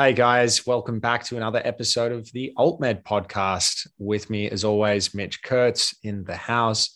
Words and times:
Hey 0.00 0.14
guys, 0.14 0.66
welcome 0.66 0.98
back 0.98 1.24
to 1.24 1.36
another 1.36 1.60
episode 1.62 2.10
of 2.10 2.32
the 2.32 2.54
AltMed 2.56 3.02
podcast. 3.02 3.86
With 3.98 4.30
me, 4.30 4.48
as 4.48 4.64
always, 4.64 5.14
Mitch 5.14 5.42
Kurtz 5.42 5.94
in 6.02 6.24
the 6.24 6.36
house, 6.36 6.88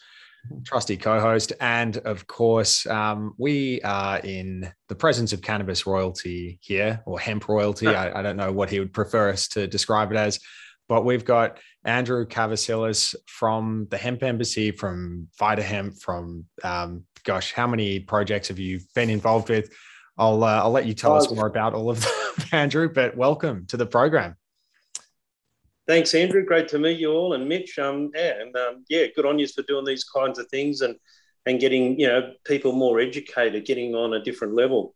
trusty 0.64 0.96
co 0.96 1.20
host. 1.20 1.52
And 1.60 1.98
of 1.98 2.26
course, 2.26 2.86
um, 2.86 3.34
we 3.36 3.82
are 3.82 4.20
in 4.20 4.72
the 4.88 4.94
presence 4.94 5.34
of 5.34 5.42
cannabis 5.42 5.86
royalty 5.86 6.58
here, 6.62 7.02
or 7.04 7.20
hemp 7.20 7.46
royalty. 7.46 7.88
I, 7.88 8.20
I, 8.20 8.22
don't 8.22 8.38
know 8.38 8.52
what 8.52 8.70
he 8.70 8.80
would 8.80 8.94
prefer 8.94 9.28
us 9.28 9.48
to 9.48 9.66
describe 9.66 10.10
it 10.10 10.16
as, 10.16 10.40
but 10.88 11.04
we've 11.04 11.26
got 11.26 11.58
Andrew 11.84 12.26
Kavasilas 12.26 13.14
from 13.26 13.86
the 13.90 13.98
Hemp 13.98 14.22
Embassy, 14.22 14.70
from 14.70 15.28
VitaHemp, 15.38 16.00
from 16.00 16.46
um, 16.62 17.04
gosh, 17.22 17.52
how 17.52 17.66
many 17.66 18.00
projects 18.00 18.48
have 18.48 18.58
you 18.58 18.80
been 18.94 19.10
involved 19.10 19.50
with? 19.50 19.68
I'll 20.16 20.42
uh, 20.44 20.62
I'll 20.62 20.70
let 20.70 20.86
you 20.86 20.94
tell 20.94 21.16
us 21.16 21.30
more 21.30 21.46
about 21.46 21.74
all 21.74 21.90
of 21.90 22.00
them, 22.00 22.12
Andrew. 22.52 22.88
But 22.88 23.16
welcome 23.16 23.66
to 23.66 23.76
the 23.76 23.86
program. 23.86 24.36
Thanks, 25.86 26.14
Andrew. 26.14 26.44
Great 26.44 26.68
to 26.68 26.78
meet 26.78 26.98
you 26.98 27.12
all, 27.12 27.34
and 27.34 27.48
Mitch. 27.48 27.78
Um, 27.78 28.10
yeah, 28.14 28.40
and 28.40 28.56
um, 28.56 28.84
yeah, 28.88 29.06
good 29.14 29.26
on 29.26 29.38
you 29.38 29.46
for 29.48 29.62
doing 29.62 29.84
these 29.84 30.04
kinds 30.04 30.38
of 30.38 30.48
things 30.48 30.80
and 30.80 30.96
and 31.46 31.60
getting 31.60 31.98
you 31.98 32.06
know 32.06 32.32
people 32.44 32.72
more 32.72 33.00
educated, 33.00 33.66
getting 33.66 33.94
on 33.94 34.14
a 34.14 34.22
different 34.22 34.54
level. 34.54 34.94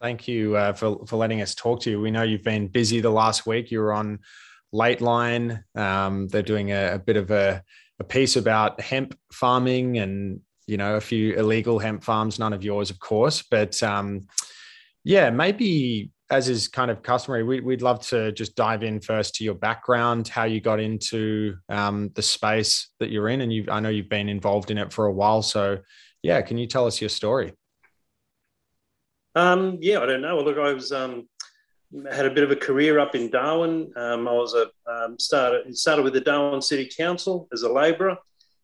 Thank 0.00 0.28
you 0.28 0.56
uh, 0.56 0.72
for 0.74 1.04
for 1.06 1.16
letting 1.16 1.40
us 1.40 1.54
talk 1.54 1.80
to 1.82 1.90
you. 1.90 2.00
We 2.00 2.10
know 2.10 2.22
you've 2.22 2.44
been 2.44 2.68
busy 2.68 3.00
the 3.00 3.10
last 3.10 3.46
week. 3.46 3.70
You 3.70 3.80
were 3.80 3.92
on 3.92 4.20
Lateline. 4.72 5.64
Um, 5.74 6.28
they're 6.28 6.42
doing 6.42 6.70
a, 6.70 6.94
a 6.94 6.98
bit 6.98 7.16
of 7.16 7.30
a, 7.30 7.62
a 7.98 8.04
piece 8.04 8.36
about 8.36 8.80
hemp 8.80 9.18
farming 9.32 9.98
and 9.98 10.40
you 10.68 10.76
know, 10.76 10.96
a 10.96 11.00
few 11.00 11.34
illegal 11.34 11.78
hemp 11.78 12.04
farms, 12.04 12.38
none 12.38 12.52
of 12.52 12.62
yours, 12.62 12.90
of 12.90 13.00
course. 13.00 13.42
But 13.42 13.82
um, 13.82 14.26
yeah, 15.02 15.30
maybe 15.30 16.12
as 16.30 16.48
is 16.48 16.68
kind 16.68 16.90
of 16.90 17.02
customary, 17.02 17.42
we, 17.42 17.60
would 17.60 17.80
love 17.80 18.00
to 18.08 18.32
just 18.32 18.54
dive 18.54 18.82
in 18.82 19.00
first 19.00 19.34
to 19.36 19.44
your 19.44 19.54
background, 19.54 20.28
how 20.28 20.44
you 20.44 20.60
got 20.60 20.78
into 20.78 21.56
um, 21.70 22.10
the 22.14 22.22
space 22.22 22.90
that 23.00 23.10
you're 23.10 23.30
in, 23.30 23.40
and 23.40 23.52
you 23.52 23.64
I 23.70 23.80
know 23.80 23.88
you've 23.88 24.10
been 24.10 24.28
involved 24.28 24.70
in 24.70 24.78
it 24.78 24.92
for 24.92 25.06
a 25.06 25.12
while. 25.12 25.40
So 25.42 25.78
yeah, 26.22 26.42
can 26.42 26.58
you 26.58 26.66
tell 26.66 26.86
us 26.86 27.00
your 27.00 27.08
story? 27.08 27.54
Um, 29.34 29.78
yeah, 29.80 30.00
I 30.00 30.06
don't 30.06 30.20
know. 30.20 30.38
Look, 30.40 30.58
I 30.58 30.72
was 30.74 30.92
um, 30.92 31.28
had 32.12 32.26
a 32.26 32.30
bit 32.30 32.44
of 32.44 32.50
a 32.50 32.56
career 32.56 32.98
up 32.98 33.14
in 33.14 33.30
Darwin. 33.30 33.90
Um, 33.96 34.28
I 34.28 34.32
was 34.32 34.54
a 34.54 34.70
um, 34.90 35.18
started 35.18 35.74
started 35.76 36.02
with 36.02 36.12
the 36.12 36.20
Darwin 36.20 36.60
City 36.60 36.90
Council 36.94 37.48
as 37.54 37.62
a 37.62 37.72
labourer, 37.72 38.18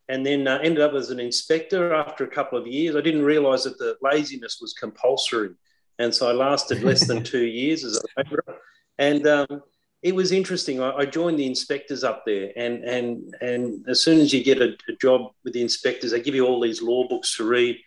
and 0.08 0.24
then 0.24 0.47
uh, 0.47 0.58
ended 0.62 0.83
up 0.83 0.92
as 0.92 1.10
an 1.10 1.20
inspector 1.20 1.94
after 1.94 2.24
a 2.24 2.30
couple 2.30 2.58
of 2.58 2.66
years. 2.66 2.97
I 2.97 3.00
didn't 3.00 3.24
realise 3.24 3.64
that 3.64 3.78
the 3.78 3.97
laziness 4.02 4.58
was 4.61 4.74
compulsory, 4.74 5.50
and 5.98 6.14
so 6.14 6.28
I 6.28 6.33
lasted 6.33 6.83
less 6.83 7.06
than 7.06 7.22
two 7.24 7.44
years 7.44 7.84
as 7.84 7.96
a 7.96 8.02
labourer. 8.16 8.58
And 8.98 9.27
um, 9.27 9.62
it 10.02 10.14
was 10.14 10.33
interesting. 10.33 10.83
I, 10.83 10.91
I, 10.91 11.06
joined 11.06 11.38
the 11.38 11.46
inspectors 11.46 12.05
up 12.05 12.24
there, 12.27 12.52
and 12.56 12.84
and 12.84 13.34
and 13.41 13.84
as 13.88 14.02
soon 14.02 14.20
as 14.20 14.33
you 14.33 14.44
get 14.44 14.61
a, 14.61 14.77
a, 14.88 14.92
job 15.00 15.33
with 15.42 15.55
the 15.55 15.62
inspectors, 15.62 16.11
they 16.11 16.20
give 16.20 16.34
you 16.34 16.46
all 16.46 16.61
these 16.61 16.83
law 16.83 17.08
books 17.08 17.36
to 17.36 17.44
read. 17.44 17.78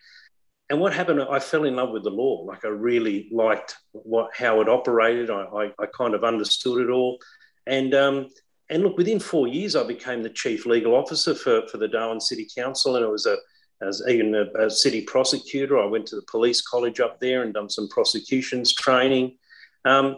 And 0.68 0.80
what 0.80 0.92
happened? 0.92 1.22
I 1.22 1.38
fell 1.38 1.64
in 1.64 1.76
love 1.76 1.90
with 1.90 2.02
the 2.02 2.10
law. 2.10 2.42
Like 2.42 2.64
I 2.64 2.68
really 2.68 3.28
liked 3.32 3.76
what 3.92 4.30
how 4.34 4.60
it 4.60 4.68
operated. 4.68 5.30
I 5.30 5.42
I, 5.44 5.64
I 5.78 5.86
kind 5.96 6.14
of 6.14 6.24
understood 6.24 6.82
it 6.82 6.90
all, 6.90 7.18
and 7.66 7.94
um, 7.94 8.28
and 8.70 8.82
look, 8.82 8.98
within 8.98 9.18
four 9.18 9.48
years, 9.48 9.76
I 9.76 9.82
became 9.82 10.22
the 10.22 10.30
chief 10.30 10.66
legal 10.66 10.94
officer 10.94 11.34
for, 11.34 11.66
for 11.68 11.78
the 11.78 11.88
Darwin 11.88 12.20
City 12.20 12.46
Council, 12.54 12.96
and 12.96 13.04
I 13.04 13.08
was 13.08 13.26
a 13.26 13.36
as 13.80 14.02
even 14.08 14.34
a, 14.34 14.46
a, 14.58 14.70
city 14.70 15.02
prosecutor. 15.02 15.78
I 15.78 15.86
went 15.86 16.06
to 16.06 16.16
the 16.16 16.26
police 16.28 16.60
college 16.60 16.98
up 16.98 17.20
there 17.20 17.42
and 17.42 17.54
done 17.54 17.70
some 17.70 17.88
prosecutions 17.88 18.74
training, 18.74 19.36
um, 19.84 20.16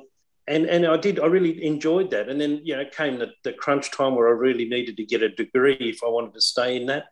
and 0.48 0.66
and 0.66 0.86
I 0.86 0.96
did. 0.96 1.20
I 1.20 1.26
really 1.26 1.64
enjoyed 1.64 2.10
that. 2.10 2.28
And 2.28 2.40
then 2.40 2.60
you 2.64 2.76
know 2.76 2.84
came 2.86 3.18
the, 3.18 3.32
the 3.44 3.52
crunch 3.52 3.90
time 3.90 4.14
where 4.14 4.28
I 4.28 4.32
really 4.32 4.68
needed 4.68 4.96
to 4.96 5.04
get 5.04 5.22
a 5.22 5.28
degree 5.28 5.76
if 5.78 6.02
I 6.02 6.08
wanted 6.08 6.34
to 6.34 6.40
stay 6.40 6.76
in 6.76 6.86
that, 6.86 7.06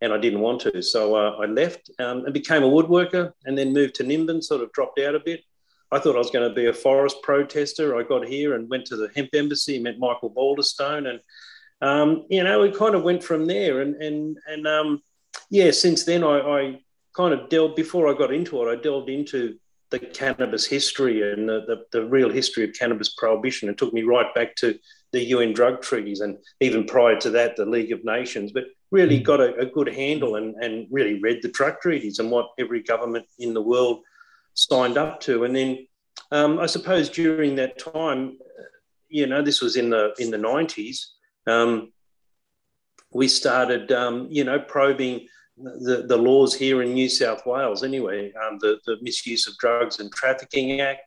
and 0.00 0.12
I 0.12 0.18
didn't 0.18 0.40
want 0.40 0.60
to, 0.62 0.82
so 0.82 1.14
uh, 1.14 1.36
I 1.40 1.46
left 1.46 1.90
um, 2.00 2.24
and 2.24 2.34
became 2.34 2.64
a 2.64 2.68
woodworker, 2.68 3.32
and 3.46 3.56
then 3.56 3.72
moved 3.72 3.94
to 3.96 4.04
Nimbin. 4.04 4.42
Sort 4.42 4.60
of 4.60 4.72
dropped 4.72 4.98
out 4.98 5.14
a 5.14 5.20
bit, 5.20 5.42
I 5.92 5.98
thought 5.98 6.16
I 6.16 6.18
was 6.18 6.30
going 6.30 6.48
to 6.48 6.54
be 6.54 6.66
a 6.66 6.72
forest 6.72 7.18
protester. 7.22 7.96
I 7.96 8.02
got 8.02 8.26
here 8.26 8.54
and 8.54 8.68
went 8.68 8.86
to 8.86 8.96
the 8.96 9.10
hemp 9.14 9.30
embassy, 9.34 9.78
met 9.78 9.98
Michael 9.98 10.30
Balderstone, 10.30 11.06
and 11.08 11.20
um, 11.82 12.24
you 12.30 12.42
know, 12.42 12.60
we 12.62 12.70
kind 12.70 12.94
of 12.94 13.02
went 13.02 13.22
from 13.22 13.46
there. 13.46 13.80
And 13.80 13.96
and 13.96 14.38
and 14.46 14.66
um, 14.66 15.02
yeah, 15.50 15.70
since 15.70 16.04
then 16.04 16.24
I, 16.24 16.38
I, 16.40 16.78
kind 17.14 17.34
of 17.34 17.50
delved. 17.50 17.76
Before 17.76 18.08
I 18.08 18.16
got 18.16 18.32
into 18.32 18.62
it, 18.62 18.72
I 18.72 18.80
delved 18.80 19.10
into 19.10 19.58
the 19.90 19.98
cannabis 19.98 20.64
history 20.64 21.30
and 21.30 21.46
the, 21.46 21.60
the, 21.66 21.84
the 21.92 22.06
real 22.06 22.30
history 22.30 22.64
of 22.64 22.72
cannabis 22.72 23.10
prohibition. 23.10 23.68
It 23.68 23.76
took 23.76 23.92
me 23.92 24.02
right 24.02 24.34
back 24.34 24.56
to 24.56 24.78
the 25.12 25.22
UN 25.26 25.52
drug 25.52 25.82
treaties 25.82 26.20
and 26.20 26.38
even 26.60 26.86
prior 26.86 27.20
to 27.20 27.28
that, 27.30 27.56
the 27.56 27.66
League 27.66 27.92
of 27.92 28.02
Nations. 28.02 28.52
But 28.52 28.64
really 28.90 29.20
mm. 29.20 29.24
got 29.24 29.40
a, 29.40 29.54
a 29.56 29.66
good 29.66 29.88
handle 29.88 30.36
and, 30.36 30.54
and 30.64 30.86
really 30.90 31.20
read 31.20 31.40
the 31.42 31.50
drug 31.50 31.80
treaties 31.82 32.18
and 32.18 32.30
what 32.30 32.48
every 32.58 32.82
government 32.82 33.26
in 33.38 33.52
the 33.52 33.60
world 33.60 34.00
signed 34.54 34.98
up 34.98 35.20
to. 35.20 35.44
And 35.44 35.54
then 35.54 35.86
um, 36.30 36.58
I 36.58 36.66
suppose 36.66 37.08
during 37.08 37.56
that 37.56 37.78
time, 37.78 38.38
you 39.08 39.26
know, 39.26 39.42
this 39.42 39.60
was 39.60 39.76
in 39.76 39.90
the 39.90 40.14
in 40.18 40.30
the 40.30 40.38
nineties. 40.38 41.12
Um, 41.46 41.92
we 43.12 43.28
started, 43.28 43.92
um, 43.92 44.28
you 44.30 44.44
know, 44.44 44.58
probing 44.58 45.28
the, 45.58 46.04
the 46.08 46.16
laws 46.16 46.54
here 46.54 46.82
in 46.82 46.94
New 46.94 47.10
South 47.10 47.44
Wales. 47.44 47.84
Anyway, 47.84 48.32
um, 48.32 48.58
the 48.60 48.78
the 48.86 48.96
Misuse 49.02 49.46
of 49.46 49.56
Drugs 49.58 50.00
and 50.00 50.10
Trafficking 50.12 50.80
Act, 50.80 51.02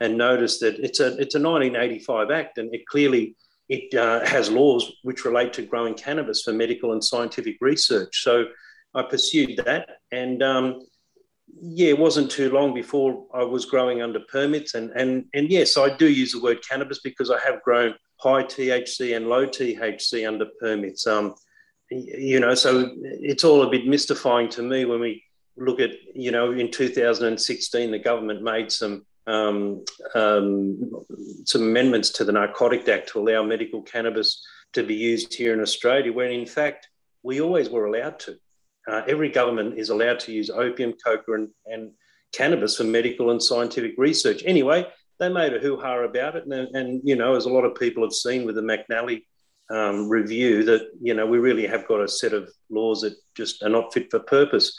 and 0.00 0.16
noticed 0.16 0.60
that 0.60 0.78
it's 0.78 1.00
a 1.00 1.08
it's 1.18 1.34
a 1.34 1.40
1985 1.40 2.30
Act, 2.30 2.58
and 2.58 2.74
it 2.74 2.86
clearly 2.86 3.36
it 3.68 3.94
uh, 3.94 4.24
has 4.24 4.50
laws 4.50 4.90
which 5.02 5.24
relate 5.24 5.52
to 5.54 5.62
growing 5.62 5.94
cannabis 5.94 6.42
for 6.42 6.52
medical 6.52 6.92
and 6.92 7.04
scientific 7.04 7.56
research. 7.60 8.22
So 8.22 8.46
I 8.94 9.02
pursued 9.02 9.60
that, 9.66 9.88
and 10.10 10.42
um, 10.42 10.80
yeah, 11.60 11.88
it 11.88 11.98
wasn't 11.98 12.30
too 12.30 12.50
long 12.50 12.74
before 12.74 13.26
I 13.34 13.44
was 13.44 13.66
growing 13.66 14.02
under 14.02 14.20
permits. 14.20 14.74
And, 14.74 14.90
and, 14.90 15.26
and 15.34 15.50
yes, 15.50 15.76
I 15.76 15.94
do 15.96 16.08
use 16.08 16.32
the 16.32 16.40
word 16.40 16.66
cannabis 16.66 17.00
because 17.00 17.30
I 17.30 17.38
have 17.40 17.62
grown 17.62 17.94
high 18.16 18.44
THC 18.44 19.16
and 19.16 19.28
low 19.28 19.46
THC 19.46 20.26
under 20.26 20.46
permits. 20.60 21.06
Um, 21.06 21.34
you 21.90 22.40
know, 22.40 22.54
so 22.54 22.90
it's 23.02 23.44
all 23.44 23.62
a 23.62 23.70
bit 23.70 23.86
mystifying 23.86 24.48
to 24.50 24.62
me 24.62 24.84
when 24.84 25.00
we 25.00 25.22
look 25.56 25.80
at, 25.80 25.90
you 26.14 26.30
know, 26.30 26.52
in 26.52 26.70
2016, 26.70 27.90
the 27.90 27.98
government 27.98 28.42
made 28.42 28.72
some 28.72 29.04
um, 29.26 29.84
um, 30.16 30.90
some 31.44 31.62
amendments 31.62 32.10
to 32.10 32.24
the 32.24 32.32
Narcotic 32.32 32.88
Act 32.88 33.10
to 33.10 33.20
allow 33.20 33.44
medical 33.44 33.80
cannabis 33.82 34.44
to 34.72 34.82
be 34.82 34.94
used 34.94 35.32
here 35.32 35.54
in 35.54 35.60
Australia, 35.60 36.12
when 36.12 36.32
in 36.32 36.46
fact 36.46 36.88
we 37.22 37.40
always 37.40 37.70
were 37.70 37.86
allowed 37.86 38.18
to. 38.20 38.36
Uh, 38.90 39.02
every 39.06 39.28
government 39.28 39.78
is 39.78 39.90
allowed 39.90 40.18
to 40.20 40.32
use 40.32 40.50
opium, 40.50 40.92
coca, 41.04 41.34
and, 41.34 41.48
and, 41.66 41.92
cannabis 42.32 42.78
for 42.78 42.84
medical 42.84 43.30
and 43.30 43.42
scientific 43.42 43.92
research. 43.98 44.42
Anyway, 44.46 44.86
they 45.20 45.28
made 45.28 45.52
a 45.52 45.58
hoo 45.58 45.76
ha 45.76 45.98
about 45.98 46.34
it. 46.34 46.46
And, 46.46 46.74
and, 46.74 47.00
you 47.04 47.14
know, 47.14 47.34
as 47.34 47.44
a 47.44 47.50
lot 47.50 47.64
of 47.64 47.74
people 47.74 48.02
have 48.02 48.14
seen 48.14 48.46
with 48.46 48.54
the 48.54 48.62
McNally 48.62 49.24
um, 49.70 50.08
review, 50.08 50.64
that, 50.64 50.88
you 51.00 51.12
know, 51.12 51.26
we 51.26 51.38
really 51.38 51.66
have 51.66 51.86
got 51.86 52.00
a 52.00 52.08
set 52.08 52.32
of 52.32 52.50
laws 52.70 53.02
that 53.02 53.14
just 53.36 53.62
are 53.62 53.68
not 53.68 53.92
fit 53.92 54.10
for 54.10 54.20
purpose. 54.20 54.74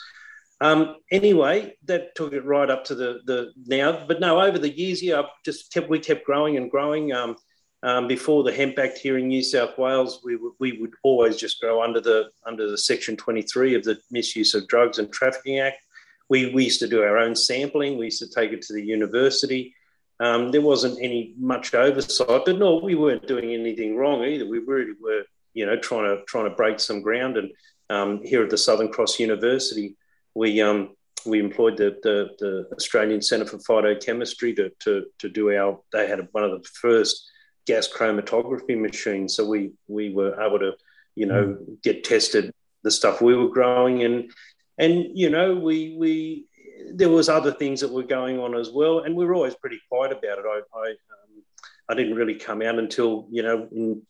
Um, 0.60 0.96
anyway, 1.10 1.76
that 1.84 2.14
took 2.14 2.32
it 2.32 2.44
right 2.44 2.70
up 2.70 2.84
to 2.86 2.94
the, 2.94 3.20
the 3.24 3.52
now. 3.66 4.04
But 4.06 4.20
no, 4.20 4.40
over 4.40 4.58
the 4.58 4.76
years, 4.76 5.02
yeah, 5.02 5.22
just 5.44 5.72
kept, 5.72 5.88
we 5.88 5.98
kept 5.98 6.26
growing 6.26 6.56
and 6.56 6.70
growing. 6.70 7.12
Um, 7.12 7.36
um, 7.84 8.08
before 8.08 8.42
the 8.42 8.52
Hemp 8.52 8.78
Act 8.78 8.96
here 8.96 9.18
in 9.18 9.28
New 9.28 9.42
South 9.42 9.76
Wales, 9.76 10.20
we, 10.24 10.32
w- 10.36 10.54
we 10.58 10.80
would 10.80 10.94
always 11.02 11.36
just 11.36 11.60
go 11.60 11.82
under 11.82 12.00
the 12.00 12.30
under 12.46 12.70
the 12.70 12.78
Section 12.78 13.14
23 13.14 13.74
of 13.74 13.84
the 13.84 13.98
Misuse 14.10 14.54
of 14.54 14.66
Drugs 14.68 14.98
and 14.98 15.12
Trafficking 15.12 15.58
Act. 15.58 15.84
We, 16.30 16.50
we 16.54 16.64
used 16.64 16.80
to 16.80 16.88
do 16.88 17.02
our 17.02 17.18
own 17.18 17.36
sampling. 17.36 17.98
We 17.98 18.06
used 18.06 18.20
to 18.20 18.30
take 18.30 18.52
it 18.52 18.62
to 18.62 18.72
the 18.72 18.82
university. 18.82 19.74
Um, 20.18 20.50
there 20.50 20.62
wasn't 20.62 20.98
any 21.02 21.34
much 21.38 21.74
oversight, 21.74 22.44
but 22.46 22.58
no, 22.58 22.76
we 22.76 22.94
weren't 22.94 23.28
doing 23.28 23.52
anything 23.52 23.96
wrong 23.96 24.24
either. 24.24 24.48
We 24.48 24.60
really 24.60 24.94
were, 24.98 25.24
you 25.52 25.66
know, 25.66 25.76
trying 25.76 26.04
to 26.04 26.24
trying 26.24 26.48
to 26.48 26.56
break 26.56 26.80
some 26.80 27.02
ground. 27.02 27.36
And 27.36 27.50
um, 27.90 28.22
here 28.24 28.42
at 28.42 28.48
the 28.48 28.56
Southern 28.56 28.90
Cross 28.90 29.20
University, 29.20 29.94
we 30.34 30.62
um, 30.62 30.96
we 31.26 31.38
employed 31.38 31.76
the, 31.76 31.98
the, 32.02 32.30
the 32.38 32.68
Australian 32.74 33.20
Centre 33.20 33.44
for 33.46 33.58
Phytochemistry 33.58 34.56
to, 34.56 34.70
to, 34.80 35.04
to 35.18 35.28
do 35.28 35.54
our. 35.54 35.80
They 35.92 36.08
had 36.08 36.26
one 36.32 36.44
of 36.44 36.50
the 36.50 36.66
first 36.80 37.30
gas 37.66 37.88
chromatography 37.88 38.80
machine. 38.80 39.28
So 39.28 39.46
we 39.46 39.72
we 39.88 40.12
were 40.12 40.40
able 40.40 40.58
to, 40.58 40.72
you 41.14 41.26
know, 41.26 41.58
get 41.82 42.04
tested 42.04 42.52
the 42.82 42.90
stuff 42.90 43.22
we 43.22 43.34
were 43.34 43.48
growing 43.48 44.02
and 44.02 44.30
and 44.78 45.06
you 45.14 45.30
know 45.30 45.54
we 45.54 45.96
we 45.98 46.46
there 46.92 47.08
was 47.08 47.28
other 47.28 47.52
things 47.52 47.80
that 47.80 47.90
were 47.90 48.02
going 48.02 48.38
on 48.38 48.54
as 48.54 48.70
well, 48.70 49.00
and 49.00 49.14
we 49.14 49.24
were 49.24 49.34
always 49.34 49.54
pretty 49.54 49.80
quiet 49.88 50.12
about 50.12 50.38
it. 50.38 50.44
I 50.46 50.60
I, 50.76 50.90
um, 50.90 51.42
I 51.88 51.94
didn't 51.94 52.14
really 52.14 52.34
come 52.34 52.62
out 52.62 52.78
until 52.78 53.26
you 53.30 53.42
know 53.42 53.68
in 53.72 54.02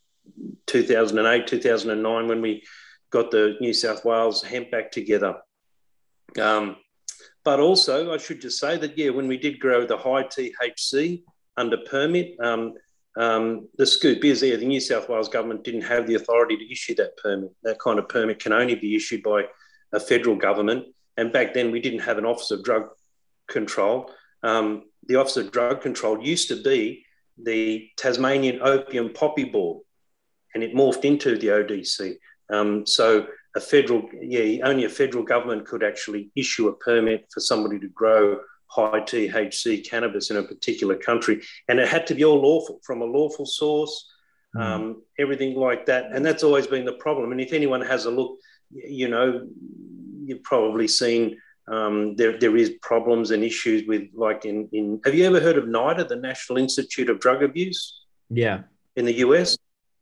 2008 0.66 1.46
2009 1.46 2.28
when 2.28 2.40
we 2.40 2.64
got 3.10 3.30
the 3.30 3.56
New 3.60 3.72
South 3.72 4.04
Wales 4.04 4.42
hemp 4.42 4.70
back 4.70 4.90
together. 4.90 5.36
Um, 6.40 6.76
but 7.44 7.60
also, 7.60 8.12
I 8.12 8.16
should 8.16 8.40
just 8.40 8.58
say 8.58 8.76
that 8.78 8.96
yeah, 8.98 9.10
when 9.10 9.28
we 9.28 9.36
did 9.36 9.60
grow 9.60 9.86
the 9.86 9.98
high 9.98 10.24
THC 10.24 11.22
under 11.56 11.76
permit. 11.76 12.36
Um, 12.40 12.74
um, 13.16 13.69
the 13.76 13.87
scoop 13.87 14.25
is 14.25 14.40
there, 14.40 14.56
the 14.56 14.66
New 14.66 14.81
South 14.81 15.08
Wales 15.08 15.28
government 15.28 15.64
didn't 15.64 15.82
have 15.82 16.06
the 16.06 16.16
authority 16.16 16.56
to 16.56 16.72
issue 16.72 16.94
that 16.96 17.16
permit. 17.16 17.52
That 17.62 17.78
kind 17.78 17.99
of 17.99 18.08
permit 18.08 18.40
can 18.40 18.52
only 18.52 18.75
be 18.75 18.96
issued 18.96 19.22
by 19.22 19.44
a 19.93 20.00
federal 20.00 20.37
government. 20.37 20.87
And 21.16 21.32
back 21.32 21.55
then, 21.55 21.70
we 21.70 21.81
didn't 21.81 22.00
have 22.00 22.19
an 22.19 22.26
Office 22.26 22.50
of 22.50 22.64
Drug 22.64 22.88
Control. 23.46 24.11
Um, 24.43 24.84
the 25.06 25.16
Office 25.16 25.37
of 25.37 25.52
Drug 25.52 25.81
Control 25.81 26.20
used 26.22 26.49
to 26.49 26.62
be 26.62 27.05
the 27.40 27.88
Tasmanian 27.96 28.61
Opium 28.62 29.12
Poppy 29.12 29.44
Board, 29.44 29.82
and 30.55 30.62
it 30.62 30.75
morphed 30.75 31.05
into 31.05 31.38
the 31.38 31.49
ODC. 31.49 32.16
Um, 32.50 32.87
so 32.87 33.26
a 33.56 33.61
federal, 33.61 34.08
yeah, 34.20 34.66
only 34.66 34.84
a 34.84 34.88
federal 34.88 35.25
government 35.25 35.66
could 35.66 35.84
actually 35.84 36.31
issue 36.34 36.69
a 36.69 36.76
permit 36.76 37.26
for 37.32 37.40
somebody 37.40 37.78
to 37.78 37.88
grow 37.88 38.40
high 38.75 39.00
THC 39.00 39.88
cannabis 39.88 40.31
in 40.31 40.37
a 40.37 40.43
particular 40.43 40.97
country. 40.97 41.43
And 41.69 41.79
it 41.79 41.88
had 41.88 42.06
to 42.09 42.15
be 42.15 42.25
all 42.25 42.41
lawful 42.41 42.81
from 42.82 43.03
a 43.03 43.05
lawful 43.05 43.47
source, 43.47 44.11
mm. 44.56 44.61
um, 44.61 45.03
everything 45.19 45.55
like 45.55 45.87
that. 45.87 46.06
And 46.12 46.25
that's 46.25 46.43
always 46.43 46.67
been 46.67 46.85
the 46.85 46.94
problem. 46.94 47.32
And 47.32 47.41
if 47.41 47.53
anyone 47.53 47.82
has 47.82 48.06
a 48.06 48.11
look, 48.11 48.38
you 48.73 49.09
know, 49.09 49.47
you've 50.25 50.43
probably 50.43 50.88
seen 50.88 51.37
um, 51.69 52.17
there, 52.17 52.38
there 52.38 52.56
is 52.56 52.75
problems 52.82 53.31
and 53.31 53.43
issues 53.43 53.87
with 53.87 54.09
like 54.15 54.44
in, 54.44 54.69
in 54.73 55.00
have 55.05 55.15
you 55.15 55.25
ever 55.25 55.41
heard 55.41 55.56
of 55.56 55.65
NIDA, 55.65 56.09
the 56.09 56.17
National 56.17 56.59
Institute 56.59 57.09
of 57.09 57.21
Drug 57.21 57.43
Abuse? 57.43 58.03
Yeah. 58.29 58.62
In 58.97 59.05
the 59.05 59.15
US? 59.19 59.56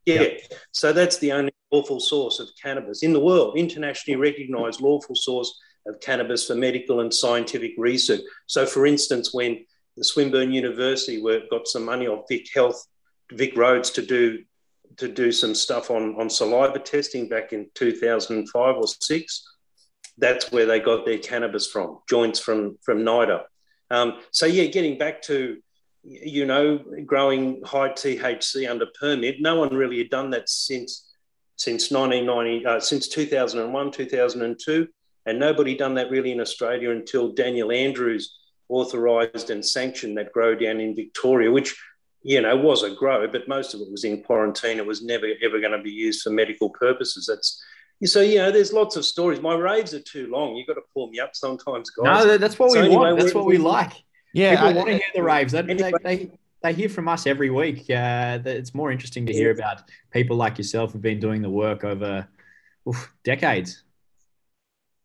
Yeah. 0.06 0.22
Yep. 0.22 0.40
So 0.72 0.92
that's 0.92 1.18
the 1.18 1.32
only 1.32 1.52
lawful 1.70 2.00
source 2.00 2.40
of 2.40 2.48
cannabis 2.60 3.02
in 3.02 3.12
the 3.12 3.20
world, 3.20 3.56
internationally 3.56 4.18
recognized 4.18 4.80
lawful 4.80 5.14
source 5.14 5.56
of 5.86 6.00
cannabis 6.00 6.46
for 6.46 6.54
medical 6.54 7.00
and 7.00 7.12
scientific 7.12 7.72
research. 7.76 8.20
So, 8.46 8.66
for 8.66 8.86
instance, 8.86 9.34
when 9.34 9.64
the 9.96 10.04
Swinburne 10.04 10.52
University 10.52 11.20
were, 11.20 11.42
got 11.50 11.66
some 11.66 11.84
money 11.84 12.06
off 12.06 12.24
Vic 12.28 12.46
Health, 12.54 12.86
Vic 13.32 13.56
Roads 13.56 13.90
to 13.92 14.02
do 14.02 14.44
to 14.98 15.08
do 15.08 15.32
some 15.32 15.54
stuff 15.54 15.90
on, 15.90 16.14
on 16.20 16.28
saliva 16.28 16.78
testing 16.78 17.26
back 17.26 17.54
in 17.54 17.66
2005 17.74 18.76
or 18.76 18.86
six, 19.00 19.42
that's 20.18 20.52
where 20.52 20.66
they 20.66 20.78
got 20.80 21.06
their 21.06 21.16
cannabis 21.18 21.66
from, 21.66 22.00
joints 22.08 22.38
from 22.38 22.78
from 22.82 22.98
NIDA. 22.98 23.44
Um, 23.90 24.20
so 24.30 24.46
yeah, 24.46 24.66
getting 24.66 24.98
back 24.98 25.22
to 25.22 25.58
you 26.04 26.46
know 26.46 26.78
growing 27.06 27.62
high 27.64 27.90
THC 27.90 28.70
under 28.70 28.86
permit, 28.98 29.36
no 29.40 29.56
one 29.56 29.74
really 29.74 29.98
had 29.98 30.10
done 30.10 30.30
that 30.30 30.48
since 30.48 31.12
since 31.56 31.90
1990, 31.90 32.66
uh, 32.66 32.80
since 32.80 33.08
2001, 33.08 33.92
2002. 33.92 34.88
And 35.26 35.38
nobody 35.38 35.76
done 35.76 35.94
that 35.94 36.10
really 36.10 36.32
in 36.32 36.40
Australia 36.40 36.90
until 36.90 37.32
Daniel 37.32 37.70
Andrews 37.70 38.38
authorised 38.68 39.50
and 39.50 39.64
sanctioned 39.64 40.16
that 40.18 40.32
grow 40.32 40.54
down 40.54 40.80
in 40.80 40.96
Victoria, 40.96 41.50
which, 41.50 41.76
you 42.22 42.40
know, 42.40 42.56
was 42.56 42.82
a 42.82 42.94
grow, 42.94 43.28
but 43.28 43.46
most 43.46 43.74
of 43.74 43.80
it 43.80 43.90
was 43.90 44.04
in 44.04 44.22
quarantine. 44.22 44.78
It 44.78 44.86
was 44.86 45.02
never 45.02 45.26
ever 45.42 45.60
going 45.60 45.72
to 45.72 45.82
be 45.82 45.90
used 45.90 46.22
for 46.22 46.30
medical 46.30 46.70
purposes. 46.70 47.26
That's 47.26 47.62
so 48.04 48.20
you 48.20 48.38
know, 48.38 48.50
there's 48.50 48.72
lots 48.72 48.96
of 48.96 49.04
stories. 49.04 49.40
My 49.40 49.54
raves 49.54 49.94
are 49.94 50.00
too 50.00 50.28
long. 50.28 50.56
You've 50.56 50.66
got 50.66 50.74
to 50.74 50.82
pull 50.92 51.08
me 51.08 51.20
up 51.20 51.36
sometimes, 51.36 51.90
guys. 51.90 52.24
No, 52.24 52.36
that's 52.36 52.58
what 52.58 52.72
so 52.72 52.80
we 52.80 52.86
anyway, 52.86 52.96
want. 52.96 53.20
That's 53.20 53.34
what 53.34 53.46
we 53.46 53.58
like. 53.58 53.92
Yeah, 54.32 54.56
people 54.56 54.68
I, 54.68 54.72
want 54.72 54.88
to 54.88 54.94
hear 54.94 55.02
the 55.14 55.22
raves. 55.22 55.52
They, 55.52 55.58
anyway. 55.58 55.92
they, 56.02 56.16
they, 56.16 56.30
they 56.62 56.72
hear 56.72 56.88
from 56.88 57.06
us 57.06 57.26
every 57.26 57.50
week. 57.50 57.82
Uh, 57.90 58.38
it's 58.44 58.74
more 58.74 58.90
interesting 58.90 59.26
to 59.26 59.32
hear 59.32 59.50
about 59.50 59.82
people 60.10 60.36
like 60.36 60.58
yourself 60.58 60.92
who've 60.92 61.02
been 61.02 61.20
doing 61.20 61.42
the 61.42 61.50
work 61.50 61.84
over 61.84 62.26
oof, 62.88 63.12
decades. 63.24 63.84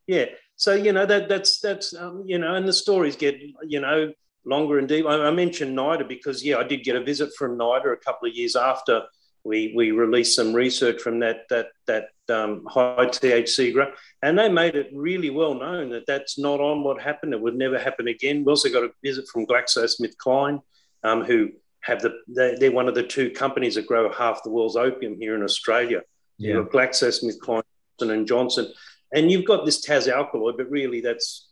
Yeah. 0.07 0.25
So 0.55 0.73
you 0.73 0.91
know 0.91 1.05
that 1.05 1.29
that's 1.29 1.59
that's 1.59 1.93
um, 1.93 2.23
you 2.25 2.39
know, 2.39 2.55
and 2.55 2.67
the 2.67 2.73
stories 2.73 3.15
get 3.15 3.39
you 3.63 3.79
know 3.79 4.11
longer 4.45 4.79
and 4.79 4.87
deeper. 4.87 5.09
I, 5.09 5.27
I 5.27 5.31
mentioned 5.31 5.77
NIDA 5.77 6.07
because 6.07 6.43
yeah, 6.43 6.57
I 6.57 6.63
did 6.63 6.83
get 6.83 6.95
a 6.95 7.03
visit 7.03 7.29
from 7.37 7.57
NIDA 7.57 7.93
a 7.93 7.97
couple 7.97 8.27
of 8.27 8.35
years 8.35 8.55
after 8.55 9.03
we 9.43 9.73
we 9.75 9.91
released 9.91 10.35
some 10.35 10.53
research 10.53 11.01
from 11.01 11.19
that 11.19 11.47
that 11.49 11.67
that 11.85 12.09
um, 12.29 12.65
high 12.65 13.05
THC 13.05 13.73
grow, 13.73 13.91
and 14.21 14.37
they 14.37 14.49
made 14.49 14.75
it 14.75 14.89
really 14.93 15.29
well 15.29 15.53
known 15.53 15.89
that 15.91 16.05
that's 16.05 16.37
not 16.37 16.59
on 16.59 16.83
what 16.83 17.01
happened. 17.01 17.33
It 17.33 17.41
would 17.41 17.55
never 17.55 17.79
happen 17.79 18.07
again. 18.07 18.43
We 18.43 18.51
also 18.51 18.69
got 18.69 18.83
a 18.83 18.91
visit 19.03 19.27
from 19.31 19.45
GlaxoSmithKline, 19.45 20.61
um, 21.03 21.23
who 21.23 21.51
have 21.81 22.01
the 22.01 22.19
they're 22.27 22.71
one 22.71 22.89
of 22.89 22.95
the 22.95 23.03
two 23.03 23.31
companies 23.31 23.75
that 23.75 23.87
grow 23.87 24.11
half 24.11 24.43
the 24.43 24.49
world's 24.49 24.75
opium 24.75 25.17
here 25.19 25.35
in 25.35 25.43
Australia. 25.43 26.01
Yeah. 26.37 26.55
You've 26.55 26.69
got 26.69 26.89
GlaxoSmithKline 26.89 27.63
and 28.01 28.27
Johnson, 28.27 28.71
and 29.13 29.31
you've 29.31 29.45
got 29.45 29.65
this 29.65 29.85
Taz 29.85 30.11
alkaloid, 30.11 30.57
but 30.57 30.69
really 30.69 31.01
that's 31.01 31.49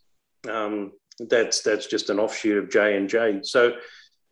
um, 0.50 0.92
that's 1.20 1.62
that's 1.62 1.88
just 1.88 2.10
an 2.10 2.20
offshoot 2.20 2.58
of 2.58 2.70
J 2.70 2.98
and 2.98 3.10
J. 3.10 3.40
So, 3.44 3.74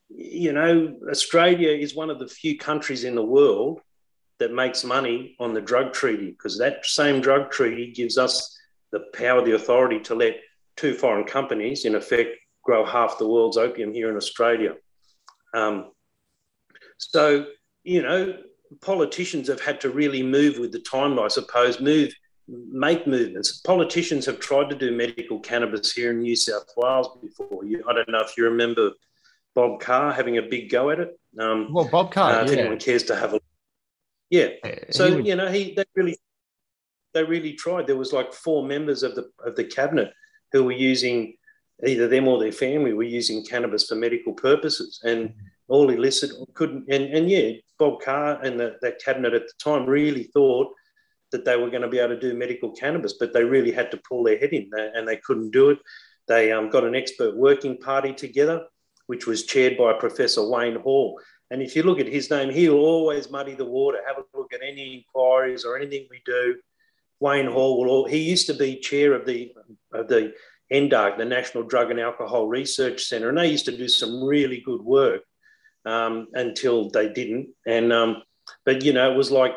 you 0.09 0.53
know, 0.53 0.95
Australia 1.09 1.69
is 1.69 1.95
one 1.95 2.09
of 2.09 2.19
the 2.19 2.27
few 2.27 2.57
countries 2.57 3.03
in 3.03 3.15
the 3.15 3.25
world 3.25 3.81
that 4.39 4.53
makes 4.53 4.83
money 4.83 5.35
on 5.39 5.53
the 5.53 5.61
drug 5.61 5.93
treaty 5.93 6.31
because 6.31 6.57
that 6.57 6.85
same 6.85 7.21
drug 7.21 7.51
treaty 7.51 7.93
gives 7.93 8.17
us 8.17 8.57
the 8.91 9.01
power, 9.13 9.43
the 9.43 9.55
authority 9.55 9.99
to 10.01 10.15
let 10.15 10.35
two 10.75 10.93
foreign 10.93 11.25
companies, 11.25 11.85
in 11.85 11.95
effect, 11.95 12.37
grow 12.63 12.85
half 12.85 13.17
the 13.17 13.27
world's 13.27 13.57
opium 13.57 13.93
here 13.93 14.09
in 14.09 14.17
Australia. 14.17 14.73
Um, 15.53 15.91
so, 16.97 17.45
you 17.83 18.01
know, 18.01 18.37
politicians 18.81 19.47
have 19.47 19.61
had 19.61 19.81
to 19.81 19.89
really 19.89 20.23
move 20.23 20.57
with 20.57 20.71
the 20.71 20.79
time, 20.79 21.19
I 21.19 21.27
suppose, 21.27 21.79
move 21.79 22.13
make 22.47 23.07
movements. 23.07 23.59
Politicians 23.59 24.25
have 24.25 24.39
tried 24.39 24.69
to 24.69 24.75
do 24.75 24.91
medical 24.91 25.39
cannabis 25.39 25.91
here 25.91 26.11
in 26.11 26.19
New 26.19 26.35
South 26.35 26.67
Wales 26.75 27.09
before. 27.21 27.63
You, 27.65 27.83
I 27.87 27.93
don't 27.93 28.09
know 28.09 28.21
if 28.21 28.37
you 28.37 28.43
remember 28.45 28.91
Bob 29.55 29.79
Carr 29.79 30.11
having 30.11 30.37
a 30.37 30.41
big 30.41 30.69
go 30.69 30.89
at 30.89 30.99
it. 30.99 31.19
Um, 31.39 31.71
well, 31.71 31.87
Bob 31.89 32.11
Carr, 32.11 32.31
uh, 32.31 32.43
if 32.43 32.51
yeah. 32.51 32.59
anyone 32.59 32.79
cares 32.79 33.03
to 33.03 33.15
have 33.15 33.33
a 33.33 33.39
yeah. 34.29 34.49
So 34.89 35.15
would... 35.15 35.27
you 35.27 35.35
know, 35.35 35.51
he 35.51 35.73
they 35.75 35.85
really 35.95 36.17
they 37.13 37.23
really 37.23 37.53
tried. 37.53 37.87
There 37.87 37.97
was 37.97 38.13
like 38.13 38.33
four 38.33 38.65
members 38.65 39.03
of 39.03 39.15
the 39.15 39.29
of 39.45 39.55
the 39.55 39.63
cabinet 39.63 40.11
who 40.51 40.63
were 40.63 40.71
using 40.71 41.35
either 41.85 42.07
them 42.07 42.27
or 42.27 42.39
their 42.39 42.51
family 42.51 42.93
were 42.93 43.03
using 43.03 43.45
cannabis 43.45 43.87
for 43.87 43.95
medical 43.95 44.33
purposes, 44.33 45.01
and 45.03 45.29
mm-hmm. 45.29 45.45
all 45.67 45.89
illicit 45.89 46.31
couldn't. 46.53 46.85
And, 46.89 47.05
and 47.13 47.29
yeah, 47.29 47.51
Bob 47.77 48.01
Carr 48.01 48.41
and 48.41 48.59
the, 48.59 48.77
that 48.81 49.03
cabinet 49.03 49.33
at 49.33 49.43
the 49.43 49.53
time 49.63 49.85
really 49.85 50.23
thought 50.33 50.73
that 51.33 51.43
they 51.43 51.57
were 51.57 51.69
going 51.69 51.81
to 51.81 51.89
be 51.89 51.99
able 51.99 52.15
to 52.15 52.19
do 52.19 52.33
medical 52.33 52.71
cannabis, 52.71 53.13
but 53.19 53.33
they 53.33 53.43
really 53.43 53.71
had 53.71 53.91
to 53.91 54.01
pull 54.07 54.23
their 54.23 54.37
head 54.37 54.53
in 54.53 54.69
and 54.73 55.07
they 55.07 55.17
couldn't 55.17 55.51
do 55.51 55.69
it. 55.69 55.79
They 56.27 56.51
um, 56.53 56.69
got 56.69 56.85
an 56.85 56.95
expert 56.95 57.35
working 57.35 57.77
party 57.77 58.13
together, 58.13 58.65
which 59.07 59.27
was 59.27 59.45
chaired 59.45 59.77
by 59.77 59.93
Professor 59.93 60.47
Wayne 60.47 60.77
Hall. 60.77 61.19
And 61.51 61.61
if 61.61 61.75
you 61.75 61.83
look 61.83 61.99
at 61.99 62.07
his 62.07 62.29
name, 62.29 62.49
he'll 62.49 62.75
always 62.75 63.29
muddy 63.29 63.53
the 63.53 63.65
water. 63.65 63.99
Have 64.07 64.17
a 64.17 64.37
look 64.37 64.53
at 64.53 64.61
any 64.63 64.95
inquiries 64.95 65.65
or 65.65 65.77
anything 65.77 66.07
we 66.09 66.21
do. 66.25 66.55
Wayne 67.19 67.45
Hall 67.45 67.79
will. 67.79 67.89
All, 67.89 68.07
he 68.07 68.17
used 68.17 68.47
to 68.47 68.53
be 68.53 68.79
chair 68.79 69.13
of 69.13 69.25
the 69.25 69.53
of 69.93 70.07
the 70.07 70.33
NDRC, 70.71 71.17
the 71.17 71.25
National 71.25 71.63
Drug 71.63 71.91
and 71.91 71.99
Alcohol 71.99 72.47
Research 72.47 73.03
Centre, 73.03 73.29
and 73.29 73.37
they 73.37 73.49
used 73.49 73.65
to 73.65 73.77
do 73.77 73.87
some 73.87 74.23
really 74.23 74.61
good 74.61 74.81
work 74.81 75.21
um, 75.85 76.27
until 76.33 76.89
they 76.89 77.09
didn't. 77.09 77.49
And 77.67 77.93
um, 77.93 78.23
but 78.65 78.83
you 78.83 78.93
know, 78.93 79.11
it 79.11 79.15
was 79.15 79.31
like 79.31 79.53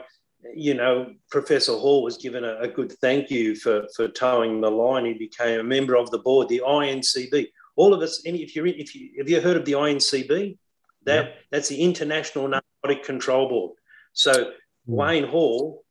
you 0.54 0.74
know, 0.74 1.12
Professor 1.30 1.72
Hall 1.72 2.02
was 2.02 2.16
given 2.16 2.44
a, 2.44 2.58
a, 2.60 2.68
good 2.68 2.92
thank 3.00 3.30
you 3.30 3.54
for, 3.54 3.86
for 3.94 4.08
toeing 4.08 4.60
the 4.60 4.70
line. 4.70 5.04
He 5.04 5.14
became 5.14 5.60
a 5.60 5.64
member 5.64 5.96
of 5.96 6.10
the 6.10 6.18
board, 6.18 6.48
the 6.48 6.62
INCB. 6.66 7.48
All 7.76 7.92
of 7.92 8.02
us, 8.02 8.22
any, 8.24 8.42
if 8.42 8.56
you're 8.56 8.66
if 8.66 8.94
you 8.94 9.10
have 9.18 9.28
you 9.28 9.40
heard 9.40 9.56
of 9.56 9.64
the 9.64 9.72
INCB? 9.72 10.58
That 11.04 11.34
that's 11.52 11.68
the 11.68 11.80
International 11.82 12.48
Narcotic 12.48 13.04
Control 13.04 13.48
Board. 13.48 13.72
So 14.12 14.32
mm. 14.32 14.52
Wayne 14.86 15.24
Hall 15.24 15.84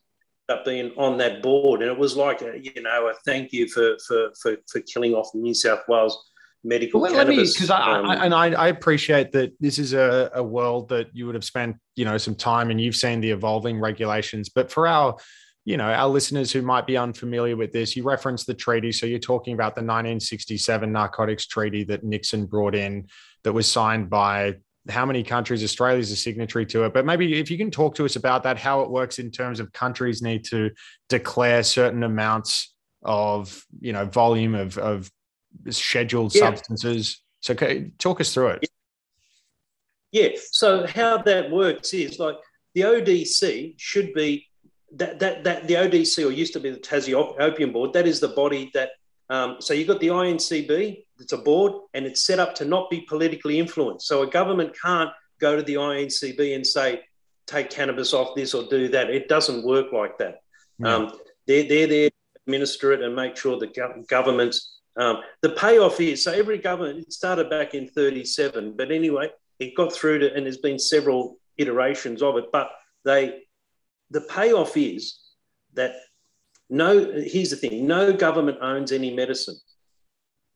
up 0.49 0.65
being 0.65 0.91
on 0.97 1.17
that 1.17 1.41
board, 1.41 1.81
and 1.81 1.91
it 1.91 1.97
was 1.97 2.15
like 2.15 2.41
a 2.41 2.59
you 2.59 2.81
know 2.81 3.07
a 3.07 3.13
thank 3.25 3.53
you 3.53 3.67
for 3.67 3.97
for 4.05 4.31
for, 4.41 4.57
for 4.67 4.81
killing 4.81 5.13
off 5.13 5.29
New 5.33 5.53
South 5.53 5.81
Wales 5.87 6.31
medical 6.65 6.99
well, 6.99 7.11
cannabis. 7.11 7.53
because 7.53 7.69
I, 7.69 7.99
um, 7.99 8.05
I, 8.05 8.25
and 8.25 8.33
I, 8.33 8.51
I, 8.53 8.67
appreciate 8.69 9.31
that 9.33 9.53
this 9.59 9.77
is 9.77 9.93
a, 9.93 10.31
a 10.33 10.43
world 10.43 10.89
that 10.89 11.07
you 11.13 11.25
would 11.27 11.35
have 11.35 11.45
spent 11.45 11.77
you 11.95 12.05
know 12.05 12.17
some 12.17 12.35
time 12.35 12.71
and 12.71 12.81
you've 12.81 12.95
seen 12.95 13.21
the 13.21 13.31
evolving 13.31 13.79
regulations. 13.79 14.49
But 14.49 14.71
for 14.71 14.87
our 14.87 15.15
you 15.63 15.77
know 15.77 15.85
our 15.85 16.09
listeners 16.09 16.51
who 16.51 16.61
might 16.61 16.87
be 16.87 16.97
unfamiliar 16.97 17.55
with 17.55 17.71
this 17.71 17.95
you 17.95 18.03
referenced 18.03 18.47
the 18.47 18.53
treaty. 18.53 18.91
So 18.91 19.05
you're 19.05 19.19
talking 19.19 19.53
about 19.53 19.75
the 19.75 19.81
1967 19.81 20.91
narcotics 20.91 21.47
treaty 21.47 21.83
that 21.85 22.03
nixon 22.03 22.45
brought 22.45 22.75
in 22.75 23.07
that 23.43 23.53
was 23.53 23.71
signed 23.71 24.09
by 24.09 24.55
how 24.89 25.05
many 25.05 25.23
countries? 25.23 25.63
Australia's 25.63 26.11
a 26.11 26.15
signatory 26.15 26.65
to 26.67 26.83
it. 26.83 26.93
But 26.93 27.05
maybe 27.05 27.39
if 27.39 27.49
you 27.49 27.57
can 27.57 27.71
talk 27.71 27.95
to 27.95 28.05
us 28.05 28.15
about 28.15 28.43
that 28.43 28.57
how 28.57 28.81
it 28.81 28.89
works 28.89 29.19
in 29.19 29.31
terms 29.31 29.59
of 29.59 29.71
countries 29.71 30.21
need 30.21 30.43
to 30.45 30.71
declare 31.09 31.63
certain 31.63 32.03
amounts 32.03 32.73
of 33.03 33.63
you 33.79 33.93
know 33.93 34.05
volume 34.05 34.55
of, 34.55 34.77
of 34.77 35.11
scheduled 35.69 36.33
yeah. 36.35 36.41
substances. 36.41 37.21
So 37.41 37.53
talk 37.97 38.21
us 38.21 38.33
through 38.33 38.47
it. 38.47 38.69
Yeah. 40.11 40.29
So 40.51 40.87
how 40.87 41.17
that 41.19 41.51
works 41.51 41.93
is 41.93 42.19
like 42.19 42.37
the 42.73 42.81
ODC 42.81 43.75
should 43.77 44.13
be 44.13 44.47
that 44.93 45.19
that 45.19 45.43
that 45.43 45.67
the 45.67 45.75
ODC 45.75 46.25
or 46.25 46.31
used 46.31 46.53
to 46.53 46.59
be 46.59 46.69
the 46.69 46.77
Tassie 46.77 47.13
Opium 47.13 47.71
Board. 47.71 47.93
That 47.93 48.07
is 48.07 48.19
the 48.19 48.29
body 48.29 48.71
that 48.73 48.91
um, 49.29 49.57
so 49.59 49.73
you've 49.73 49.87
got 49.87 49.99
the 49.99 50.07
INCB, 50.07 51.03
it's 51.19 51.33
a 51.33 51.37
board, 51.37 51.73
and 51.93 52.05
it's 52.05 52.25
set 52.25 52.39
up 52.39 52.53
to 52.55 52.65
not 52.65 52.89
be 52.89 53.01
politically 53.01 53.59
influenced. 53.59 54.07
So 54.07 54.21
a 54.21 54.27
government 54.27 54.75
can't 54.79 55.09
go 55.39 55.55
to 55.55 55.63
the 55.63 55.75
INCB 55.75 56.55
and 56.55 56.65
say, 56.65 57.01
take 57.47 57.69
cannabis 57.69 58.13
off 58.13 58.35
this 58.35 58.53
or 58.53 58.63
do 58.69 58.87
that. 58.89 59.09
It 59.09 59.27
doesn't 59.27 59.65
work 59.65 59.91
like 59.91 60.17
that. 60.19 60.41
Um, 60.83 61.19
they're, 61.47 61.67
they're 61.67 61.87
there 61.87 62.09
to 62.09 62.15
administer 62.45 62.91
it 62.91 63.01
and 63.01 63.15
make 63.15 63.37
sure 63.37 63.57
that 63.59 64.07
governments, 64.07 64.74
um, 64.97 65.21
the 65.41 65.49
payoff 65.49 65.99
is, 65.99 66.23
so 66.23 66.31
every 66.31 66.57
government, 66.57 66.99
it 66.99 67.13
started 67.13 67.49
back 67.49 67.73
in 67.73 67.87
37, 67.87 68.75
but 68.77 68.91
anyway, 68.91 69.29
it 69.59 69.75
got 69.75 69.93
through 69.93 70.19
to, 70.19 70.33
and 70.33 70.45
there's 70.45 70.57
been 70.57 70.79
several 70.79 71.37
iterations 71.57 72.21
of 72.21 72.37
it, 72.37 72.45
but 72.51 72.71
they, 73.03 73.43
the 74.11 74.21
payoff 74.21 74.77
is 74.77 75.19
that 75.73 75.95
no, 76.69 77.11
here's 77.11 77.51
the 77.51 77.55
thing 77.55 77.85
no 77.85 78.11
government 78.11 78.57
owns 78.61 78.91
any 78.91 79.13
medicine, 79.13 79.57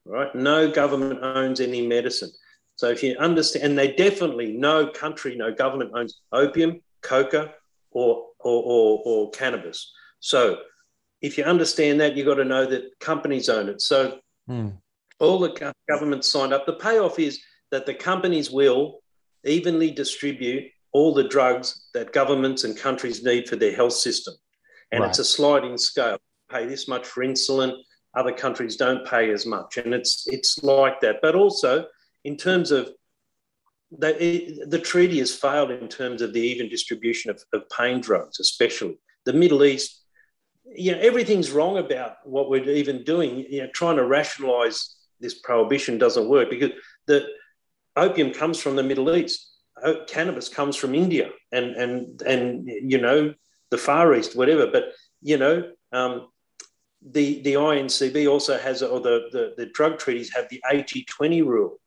right? 0.05 0.33
No 0.33 0.71
government 0.71 1.19
owns 1.21 1.59
any 1.59 1.85
medicine. 1.85 2.31
So 2.75 2.89
if 2.89 3.03
you 3.03 3.15
understand, 3.17 3.65
and 3.65 3.77
they 3.77 3.91
definitely, 3.91 4.53
no 4.53 4.87
country, 4.87 5.35
no 5.35 5.53
government 5.53 5.91
owns 5.93 6.21
opium, 6.31 6.81
coca, 7.01 7.53
or, 7.91 8.27
or, 8.39 8.63
or, 8.63 9.01
or 9.05 9.31
cannabis. 9.31 9.91
So 10.19 10.59
if 11.21 11.37
you 11.37 11.43
understand 11.43 11.99
that, 11.99 12.15
you've 12.15 12.25
got 12.25 12.35
to 12.35 12.45
know 12.45 12.65
that 12.65 12.97
companies 12.99 13.49
own 13.49 13.69
it. 13.69 13.81
So 13.81 14.19
mm. 14.49 14.73
all 15.19 15.39
the 15.39 15.73
governments 15.89 16.27
signed 16.27 16.53
up. 16.53 16.65
The 16.65 16.73
payoff 16.73 17.19
is 17.19 17.39
that 17.71 17.85
the 17.85 17.93
companies 17.93 18.49
will 18.49 19.01
evenly 19.45 19.91
distribute 19.91 20.71
all 20.91 21.13
the 21.13 21.27
drugs 21.27 21.89
that 21.93 22.13
governments 22.13 22.63
and 22.63 22.75
countries 22.75 23.23
need 23.23 23.47
for 23.47 23.55
their 23.55 23.75
health 23.75 23.93
system. 23.93 24.33
And 24.91 25.01
right. 25.01 25.09
it's 25.09 25.19
a 25.19 25.25
sliding 25.25 25.77
scale. 25.77 26.17
Pay 26.51 26.65
this 26.65 26.87
much 26.87 27.05
for 27.05 27.23
insulin. 27.23 27.77
Other 28.15 28.31
countries 28.31 28.75
don't 28.75 29.05
pay 29.05 29.31
as 29.31 29.45
much. 29.45 29.77
And 29.77 29.93
it's 29.93 30.25
it's 30.27 30.63
like 30.63 30.99
that. 31.01 31.17
But 31.21 31.35
also 31.35 31.85
in 32.23 32.37
terms 32.37 32.71
of 32.71 32.89
the, 33.91 34.65
the 34.67 34.79
treaty 34.79 35.19
has 35.19 35.35
failed 35.35 35.71
in 35.71 35.87
terms 35.87 36.21
of 36.21 36.33
the 36.33 36.41
even 36.41 36.69
distribution 36.69 37.31
of, 37.31 37.41
of 37.53 37.63
pain 37.75 38.01
drugs, 38.01 38.39
especially. 38.39 38.99
The 39.25 39.33
Middle 39.33 39.63
East, 39.63 40.03
you 40.75 40.91
know, 40.91 40.99
everything's 40.99 41.51
wrong 41.51 41.77
about 41.77 42.17
what 42.23 42.49
we're 42.49 42.69
even 42.69 43.03
doing. 43.03 43.45
You 43.49 43.63
know, 43.63 43.69
trying 43.73 43.97
to 43.97 44.05
rationalize 44.05 44.95
this 45.19 45.39
prohibition 45.39 45.97
doesn't 45.97 46.29
work 46.29 46.49
because 46.49 46.71
the 47.07 47.27
opium 47.95 48.31
comes 48.31 48.59
from 48.61 48.75
the 48.75 48.83
Middle 48.83 49.15
East. 49.15 49.47
Cannabis 50.07 50.49
comes 50.49 50.75
from 50.75 50.93
India 50.93 51.29
and, 51.51 51.75
and, 51.75 52.21
and, 52.23 52.67
you 52.67 52.97
know, 52.97 53.33
the 53.71 53.77
Far 53.77 54.13
East, 54.13 54.35
whatever. 54.35 54.67
But, 54.67 54.91
you 55.21 55.37
know, 55.37 55.71
um, 55.93 56.27
the, 57.01 57.41
the 57.43 57.53
INCB 57.53 58.29
also 58.29 58.57
has, 58.57 58.83
or 58.83 58.99
the, 58.99 59.29
the, 59.31 59.53
the 59.57 59.67
drug 59.67 59.97
treaties 59.97 60.33
have 60.33 60.49
the 60.49 60.61
80 60.69 61.05
20 61.05 61.41
rule. 61.43 61.79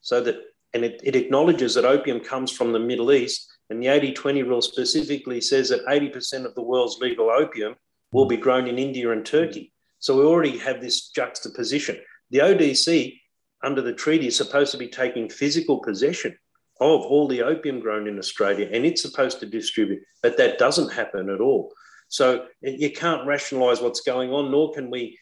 So 0.00 0.20
that, 0.22 0.36
and 0.72 0.84
it, 0.84 1.00
it 1.02 1.16
acknowledges 1.16 1.74
that 1.74 1.84
opium 1.84 2.20
comes 2.20 2.52
from 2.52 2.72
the 2.72 2.78
Middle 2.78 3.12
East. 3.12 3.48
And 3.68 3.82
the 3.82 3.88
80 3.88 4.12
20 4.12 4.42
rule 4.44 4.62
specifically 4.62 5.40
says 5.40 5.68
that 5.70 5.84
80% 5.86 6.44
of 6.44 6.54
the 6.54 6.62
world's 6.62 6.98
legal 6.98 7.30
opium 7.30 7.74
will 8.12 8.26
be 8.26 8.36
grown 8.36 8.66
in 8.66 8.78
India 8.78 9.10
and 9.10 9.24
Turkey. 9.24 9.72
So 9.98 10.16
we 10.16 10.24
already 10.24 10.58
have 10.58 10.80
this 10.80 11.10
juxtaposition. 11.10 11.98
The 12.30 12.38
ODC, 12.38 13.18
under 13.62 13.82
the 13.82 13.92
treaty, 13.92 14.28
is 14.28 14.36
supposed 14.36 14.72
to 14.72 14.78
be 14.78 14.88
taking 14.88 15.28
physical 15.28 15.78
possession 15.80 16.36
of 16.80 17.02
all 17.02 17.28
the 17.28 17.42
opium 17.42 17.80
grown 17.80 18.08
in 18.08 18.18
Australia 18.18 18.68
and 18.72 18.86
it's 18.86 19.02
supposed 19.02 19.38
to 19.40 19.46
distribute, 19.46 20.02
but 20.22 20.38
that 20.38 20.58
doesn't 20.58 20.92
happen 20.92 21.28
at 21.28 21.40
all. 21.40 21.72
So 22.08 22.46
you 22.62 22.90
can't 22.90 23.26
rationalize 23.26 23.80
what's 23.80 24.00
going 24.00 24.32
on, 24.32 24.50
nor 24.50 24.72
can 24.72 24.90
we, 24.90 25.18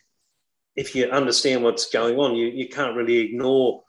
if 0.76 0.94
you 0.94 1.10
understand 1.10 1.64
what's 1.64 1.90
going 1.90 2.16
on, 2.16 2.36
you, 2.36 2.46
you 2.46 2.68
can't 2.68 2.96
really 2.96 3.18
ignore 3.18 3.82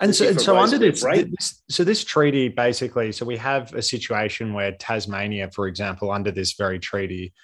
and 0.00 0.16
so, 0.16 0.28
and 0.28 0.40
so 0.40 0.56
under 0.56 0.78
this, 0.78 1.02
this, 1.02 1.62
so 1.68 1.84
this 1.84 2.04
treaty 2.04 2.48
basically, 2.48 3.12
so 3.12 3.26
we 3.26 3.36
have 3.36 3.74
a 3.74 3.82
situation 3.82 4.54
where 4.54 4.72
Tasmania, 4.72 5.50
for 5.50 5.68
example, 5.68 6.10
under 6.10 6.30
this 6.30 6.54
very 6.54 6.78
treaty, 6.78 7.34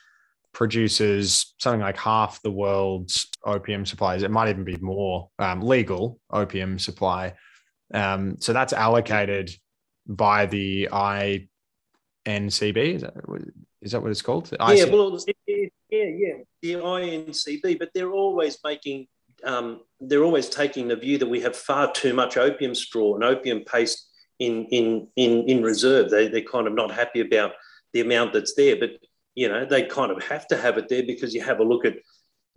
produces 0.56 1.54
something 1.58 1.82
like 1.82 1.98
half 1.98 2.40
the 2.40 2.50
world's 2.50 3.28
opium 3.44 3.84
supplies. 3.84 4.22
It 4.22 4.30
might 4.30 4.48
even 4.48 4.64
be 4.64 4.78
more 4.78 5.28
um, 5.38 5.60
legal 5.60 6.18
opium 6.30 6.78
supply. 6.78 7.34
Um, 7.92 8.36
so 8.40 8.54
that's 8.54 8.72
allocated 8.72 9.50
by 10.06 10.46
the 10.46 10.88
INCB. 10.90 11.46
Is 12.26 13.02
that, 13.02 13.12
is 13.82 13.92
that 13.92 14.00
what 14.00 14.10
it's 14.10 14.22
called? 14.22 14.50
Yeah, 14.50 14.86
well, 14.86 15.18
yeah, 15.46 15.66
yeah, 15.90 16.32
the 16.62 16.72
INCB, 16.72 17.78
but 17.78 17.90
they're 17.92 18.12
always 18.12 18.56
making 18.64 19.08
um, 19.44 19.82
they're 20.00 20.24
always 20.24 20.48
taking 20.48 20.88
the 20.88 20.96
view 20.96 21.18
that 21.18 21.28
we 21.28 21.42
have 21.42 21.54
far 21.54 21.92
too 21.92 22.14
much 22.14 22.38
opium 22.38 22.74
straw 22.74 23.14
and 23.14 23.24
opium 23.24 23.60
paste 23.60 24.08
in 24.38 24.64
in 24.70 25.08
in 25.16 25.46
in 25.50 25.62
reserve. 25.62 26.08
They 26.08 26.28
they're 26.28 26.40
kind 26.40 26.66
of 26.66 26.72
not 26.72 26.90
happy 26.90 27.20
about 27.20 27.52
the 27.92 28.00
amount 28.00 28.32
that's 28.32 28.54
there, 28.54 28.76
but 28.76 28.92
you 29.36 29.48
know 29.48 29.64
they 29.64 29.84
kind 29.84 30.10
of 30.10 30.20
have 30.24 30.48
to 30.48 30.56
have 30.56 30.78
it 30.78 30.88
there 30.88 31.04
because 31.04 31.32
you 31.32 31.42
have 31.42 31.60
a 31.60 31.64
look 31.64 31.84
at 31.84 31.94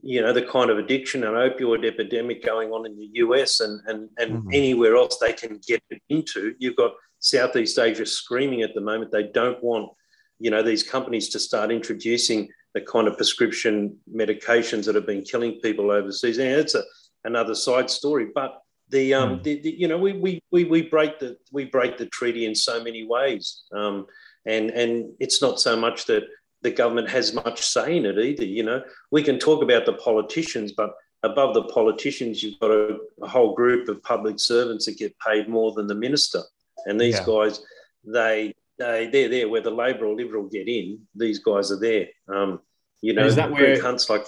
you 0.02 0.22
know 0.22 0.34
the 0.34 0.42
kind 0.42 0.72
of 0.72 0.80
addiction 0.80 1.24
and 1.24 1.36
opioid 1.36 1.86
epidemic 1.86 2.44
going 2.44 2.72
on 2.72 2.88
in 2.88 2.98
the 2.98 3.10
US 3.26 3.60
and 3.60 3.80
and 3.86 4.10
and 4.18 4.32
mm-hmm. 4.32 4.50
anywhere 4.54 4.96
else 4.96 5.18
they 5.18 5.34
can 5.34 5.60
get 5.68 5.84
it 5.92 6.02
into. 6.10 6.56
You've 6.58 6.78
got 6.78 6.94
Southeast 7.20 7.78
Asia 7.78 8.06
screaming 8.06 8.64
at 8.64 8.74
the 8.74 8.82
moment. 8.82 9.12
They 9.12 9.28
don't 9.28 9.64
want 9.64 9.92
you 10.40 10.50
know 10.50 10.64
these 10.64 10.84
companies 10.84 11.30
to 11.30 11.40
start 11.40 11.72
introducing 11.72 12.50
the 12.74 12.82
kind 12.82 13.08
of 13.08 13.18
prescription 13.18 13.98
medications 14.14 14.86
that 14.86 14.96
have 14.96 15.08
been 15.08 15.24
killing 15.24 15.60
people 15.62 15.92
overseas. 15.92 16.38
And 16.38 16.48
it's 16.48 16.76
a, 16.76 16.84
another 17.24 17.56
side 17.56 17.90
story, 17.90 18.28
but 18.34 18.62
the, 18.90 19.14
um, 19.14 19.40
mm. 19.40 19.44
the, 19.44 19.62
the, 19.62 19.72
you 19.72 19.88
know 19.88 19.98
we, 19.98 20.14
we, 20.14 20.42
we, 20.52 20.66
we 20.66 20.82
break 20.84 21.20
the 21.20 21.38
we 21.52 21.66
break 21.66 21.98
the 21.98 22.08
treaty 22.08 22.46
in 22.46 22.56
so 22.56 22.84
many 22.84 23.06
ways, 23.06 23.64
um, 23.72 24.06
and 24.46 24.72
and 24.72 25.12
it's 25.20 25.42
not 25.42 25.60
so 25.60 25.76
much 25.76 26.06
that 26.06 26.24
the 26.62 26.72
government 26.72 27.10
has 27.10 27.34
much 27.34 27.62
say 27.62 27.98
in 27.98 28.06
it 28.06 28.18
either. 28.18 28.46
You 28.46 28.64
know, 28.64 28.84
we 29.12 29.24
can 29.24 29.40
talk 29.40 29.64
about 29.64 29.86
the 29.86 29.94
politicians, 29.94 30.74
but 30.74 30.92
above 31.24 31.54
the 31.54 31.64
politicians, 31.64 32.44
you've 32.44 32.60
got 32.60 32.72
a, 32.72 32.98
a 33.22 33.28
whole 33.28 33.56
group 33.56 33.88
of 33.90 34.02
public 34.04 34.40
servants 34.40 34.86
that 34.86 34.98
get 34.98 35.16
paid 35.20 35.48
more 35.48 35.74
than 35.74 35.88
the 35.88 35.96
minister, 35.96 36.42
and 36.86 37.00
these 37.00 37.16
yeah. 37.16 37.26
guys 37.26 37.62
they 38.06 38.54
they 38.78 39.10
they're 39.12 39.30
there 39.30 39.50
where 39.50 39.62
the 39.62 39.72
Labor 39.72 40.06
or 40.06 40.16
Liberal 40.16 40.48
get 40.48 40.68
in. 40.68 41.00
These 41.16 41.40
guys 41.40 41.72
are 41.72 41.80
there. 41.80 42.08
Um, 42.28 42.62
you 43.02 43.14
know, 43.14 43.26
is 43.26 43.36
that 43.36 43.52
where 43.52 43.78
cunts 43.78 44.10
like? 44.10 44.26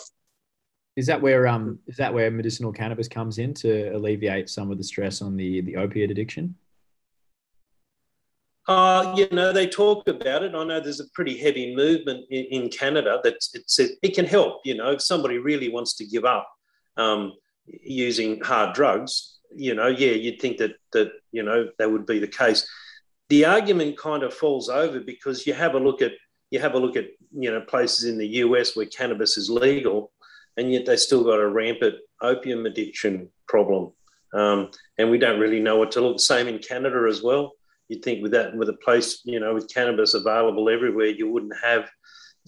Is 0.95 1.07
that 1.07 1.21
where 1.21 1.47
um 1.47 1.79
is 1.87 1.97
that 1.97 2.13
where 2.13 2.29
medicinal 2.29 2.71
cannabis 2.71 3.07
comes 3.07 3.37
in 3.37 3.53
to 3.55 3.89
alleviate 3.95 4.49
some 4.49 4.71
of 4.71 4.77
the 4.77 4.83
stress 4.83 5.21
on 5.21 5.35
the 5.35 5.61
the 5.61 5.77
opiate 5.77 6.11
addiction? 6.11 6.55
Uh, 8.71 9.15
you 9.17 9.27
know, 9.31 9.51
they 9.51 9.67
talk 9.67 10.07
about 10.07 10.43
it. 10.43 10.55
I 10.55 10.63
know 10.63 10.79
there's 10.79 10.99
a 10.99 11.09
pretty 11.13 11.37
heavy 11.37 11.75
movement 11.75 12.25
in, 12.29 12.45
in 12.45 12.69
Canada 12.69 13.19
that 13.23 13.35
it 13.53 13.69
says 13.69 13.91
it 14.01 14.15
can 14.15 14.25
help. 14.25 14.61
You 14.63 14.75
know, 14.75 14.91
if 14.91 15.01
somebody 15.01 15.37
really 15.37 15.69
wants 15.69 15.95
to 15.95 16.05
give 16.05 16.25
up 16.25 16.47
um, 16.97 17.33
using 17.65 18.39
hard 18.41 18.73
drugs, 18.73 19.39
you 19.55 19.73
know, 19.73 19.87
yeah, 19.87 20.11
you'd 20.11 20.41
think 20.41 20.57
that 20.57 20.75
that 20.93 21.11
you 21.31 21.43
know 21.43 21.69
that 21.79 21.91
would 21.91 22.05
be 22.05 22.19
the 22.19 22.27
case 22.27 22.65
the 23.31 23.45
argument 23.45 23.97
kind 23.97 24.23
of 24.23 24.33
falls 24.33 24.67
over 24.67 24.99
because 24.99 25.47
you 25.47 25.53
have 25.53 25.73
a 25.73 25.79
look 25.79 26.01
at 26.01 26.11
you 26.49 26.59
have 26.59 26.73
a 26.73 26.77
look 26.77 26.97
at 26.97 27.05
you 27.33 27.49
know 27.49 27.61
places 27.61 28.03
in 28.03 28.17
the 28.17 28.27
US 28.43 28.75
where 28.75 28.85
cannabis 28.85 29.37
is 29.37 29.49
legal, 29.49 30.11
and 30.57 30.69
yet 30.69 30.85
they 30.85 30.97
still 30.97 31.23
got 31.23 31.39
a 31.39 31.47
rampant 31.47 31.95
opium 32.21 32.65
addiction 32.65 33.29
problem, 33.47 33.93
um, 34.33 34.69
and 34.97 35.09
we 35.09 35.17
don't 35.17 35.39
really 35.39 35.61
know 35.61 35.77
what 35.77 35.91
to 35.93 36.01
look. 36.01 36.19
Same 36.19 36.49
in 36.49 36.59
Canada 36.59 37.05
as 37.09 37.23
well. 37.23 37.53
You'd 37.91 38.03
think 38.03 38.23
with 38.23 38.31
that 38.31 38.55
with 38.55 38.69
a 38.69 38.79
place 38.85 39.21
you 39.25 39.39
know 39.39 39.53
with 39.53 39.73
cannabis 39.73 40.13
available 40.13 40.69
everywhere, 40.69 41.07
you 41.07 41.29
wouldn't 41.29 41.53
have 41.61 41.89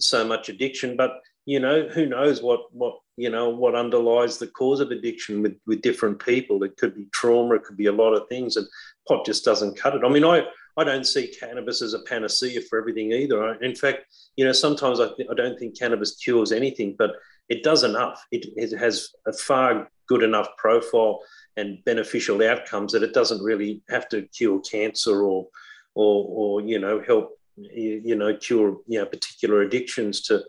so 0.00 0.26
much 0.26 0.48
addiction, 0.48 0.96
but 0.96 1.20
you 1.44 1.60
know 1.60 1.86
who 1.88 2.06
knows 2.06 2.42
what 2.42 2.60
what 2.72 2.94
you 3.16 3.28
know 3.28 3.50
what 3.50 3.74
underlies 3.74 4.38
the 4.38 4.46
cause 4.46 4.80
of 4.80 4.90
addiction 4.90 5.42
with 5.42 5.56
with 5.66 5.82
different 5.82 6.18
people 6.24 6.64
it 6.64 6.74
could 6.78 6.94
be 6.94 7.06
trauma 7.12 7.56
it 7.56 7.64
could 7.64 7.76
be 7.76 7.86
a 7.86 7.92
lot 7.92 8.14
of 8.14 8.26
things 8.28 8.56
and 8.56 8.66
pot 9.06 9.26
just 9.26 9.44
doesn't 9.44 9.76
cut 9.76 9.94
it 9.94 10.02
i 10.04 10.08
mean 10.08 10.24
i 10.24 10.42
I 10.76 10.84
don't 10.84 11.06
see 11.06 11.28
cannabis 11.28 11.82
as 11.82 11.94
a 11.94 12.00
panacea 12.00 12.60
for 12.62 12.78
everything 12.78 13.12
either. 13.12 13.54
In 13.62 13.74
fact, 13.74 14.06
you 14.36 14.44
know, 14.44 14.52
sometimes 14.52 15.00
I, 15.00 15.08
th- 15.16 15.28
I 15.30 15.34
don't 15.34 15.58
think 15.58 15.78
cannabis 15.78 16.16
cures 16.16 16.52
anything, 16.52 16.96
but 16.98 17.12
it 17.48 17.62
does 17.62 17.84
enough. 17.84 18.24
It, 18.32 18.46
it 18.56 18.76
has 18.76 19.10
a 19.26 19.32
far 19.32 19.88
good 20.08 20.22
enough 20.22 20.48
profile 20.58 21.20
and 21.56 21.84
beneficial 21.84 22.42
outcomes 22.42 22.92
that 22.92 23.02
it 23.02 23.14
doesn't 23.14 23.42
really 23.42 23.82
have 23.88 24.08
to 24.08 24.22
cure 24.28 24.60
cancer 24.60 25.22
or, 25.22 25.48
or, 25.94 26.26
or 26.28 26.60
you 26.60 26.78
know, 26.78 27.02
help, 27.06 27.38
you, 27.56 28.16
know, 28.16 28.36
cure 28.36 28.78
you 28.86 28.98
know 28.98 29.06
particular 29.06 29.62
addictions 29.62 30.22
to, 30.22 30.42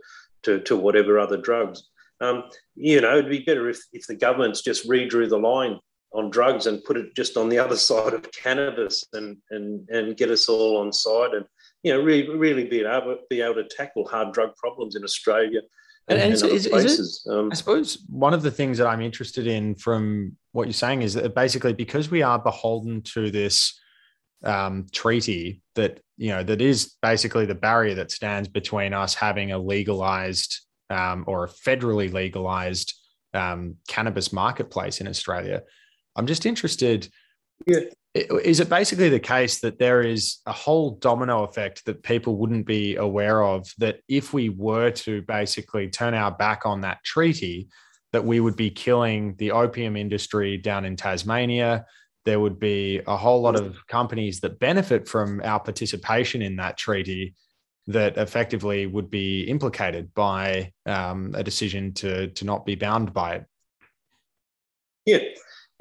to, 0.44 0.60
to 0.62 0.76
whatever 0.76 1.20
other 1.20 1.38
drugs. 1.38 1.90
Um, 2.22 2.46
you 2.76 3.02
know, 3.02 3.18
it'd 3.18 3.30
be 3.30 3.44
better 3.44 3.70
if, 3.70 3.80
if 3.94 4.08
the 4.08 4.16
governments 4.16 4.62
just 4.62 4.90
redrew 4.90 5.30
the 5.30 5.38
line 5.38 5.80
on 6.16 6.30
drugs 6.30 6.66
and 6.66 6.84
put 6.84 6.98
it 6.98 7.16
just 7.16 7.38
on 7.38 7.50
the 7.50 7.60
other 7.66 7.76
side 7.76 8.14
of 8.14 8.32
cannabis 8.32 9.04
and 9.14 9.38
and 9.52 9.88
and 9.90 10.18
get 10.18 10.32
us 10.32 10.48
all 10.48 10.78
on 10.78 10.92
side 10.92 11.34
and 11.34 11.46
you 11.84 11.94
know 11.94 12.02
really 12.02 12.30
really 12.30 12.66
be 12.66 12.82
able 12.82 13.18
be 13.30 13.42
able 13.42 13.56
to 13.56 13.68
tackle 13.76 14.08
hard 14.08 14.34
drug 14.34 14.56
problems 14.56 14.96
in 14.96 15.04
Australia 15.04 15.60
and, 16.08 16.20
and, 16.20 16.34
and 16.34 16.44
other 16.44 16.54
is, 16.54 16.68
places. 16.68 17.00
Is 17.00 17.24
it, 17.26 17.32
um, 17.32 17.50
I 17.52 17.56
suppose 17.56 18.04
one 18.10 18.34
of 18.34 18.44
the 18.44 18.52
things 18.52 18.78
that 18.78 18.88
I'm 18.88 19.02
interested 19.02 19.48
in 19.48 19.76
from 19.76 20.38
what 20.56 20.68
you're 20.68 20.74
saying 20.74 21.02
is 21.02 21.16
that 21.16 21.36
basically 21.36 21.74
because 21.74 22.10
we 22.10 22.22
are 22.22 22.40
beholden 22.40 23.02
to 23.02 23.30
this 23.30 23.78
um, 24.46 24.88
treaty 24.94 25.62
that 25.76 26.00
you 26.16 26.30
know 26.30 26.44
that 26.44 26.62
is 26.62 26.96
basically 27.02 27.46
the 27.46 27.54
barrier 27.54 27.96
that 27.96 28.10
stands 28.10 28.48
between 28.48 28.94
us 28.94 29.14
having 29.14 29.52
a 29.52 29.58
legalized 29.58 30.62
um, 30.90 31.26
or 31.28 31.44
a 31.44 31.50
federally 31.50 32.12
legalized 32.12 32.94
um, 33.34 33.76
cannabis 33.90 34.32
marketplace 34.32 35.02
in 35.02 35.10
Australia. 35.10 35.62
I'm 36.16 36.26
just 36.26 36.46
interested. 36.46 37.10
Yeah. 37.68 37.82
Is 38.14 38.62
it 38.62 38.70
basically 38.70 39.10
the 39.10 39.20
case 39.20 39.60
that 39.60 39.78
there 39.78 40.02
is 40.04 40.38
a 40.46 40.54
whole 40.54 40.92
domino 40.92 41.44
effect 41.44 41.84
that 41.86 42.02
people 42.02 42.38
wouldn't 42.38 42.66
be 42.66 42.96
aware 42.96 43.44
of? 43.44 43.68
That 43.78 44.00
if 44.08 44.34
we 44.34 44.48
were 44.48 44.92
to 44.92 45.22
basically 45.24 45.90
turn 45.90 46.14
our 46.14 46.32
back 46.32 46.66
on 46.66 46.80
that 46.82 47.04
treaty, 47.04 47.68
that 48.16 48.24
we 48.24 48.40
would 48.40 48.56
be 48.56 48.70
killing 48.70 49.36
the 49.40 49.52
opium 49.52 49.98
industry 49.98 50.56
down 50.56 50.86
in 50.86 50.96
Tasmania. 50.96 51.86
There 52.24 52.40
would 52.40 52.62
be 52.62 53.02
a 53.06 53.18
whole 53.18 53.42
lot 53.42 53.60
of 53.60 53.86
companies 53.88 54.40
that 54.40 54.58
benefit 54.58 55.06
from 55.06 55.42
our 55.44 55.60
participation 55.60 56.42
in 56.42 56.56
that 56.56 56.78
treaty 56.78 57.36
that 57.88 58.18
effectively 58.18 58.88
would 58.88 59.10
be 59.12 59.42
implicated 59.42 60.14
by 60.14 60.72
um, 60.86 61.34
a 61.36 61.44
decision 61.44 61.94
to 61.96 62.28
to 62.28 62.46
not 62.46 62.66
be 62.66 62.76
bound 62.76 63.14
by 63.14 63.36
it. 63.36 63.46
Yeah, 65.06 65.20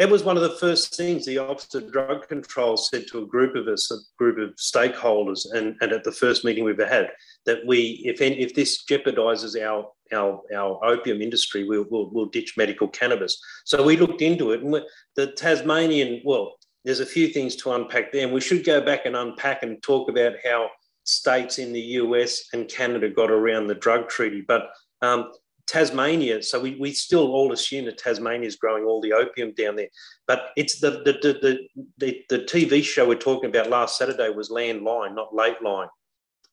that 0.01 0.11
was 0.11 0.25
one 0.25 0.37
of 0.37 0.43
the 0.43 0.57
first 0.59 0.97
things 0.97 1.25
the 1.25 1.39
Office 1.39 1.73
of 1.77 1.93
Drug 1.93 2.27
Control 2.27 2.77
said 2.77 3.07
to 3.13 3.23
a 3.23 3.27
group 3.27 3.55
of 3.55 3.69
us, 3.69 3.93
a 3.93 3.99
group 4.19 4.39
of 4.39 4.57
stakeholders, 4.57 5.47
and, 5.53 5.77
and 5.81 5.93
at 5.93 6.03
the 6.03 6.11
first 6.11 6.45
meeting 6.45 6.65
we've 6.65 6.81
ever 6.81 6.93
had, 6.93 7.13
that 7.47 7.67
we, 7.67 8.03
if 8.05 8.21
any, 8.21 8.41
if 8.41 8.55
this 8.55 8.85
jeopardizes 8.85 9.61
our 9.61 9.89
our, 10.13 10.41
our 10.55 10.85
opium 10.85 11.23
industry, 11.23 11.65
we'll, 11.65 11.87
we'll, 11.91 12.11
we'll 12.11 12.27
ditch 12.27 12.55
medical 12.57 12.87
cannabis. 12.87 13.41
So 13.65 13.83
we 13.83 13.97
looked 13.97 14.23
into 14.23 14.53
it, 14.53 14.63
and 14.63 14.81
the 15.17 15.33
Tasmanian, 15.33 16.21
well, 16.25 16.57
there's 16.85 17.01
a 17.01 17.07
few 17.07 17.29
things 17.29 17.57
to 17.57 17.73
unpack 17.73 18.13
there, 18.13 18.25
and 18.25 18.33
we 18.33 18.41
should 18.41 18.65
go 18.65 18.81
back 18.81 19.07
and 19.07 19.17
unpack 19.17 19.63
and 19.63 19.83
talk 19.83 20.11
about 20.11 20.35
how 20.45 20.69
states 21.05 21.59
in 21.59 21.73
the 21.73 21.81
US 21.81 22.45
and 22.53 22.69
Canada 22.69 23.09
got 23.09 23.31
around 23.31 23.67
the 23.67 23.75
drug 23.75 24.09
treaty. 24.09 24.43
But 24.47 24.69
um, 25.03 25.33
Tasmania, 25.67 26.43
so 26.43 26.61
we, 26.61 26.77
we 26.77 26.93
still 26.93 27.33
all 27.33 27.53
assume 27.53 27.87
that 27.87 27.99
Tasmania 27.99 28.47
is 28.47 28.57
growing 28.57 28.85
all 28.85 29.01
the 29.01 29.13
opium 29.13 29.53
down 29.55 29.77
there. 29.77 29.89
But 30.27 30.51
it's 30.57 30.81
the 30.81 30.91
the, 30.91 31.13
the, 31.23 31.69
the, 31.99 32.23
the, 32.29 32.39
TV 32.41 32.83
show 32.85 33.09
we're 33.09 33.15
talking 33.17 33.49
about 33.49 33.71
last 33.71 33.97
Saturday 33.97 34.31
was 34.31 34.51
Landline, 34.51 35.15
not 35.15 35.35
Late 35.35 35.63
Line. 35.63 35.89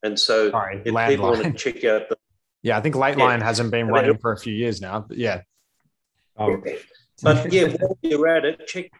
And 0.03 0.19
so 0.19 0.51
Sorry, 0.51 0.81
if 0.83 1.09
people 1.09 1.31
want 1.31 1.43
to 1.43 1.51
check 1.53 1.83
out 1.85 2.09
the. 2.09 2.17
Yeah, 2.63 2.77
I 2.77 2.81
think 2.81 2.95
Late 2.95 3.17
yeah. 3.17 3.23
Line 3.23 3.41
hasn't 3.41 3.71
been 3.71 3.87
running 3.87 4.19
for 4.19 4.33
a 4.33 4.37
few 4.37 4.53
years 4.53 4.81
now. 4.81 4.99
But 5.07 5.17
yeah. 5.17 5.41
Oh. 6.37 6.61
But 7.23 7.51
yeah, 7.51 7.69
while 7.69 7.97
you're 8.03 8.27
at 8.27 8.45
it, 8.45 8.67
check 8.67 8.91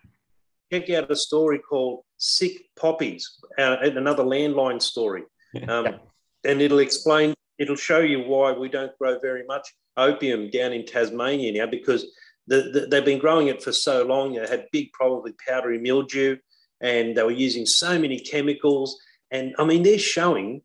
check 0.74 0.90
out 0.90 1.12
a 1.12 1.16
story 1.16 1.60
called 1.60 2.04
Sick 2.18 2.54
Poppies, 2.76 3.38
uh, 3.60 3.78
another 3.82 4.24
landline 4.24 4.82
story. 4.82 5.24
Um, 5.68 6.00
And 6.44 6.62
it'll 6.62 6.80
explain, 6.80 7.34
it'll 7.60 7.76
show 7.76 8.00
you 8.00 8.22
why 8.22 8.52
we 8.52 8.70
don't 8.70 8.98
grow 8.98 9.20
very 9.20 9.46
much 9.46 9.68
opium 9.98 10.50
down 10.50 10.74
in 10.74 10.86
Tasmania 10.86 11.52
now 11.54 11.70
because 11.70 12.06
the, 12.48 12.72
the, 12.74 12.88
they've 12.88 13.06
been 13.06 13.20
growing 13.20 13.48
it 13.48 13.62
for 13.62 13.72
so 13.72 14.04
long. 14.04 14.34
They 14.34 14.48
had 14.48 14.68
big, 14.72 14.92
probably 14.94 15.34
powdery 15.48 15.78
mildew, 15.78 16.38
and 16.82 17.16
they 17.16 17.24
were 17.24 17.32
using 17.32 17.66
so 17.66 18.00
many 18.00 18.20
chemicals. 18.20 19.00
And 19.30 19.54
I 19.60 19.66
mean, 19.66 19.84
they're 19.84 20.00
showing 20.00 20.62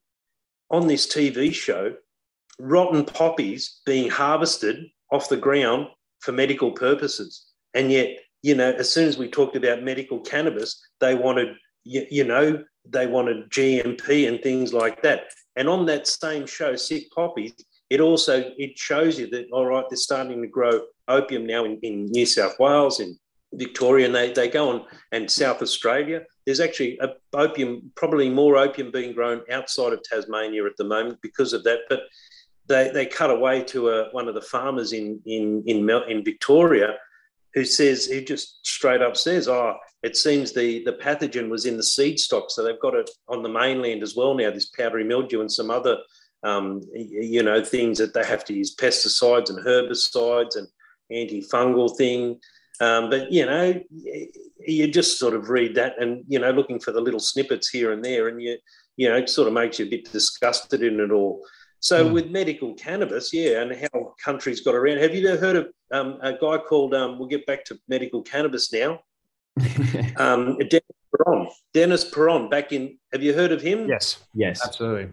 on 0.71 0.87
this 0.87 1.07
TV 1.07 1.53
show 1.53 1.95
rotten 2.59 3.05
poppies 3.05 3.81
being 3.85 4.11
harvested 4.11 4.87
off 5.13 5.29
the 5.29 5.37
ground 5.37 5.89
for 6.21 6.33
medical 6.33 6.73
purposes. 6.73 7.47
And 7.75 7.91
yet, 7.93 8.19
you 8.43 8.55
know, 8.55 8.73
as 8.73 8.91
soon 8.91 9.09
as 9.09 9.19
we 9.19 9.29
talked 9.29 9.57
about 9.57 9.83
medical 9.83 10.21
cannabis, 10.21 10.81
they 11.01 11.15
wanted, 11.15 11.55
you, 11.85 12.07
you 12.11 12.25
know, 12.25 12.65
they 12.89 13.07
wanted 13.07 13.51
GMP 13.51 14.29
and 14.29 14.41
things 14.41 14.73
like 14.73 15.03
that. 15.03 15.25
And 15.57 15.69
on 15.69 15.87
that 15.87 16.07
same 16.07 16.47
show, 16.47 16.77
Sick 16.77 17.11
Poppies, 17.15 17.55
it 17.91 18.01
also 18.01 18.53
it 18.57 18.77
shows 18.79 19.19
you 19.19 19.29
that 19.31 19.47
all 19.53 19.67
right, 19.67 19.85
they're 19.89 19.97
starting 19.97 20.43
to 20.43 20.49
grow 20.49 20.81
opium 21.09 21.47
now 21.47 21.65
in, 21.65 21.79
in 21.83 22.07
New 22.07 22.27
South 22.27 22.59
Wales, 22.59 23.01
in 23.01 23.19
Victoria, 23.57 24.07
and 24.07 24.15
they, 24.15 24.33
they 24.33 24.49
go 24.49 24.71
on 24.71 24.85
and 25.13 25.31
South 25.31 25.63
Australia. 25.63 26.23
There's 26.45 26.61
actually 26.61 26.99
a 27.01 27.11
opium, 27.33 27.91
probably 27.95 28.31
more 28.31 28.57
opium 28.57 28.91
being 28.91 29.15
grown 29.15 29.43
outside 29.51 29.93
of 29.93 30.03
Tasmania 30.03 30.65
at 30.67 30.77
the 30.77 30.85
moment 30.85 31.21
because 31.23 31.53
of 31.53 31.65
that. 31.65 31.81
But 31.89 32.01
they, 32.69 32.91
they 32.91 33.07
cut 33.07 33.31
away 33.31 33.63
to 33.65 33.89
a, 33.91 34.09
one 34.11 34.29
of 34.29 34.35
the 34.35 34.41
farmers 34.41 34.93
in 34.93 35.21
in 35.27 35.63
in, 35.67 35.89
in 36.09 36.25
Victoria 36.25 36.97
who 37.55 37.65
says 37.65 38.07
he 38.07 38.23
just 38.23 38.65
straight 38.67 39.03
up 39.03 39.17
says, 39.17 39.49
"Oh, 39.49 39.77
it 40.03 40.17
seems 40.17 40.53
the 40.53 40.85
the 40.85 40.93
pathogen 40.93 41.49
was 41.49 41.67
in 41.67 41.77
the 41.77 41.83
seed 41.83 42.21
stock, 42.21 42.51
so 42.51 42.63
they've 42.63 42.81
got 42.81 42.95
it 42.95 43.11
on 43.29 43.43
the 43.43 43.49
mainland 43.49 44.03
as 44.03 44.15
well 44.15 44.35
now. 44.35 44.51
This 44.51 44.67
powdery 44.67 45.05
mildew 45.05 45.41
and 45.41 45.51
some 45.51 45.71
other, 45.71 45.99
um, 46.43 46.83
you 46.95 47.43
know, 47.43 47.65
things 47.65 47.99
that 47.99 48.15
they 48.15 48.25
have 48.25 48.45
to 48.47 48.55
use 48.55 48.77
pesticides 48.77 49.51
and 49.51 49.65
herbicides 49.65 50.57
and 50.57 50.69
antifungal 51.11 51.97
thing. 51.97 52.39
Um, 52.81 53.11
but 53.11 53.33
you 53.33 53.47
know, 53.47 53.81
you 54.59 54.89
just 54.89 55.19
sort 55.19 55.35
of 55.35 55.49
read 55.49 55.75
that, 55.77 56.01
and 56.01 56.25
you 56.29 56.39
know, 56.39 56.51
looking 56.51 56.81
for 56.81 56.93
the 56.93 57.01
little 57.01 57.21
snippets 57.21 57.69
here 57.69 57.93
and 57.93 58.05
there, 58.05 58.29
and 58.29 58.41
you 58.41 58.59
you 58.97 59.09
know, 59.09 59.17
it 59.17 59.29
sort 59.29 59.49
of 59.49 59.55
makes 59.55 59.79
you 59.79 59.87
a 59.87 59.91
bit 59.91 60.11
disgusted 60.11 60.83
in 60.83 61.01
it 61.01 61.11
all. 61.11 61.43
So 61.81 62.09
mm. 62.09 62.13
with 62.13 62.31
medical 62.31 62.75
cannabis, 62.75 63.33
yeah, 63.33 63.61
and 63.61 63.73
how 63.77 64.15
countries 64.23 64.61
got 64.61 64.75
around. 64.75 64.99
Have 64.99 65.15
you 65.15 65.29
ever 65.29 65.41
heard 65.41 65.57
of 65.57 65.69
um, 65.93 66.19
a 66.23 66.33
guy 66.33 66.59
called? 66.59 66.95
Um, 66.95 67.19
we'll 67.19 67.29
get 67.29 67.47
back 67.47 67.65
to 67.67 67.79
medical 67.89 68.23
cannabis 68.23 68.73
now. 68.73 69.01
um, 70.17 70.59
Dennis 70.59 70.83
Peron. 71.15 71.49
Dennis 71.75 72.05
Peron. 72.05 72.49
Back 72.49 72.73
in. 72.73 72.99
Have 73.13 73.23
you 73.23 73.35
heard 73.35 73.53
of 73.53 73.61
him? 73.63 73.89
Yes. 73.89 74.25
Yes. 74.35 74.65
Absolutely. 74.65 75.13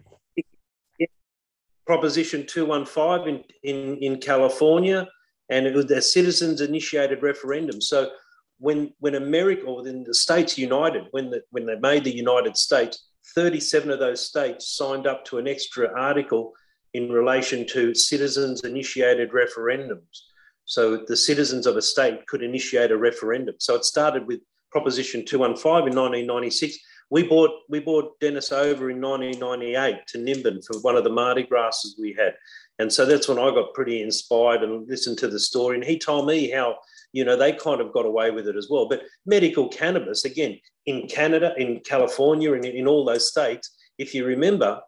Proposition 1.86 2.46
two 2.48 2.66
one 2.66 2.86
five 2.86 3.28
in, 3.28 3.44
in 3.64 3.98
in 3.98 4.18
California, 4.20 5.06
and 5.50 5.66
it 5.66 5.74
was 5.74 5.90
a 5.92 6.02
citizens 6.02 6.62
initiated 6.62 7.22
referendum. 7.22 7.82
So 7.82 8.12
when 8.60 8.94
when 9.00 9.16
America 9.16 9.64
or 9.66 9.84
when 9.84 10.04
the 10.04 10.14
states 10.14 10.58
united, 10.58 11.06
when 11.12 11.30
the, 11.30 11.42
when 11.52 11.66
they 11.66 11.76
made 11.76 12.04
the 12.04 12.16
United 12.16 12.56
States, 12.58 13.08
37 13.36 13.90
of 13.90 14.00
those 14.00 14.22
states 14.22 14.76
signed 14.76 15.08
up 15.08 15.26
to 15.26 15.38
an 15.38 15.48
extra 15.48 15.92
article 16.00 16.54
in 16.94 17.12
relation 17.12 17.66
to 17.68 17.96
citizens 17.96 18.62
initiated 18.62 19.32
referendums. 19.32 20.22
So 20.66 21.04
the 21.08 21.18
citizens 21.18 21.66
of 21.66 21.76
a 21.76 21.82
state 21.82 22.26
could 22.28 22.44
initiate 22.44 22.92
a 22.92 22.98
referendum. 22.98 23.56
So 23.60 23.76
it 23.76 23.86
started 23.86 24.28
with 24.28 24.40
Proposition 24.72 25.26
215 25.26 25.72
in 25.72 25.96
1996. 25.96 26.78
We 27.10 27.24
bought, 27.24 27.52
we 27.70 27.80
bought 27.80 28.20
Dennis 28.20 28.52
over 28.52 28.90
in 28.90 29.02
1998 29.02 30.08
to 30.08 30.18
Nimbin 30.18 30.66
for 30.66 30.80
one 30.82 30.96
of 30.96 31.04
the 31.04 31.10
Mardi 31.10 31.44
Grasses 31.44 31.98
we 32.00 32.16
had. 32.18 32.34
And 32.80 32.92
so 32.92 33.06
that's 33.06 33.28
when 33.28 33.38
I 33.40 33.52
got 33.52 33.74
pretty 33.74 34.02
inspired 34.02 34.64
and 34.64 34.88
listened 34.88 35.18
to 35.20 35.28
the 35.28 35.40
story. 35.40 35.76
And 35.76 35.84
he 35.84 36.00
told 36.00 36.28
me 36.28 36.50
how, 36.50 36.78
you 37.12 37.24
know, 37.24 37.38
they 37.38 37.54
kind 37.54 37.80
of 37.80 37.94
got 37.94 38.06
away 38.06 38.32
with 38.32 38.48
it 38.48 38.56
as 38.56 38.68
well. 38.70 38.88
But 38.90 39.04
medical 39.26 39.68
cannabis, 39.70 40.26
again, 40.26 40.60
in 40.86 41.08
Canada, 41.08 41.54
in 41.58 41.82
California, 41.82 42.54
and 42.54 42.66
in 42.66 42.88
all 42.88 43.06
those 43.06 43.30
states, 43.30 43.76
if 44.00 44.16
you 44.16 44.26
remember, 44.26 44.82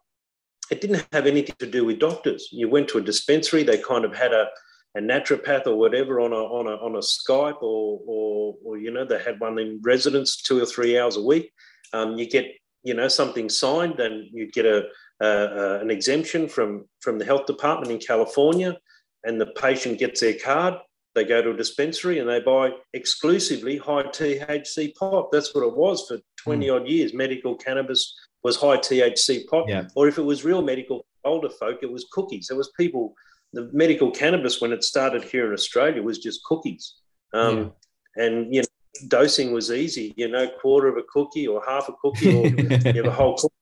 it 0.70 0.80
didn't 0.80 1.06
have 1.12 1.26
anything 1.26 1.54
to 1.60 1.70
do 1.70 1.84
with 1.84 2.00
doctors. 2.00 2.48
You 2.50 2.68
went 2.68 2.88
to 2.88 2.98
a 2.98 3.02
dispensary, 3.02 3.62
they 3.62 3.78
kind 3.78 4.04
of 4.04 4.16
had 4.16 4.32
a, 4.32 4.48
a 4.96 5.00
naturopath 5.00 5.68
or 5.68 5.76
whatever 5.76 6.20
on 6.20 6.32
a, 6.32 6.36
on 6.36 6.66
a, 6.66 6.76
on 6.84 6.96
a 6.96 6.98
Skype 6.98 7.62
or, 7.62 8.00
or, 8.04 8.56
or, 8.64 8.78
you 8.78 8.90
know, 8.90 9.04
they 9.04 9.22
had 9.22 9.38
one 9.38 9.60
in 9.60 9.80
residence 9.84 10.42
two 10.42 10.60
or 10.60 10.66
three 10.66 10.98
hours 10.98 11.16
a 11.16 11.22
week. 11.22 11.52
Um, 11.92 12.18
you 12.18 12.28
get, 12.28 12.46
you 12.82 12.94
know, 12.94 13.06
something 13.06 13.48
signed 13.48 14.00
and 14.00 14.26
you 14.32 14.50
get 14.50 14.66
a, 14.66 14.88
a, 15.20 15.80
an 15.80 15.90
exemption 15.90 16.48
from, 16.48 16.86
from 17.00 17.18
the 17.18 17.24
health 17.24 17.46
department 17.46 17.90
in 17.90 17.98
California 17.98 18.76
and 19.24 19.40
the 19.40 19.46
patient 19.46 19.98
gets 19.98 20.20
their 20.20 20.38
card. 20.38 20.74
They 21.14 21.24
go 21.24 21.40
to 21.40 21.50
a 21.50 21.56
dispensary 21.56 22.18
and 22.18 22.28
they 22.28 22.40
buy 22.40 22.72
exclusively 22.92 23.78
high 23.78 24.02
THC 24.02 24.94
pot. 24.94 25.30
That's 25.32 25.54
what 25.54 25.66
it 25.66 25.76
was 25.76 26.06
for 26.06 26.18
20 26.38 26.66
mm. 26.66 26.74
odd 26.74 26.88
years. 26.88 27.14
Medical 27.14 27.56
cannabis 27.56 28.14
was 28.42 28.56
high 28.56 28.76
THC 28.76 29.46
pot. 29.46 29.64
Yeah. 29.66 29.88
Or 29.94 30.08
if 30.08 30.18
it 30.18 30.22
was 30.22 30.44
real 30.44 30.62
medical 30.62 31.06
older 31.24 31.48
folk, 31.48 31.78
it 31.82 31.90
was 31.90 32.06
cookies. 32.12 32.48
There 32.48 32.56
was 32.56 32.70
people, 32.78 33.14
the 33.54 33.70
medical 33.72 34.10
cannabis 34.10 34.60
when 34.60 34.72
it 34.72 34.84
started 34.84 35.24
here 35.24 35.46
in 35.46 35.54
Australia 35.54 36.02
was 36.02 36.18
just 36.18 36.44
cookies. 36.44 36.94
Um, 37.32 37.72
yeah. 38.16 38.24
And, 38.24 38.54
you 38.54 38.60
know, 38.60 38.66
dosing 39.08 39.52
was 39.52 39.70
easy, 39.70 40.14
you 40.16 40.28
know, 40.28 40.48
quarter 40.60 40.88
of 40.88 40.96
a 40.96 41.02
cookie 41.02 41.46
or 41.46 41.62
half 41.66 41.88
a 41.88 41.92
cookie 41.94 42.36
or 42.36 42.46
you 42.92 43.02
have 43.02 43.06
a 43.06 43.10
whole 43.10 43.36
cookie. 43.36 43.54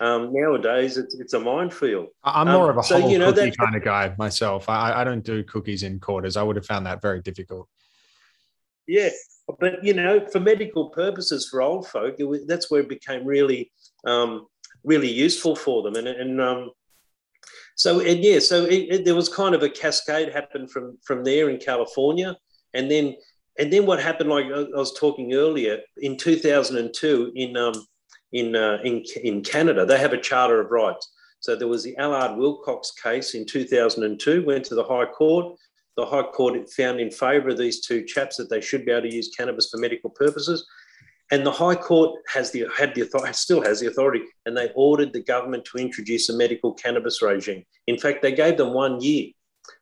Um, 0.00 0.32
nowadays, 0.32 0.96
it's, 0.96 1.14
it's 1.20 1.34
a 1.34 1.40
minefield. 1.40 2.08
I'm 2.24 2.48
more 2.48 2.64
um, 2.64 2.70
of 2.70 2.78
a 2.78 2.82
so, 2.82 3.00
whole 3.00 3.10
you 3.10 3.18
know, 3.18 3.32
cookie 3.32 3.50
kind 3.52 3.76
of 3.76 3.84
guy 3.84 4.14
myself. 4.18 4.68
I, 4.68 5.00
I 5.00 5.04
don't 5.04 5.22
do 5.22 5.44
cookies 5.44 5.82
in 5.82 6.00
quarters. 6.00 6.38
I 6.38 6.42
would 6.42 6.56
have 6.56 6.64
found 6.64 6.86
that 6.86 7.02
very 7.02 7.20
difficult. 7.20 7.68
Yeah, 8.86 9.10
but 9.58 9.84
you 9.84 9.92
know, 9.92 10.26
for 10.32 10.40
medical 10.40 10.88
purposes, 10.88 11.48
for 11.48 11.60
old 11.60 11.86
folk, 11.86 12.16
was, 12.18 12.46
that's 12.46 12.70
where 12.70 12.80
it 12.80 12.88
became 12.88 13.26
really, 13.26 13.70
um, 14.06 14.46
really 14.84 15.12
useful 15.12 15.54
for 15.54 15.82
them. 15.82 15.96
And, 15.96 16.08
and 16.08 16.40
um, 16.40 16.70
So 17.74 18.00
and 18.00 18.22
yeah, 18.22 18.40
so 18.40 18.64
it, 18.64 18.86
it, 18.90 19.04
there 19.04 19.14
was 19.14 19.28
kind 19.28 19.54
of 19.54 19.62
a 19.62 19.70
cascade 19.70 20.32
happened 20.32 20.70
from 20.70 20.98
from 21.02 21.24
there 21.24 21.48
in 21.50 21.58
California, 21.58 22.36
and 22.74 22.90
then 22.90 23.16
and 23.58 23.72
then 23.72 23.86
what 23.86 24.02
happened? 24.02 24.30
Like 24.30 24.46
I 24.46 24.78
was 24.78 24.92
talking 24.98 25.34
earlier, 25.34 25.78
in 25.98 26.16
2002 26.16 27.32
in 27.34 27.56
um, 27.56 27.74
in 28.32 28.54
uh, 28.54 28.78
in 28.84 29.04
in 29.22 29.42
Canada, 29.42 29.84
they 29.84 29.98
have 29.98 30.12
a 30.12 30.20
Charter 30.20 30.60
of 30.60 30.70
Rights. 30.70 31.10
So 31.40 31.56
there 31.56 31.68
was 31.68 31.82
the 31.82 31.96
Allard 31.96 32.36
Wilcox 32.36 32.92
case 32.92 33.34
in 33.34 33.46
2002, 33.46 34.44
went 34.44 34.64
to 34.66 34.74
the 34.74 34.84
High 34.84 35.06
Court. 35.06 35.56
The 35.96 36.04
High 36.04 36.22
Court 36.22 36.70
found 36.70 37.00
in 37.00 37.10
favour 37.10 37.48
of 37.48 37.58
these 37.58 37.80
two 37.80 38.04
chaps 38.04 38.36
that 38.36 38.50
they 38.50 38.60
should 38.60 38.84
be 38.84 38.92
able 38.92 39.08
to 39.08 39.14
use 39.14 39.34
cannabis 39.36 39.70
for 39.70 39.78
medical 39.78 40.10
purposes. 40.10 40.66
And 41.32 41.46
the 41.46 41.52
High 41.52 41.76
Court 41.76 42.20
has 42.32 42.50
the 42.50 42.66
had 42.76 42.94
the 42.94 43.02
authority, 43.02 43.32
still 43.32 43.62
has 43.62 43.80
the 43.80 43.86
authority, 43.86 44.24
and 44.46 44.56
they 44.56 44.70
ordered 44.74 45.12
the 45.12 45.22
government 45.22 45.64
to 45.66 45.78
introduce 45.78 46.28
a 46.28 46.36
medical 46.36 46.74
cannabis 46.74 47.22
regime. 47.22 47.64
In 47.86 47.98
fact, 47.98 48.20
they 48.22 48.32
gave 48.32 48.56
them 48.56 48.74
one 48.74 49.00
year, 49.00 49.28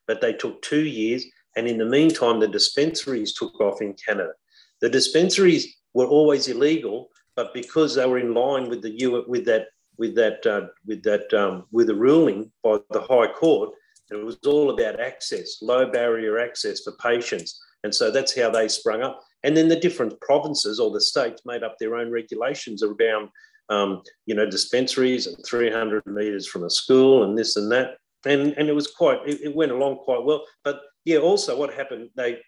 but 0.06 0.20
they 0.20 0.32
took 0.32 0.62
two 0.62 0.84
years. 0.84 1.24
And 1.56 1.66
in 1.66 1.78
the 1.78 1.86
meantime, 1.86 2.38
the 2.38 2.46
dispensaries 2.46 3.32
took 3.32 3.60
off 3.60 3.80
in 3.80 3.94
Canada. 3.94 4.32
The 4.80 4.88
dispensaries 4.90 5.74
were 5.94 6.06
always 6.06 6.46
illegal, 6.46 7.08
but 7.38 7.54
because 7.54 7.94
they 7.94 8.04
were 8.04 8.18
in 8.18 8.34
line 8.34 8.68
with 8.68 8.82
the 8.82 9.24
with 9.28 9.44
that 9.44 9.68
with 9.96 10.16
that 10.16 10.44
uh, 10.44 10.66
with 10.84 11.04
that 11.04 11.32
um, 11.32 11.66
with 11.70 11.86
the 11.86 11.94
ruling 11.94 12.50
by 12.64 12.78
the 12.90 13.00
High 13.00 13.30
Court, 13.32 13.70
it 14.10 14.16
was 14.16 14.38
all 14.44 14.70
about 14.70 14.98
access, 14.98 15.62
low 15.62 15.88
barrier 15.88 16.40
access 16.40 16.80
for 16.80 16.94
patients, 17.00 17.62
and 17.84 17.94
so 17.94 18.10
that's 18.10 18.36
how 18.36 18.50
they 18.50 18.66
sprung 18.66 19.02
up. 19.02 19.20
And 19.44 19.56
then 19.56 19.68
the 19.68 19.78
different 19.78 20.20
provinces 20.20 20.80
or 20.80 20.90
the 20.90 21.00
states 21.00 21.42
made 21.46 21.62
up 21.62 21.76
their 21.78 21.94
own 21.94 22.10
regulations 22.10 22.82
around, 22.82 23.28
um, 23.68 24.02
you 24.26 24.34
know, 24.34 24.50
dispensaries 24.50 25.28
and 25.28 25.36
300 25.46 26.04
meters 26.06 26.48
from 26.48 26.64
a 26.64 26.70
school 26.70 27.22
and 27.22 27.38
this 27.38 27.54
and 27.54 27.70
that. 27.70 27.98
And, 28.26 28.52
and 28.58 28.68
it 28.68 28.74
was 28.74 28.88
quite, 28.88 29.20
it, 29.24 29.42
it 29.42 29.54
went 29.54 29.70
along 29.70 29.98
quite 29.98 30.24
well. 30.24 30.44
But 30.64 30.80
yeah, 31.04 31.18
also 31.18 31.56
what 31.56 31.72
happened, 31.72 32.10
they, 32.16 32.40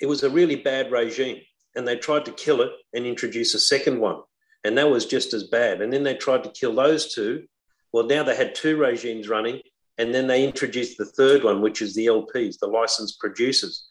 it 0.00 0.06
was 0.06 0.24
a 0.24 0.30
really 0.30 0.56
bad 0.56 0.90
regime 0.90 1.40
and 1.76 1.86
they 1.86 1.96
tried 1.96 2.24
to 2.26 2.32
kill 2.32 2.60
it 2.60 2.70
and 2.92 3.06
introduce 3.06 3.54
a 3.54 3.58
second 3.58 4.00
one. 4.00 4.20
And 4.64 4.78
that 4.78 4.90
was 4.90 5.06
just 5.06 5.34
as 5.34 5.44
bad. 5.44 5.82
And 5.82 5.92
then 5.92 6.02
they 6.02 6.14
tried 6.14 6.44
to 6.44 6.50
kill 6.50 6.74
those 6.74 7.14
two. 7.14 7.44
Well, 7.92 8.06
now 8.06 8.22
they 8.22 8.34
had 8.34 8.54
two 8.54 8.76
regimes 8.76 9.28
running. 9.28 9.60
And 9.98 10.14
then 10.14 10.26
they 10.26 10.44
introduced 10.44 10.98
the 10.98 11.04
third 11.04 11.44
one, 11.44 11.60
which 11.60 11.80
is 11.80 11.94
the 11.94 12.06
LPs, 12.06 12.58
the 12.58 12.66
licensed 12.66 13.20
producers. 13.20 13.86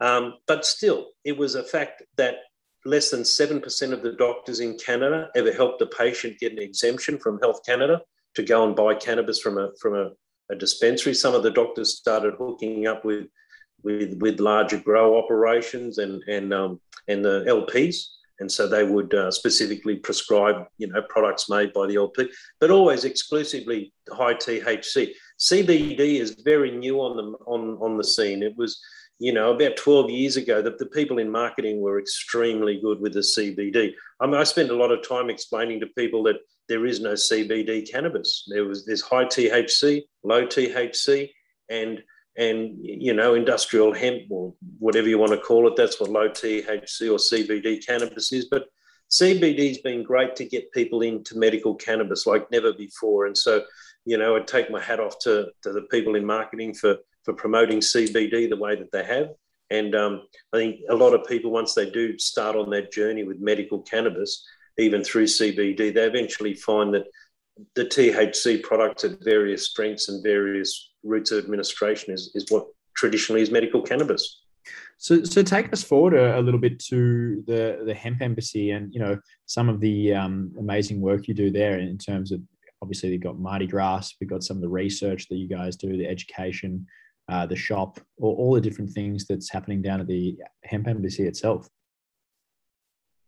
Um, 0.00 0.34
but 0.46 0.64
still, 0.64 1.08
it 1.24 1.36
was 1.36 1.54
a 1.54 1.62
fact 1.62 2.02
that 2.16 2.36
less 2.84 3.10
than 3.10 3.22
7% 3.22 3.92
of 3.92 4.02
the 4.02 4.12
doctors 4.12 4.60
in 4.60 4.78
Canada 4.78 5.28
ever 5.34 5.52
helped 5.52 5.82
a 5.82 5.86
patient 5.86 6.38
get 6.38 6.52
an 6.52 6.58
exemption 6.58 7.18
from 7.18 7.40
Health 7.40 7.60
Canada 7.66 8.00
to 8.34 8.42
go 8.42 8.66
and 8.66 8.76
buy 8.76 8.94
cannabis 8.94 9.40
from 9.40 9.58
a, 9.58 9.70
from 9.80 9.94
a, 9.94 10.10
a 10.50 10.56
dispensary. 10.56 11.14
Some 11.14 11.34
of 11.34 11.42
the 11.42 11.50
doctors 11.50 11.96
started 11.96 12.34
hooking 12.38 12.86
up 12.86 13.04
with, 13.04 13.26
with, 13.84 14.18
with 14.20 14.40
larger 14.40 14.78
grow 14.78 15.18
operations 15.18 15.98
and, 15.98 16.22
and, 16.24 16.52
um, 16.52 16.80
and 17.08 17.24
the 17.24 17.44
LPs. 17.46 18.06
And 18.40 18.50
so 18.50 18.66
they 18.66 18.82
would 18.82 19.14
uh, 19.14 19.30
specifically 19.30 19.96
prescribe, 19.96 20.66
you 20.78 20.88
know, 20.88 21.02
products 21.08 21.48
made 21.48 21.72
by 21.72 21.86
the 21.86 21.96
LP, 21.96 22.28
but 22.60 22.70
always 22.70 23.04
exclusively 23.04 23.92
high 24.10 24.34
THC. 24.34 25.12
CBD 25.38 26.20
is 26.20 26.36
very 26.44 26.72
new 26.72 27.00
on 27.00 27.16
the 27.16 27.22
on 27.46 27.78
on 27.80 27.96
the 27.96 28.02
scene. 28.02 28.42
It 28.42 28.56
was 28.56 28.80
you 29.20 29.32
know, 29.32 29.52
about 29.54 29.76
12 29.76 30.10
years 30.10 30.36
ago, 30.36 30.60
the, 30.60 30.70
the 30.78 30.86
people 30.86 31.18
in 31.18 31.30
marketing 31.30 31.80
were 31.80 32.00
extremely 32.00 32.80
good 32.80 33.00
with 33.00 33.12
the 33.12 33.20
CBD. 33.20 33.92
I 34.20 34.26
mean, 34.26 34.34
I 34.34 34.44
spent 34.44 34.70
a 34.70 34.76
lot 34.76 34.90
of 34.90 35.06
time 35.06 35.30
explaining 35.30 35.80
to 35.80 35.86
people 35.96 36.22
that 36.24 36.36
there 36.68 36.84
is 36.86 37.00
no 37.00 37.12
CBD 37.12 37.88
cannabis. 37.90 38.44
There 38.48 38.64
was 38.64 38.84
there's 38.84 39.02
high 39.02 39.26
THC, 39.26 40.02
low 40.24 40.46
THC, 40.46 41.30
and 41.70 42.02
and 42.36 42.76
you 42.80 43.14
know 43.14 43.34
industrial 43.34 43.92
hemp 43.92 44.22
or 44.30 44.52
whatever 44.78 45.08
you 45.08 45.18
want 45.18 45.32
to 45.32 45.38
call 45.38 45.68
it. 45.68 45.76
That's 45.76 46.00
what 46.00 46.10
low 46.10 46.28
THC 46.28 47.10
or 47.10 47.18
CBD 47.18 47.84
cannabis 47.84 48.32
is. 48.32 48.46
But 48.50 48.66
CBD's 49.10 49.78
been 49.78 50.02
great 50.02 50.34
to 50.36 50.44
get 50.44 50.72
people 50.72 51.02
into 51.02 51.38
medical 51.38 51.74
cannabis 51.74 52.26
like 52.26 52.50
never 52.50 52.72
before. 52.72 53.26
And 53.26 53.36
so, 53.36 53.62
you 54.04 54.18
know, 54.18 54.36
I'd 54.36 54.48
take 54.48 54.70
my 54.70 54.80
hat 54.80 54.98
off 54.98 55.18
to, 55.20 55.48
to 55.62 55.72
the 55.72 55.82
people 55.82 56.16
in 56.16 56.24
marketing 56.24 56.74
for 56.74 56.96
for 57.24 57.32
promoting 57.32 57.80
CBD 57.80 58.48
the 58.48 58.56
way 58.56 58.76
that 58.76 58.92
they 58.92 59.04
have. 59.04 59.30
And 59.70 59.94
um, 59.94 60.22
I 60.52 60.58
think 60.58 60.80
a 60.90 60.94
lot 60.94 61.14
of 61.14 61.26
people, 61.26 61.50
once 61.50 61.74
they 61.74 61.90
do 61.90 62.18
start 62.18 62.54
on 62.54 62.70
that 62.70 62.92
journey 62.92 63.24
with 63.24 63.40
medical 63.40 63.80
cannabis, 63.80 64.46
even 64.78 65.02
through 65.02 65.24
CBD, 65.24 65.94
they 65.94 66.04
eventually 66.04 66.54
find 66.54 66.92
that 66.94 67.06
the 67.74 67.84
THC 67.84 68.62
products 68.62 69.04
at 69.04 69.22
various 69.22 69.68
strengths 69.68 70.08
and 70.08 70.22
various 70.22 70.90
routes 71.04 71.30
of 71.30 71.44
administration 71.44 72.12
is, 72.12 72.30
is 72.34 72.46
what 72.50 72.66
traditionally 72.96 73.42
is 73.42 73.50
medical 73.50 73.82
cannabis. 73.82 74.42
So, 74.96 75.24
so 75.24 75.42
take 75.42 75.72
us 75.72 75.82
forward 75.82 76.14
a, 76.14 76.38
a, 76.38 76.40
little 76.40 76.60
bit 76.60 76.78
to 76.86 77.42
the 77.46 77.82
the 77.84 77.92
hemp 77.92 78.22
embassy, 78.22 78.70
and 78.70 78.92
you 78.94 79.00
know 79.00 79.18
some 79.44 79.68
of 79.68 79.80
the 79.80 80.14
um, 80.14 80.52
amazing 80.58 81.00
work 81.00 81.28
you 81.28 81.34
do 81.34 81.50
there 81.50 81.78
in 81.78 81.98
terms 81.98 82.32
of 82.32 82.40
obviously 82.80 83.10
you've 83.10 83.22
got 83.22 83.38
Mardi 83.38 83.66
Gras, 83.66 84.12
we've 84.20 84.30
got 84.30 84.42
some 84.42 84.56
of 84.56 84.62
the 84.62 84.68
research 84.68 85.28
that 85.28 85.36
you 85.36 85.48
guys 85.48 85.76
do, 85.76 85.96
the 85.96 86.06
education, 86.06 86.86
uh, 87.30 87.46
the 87.46 87.56
shop, 87.56 87.98
or 88.18 88.34
all 88.36 88.54
the 88.54 88.60
different 88.60 88.90
things 88.90 89.26
that's 89.26 89.50
happening 89.50 89.80
down 89.80 90.00
at 90.00 90.06
the 90.06 90.36
hemp 90.64 90.86
embassy 90.86 91.26
itself? 91.26 91.68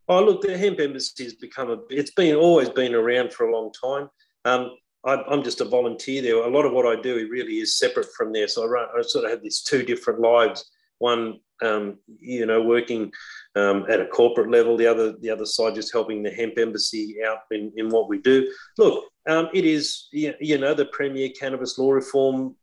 Oh, 0.08 0.22
look, 0.22 0.42
the 0.42 0.56
hemp 0.56 0.78
embassy 0.78 1.24
has 1.24 1.34
become 1.34 1.70
a. 1.70 1.78
It's 1.90 2.12
been 2.12 2.36
always 2.36 2.68
been 2.68 2.94
around 2.94 3.32
for 3.32 3.48
a 3.48 3.52
long 3.52 3.72
time. 3.72 4.08
Um, 4.44 4.70
I, 5.06 5.32
am 5.32 5.42
just 5.42 5.60
a 5.60 5.64
volunteer 5.64 6.20
there. 6.20 6.36
A 6.36 6.50
lot 6.50 6.66
of 6.66 6.72
what 6.72 6.86
I 6.86 7.00
do 7.00 7.14
really 7.30 7.58
is 7.58 7.78
separate 7.78 8.08
from 8.16 8.32
there. 8.32 8.48
So 8.48 8.64
I, 8.64 8.66
run, 8.66 8.88
I 8.98 9.02
sort 9.02 9.24
of 9.24 9.30
have 9.30 9.42
these 9.42 9.62
two 9.62 9.82
different 9.82 10.20
lives. 10.20 10.70
One, 10.98 11.40
um, 11.62 11.98
you 12.18 12.44
know, 12.46 12.62
working 12.62 13.12
um, 13.54 13.86
at 13.88 14.00
a 14.00 14.06
corporate 14.06 14.50
level. 14.50 14.76
The 14.76 14.86
other, 14.86 15.14
the 15.20 15.30
other 15.30 15.46
side, 15.46 15.74
just 15.74 15.92
helping 15.92 16.22
the 16.22 16.30
hemp 16.30 16.58
embassy 16.58 17.16
out 17.26 17.38
in, 17.50 17.72
in 17.76 17.88
what 17.88 18.08
we 18.08 18.18
do. 18.18 18.52
Look, 18.78 19.04
um, 19.28 19.48
it 19.54 19.64
is, 19.64 20.08
you 20.12 20.58
know, 20.58 20.74
the 20.74 20.86
premier 20.86 21.30
cannabis 21.38 21.78
law 21.78 21.92
reform 21.92 22.56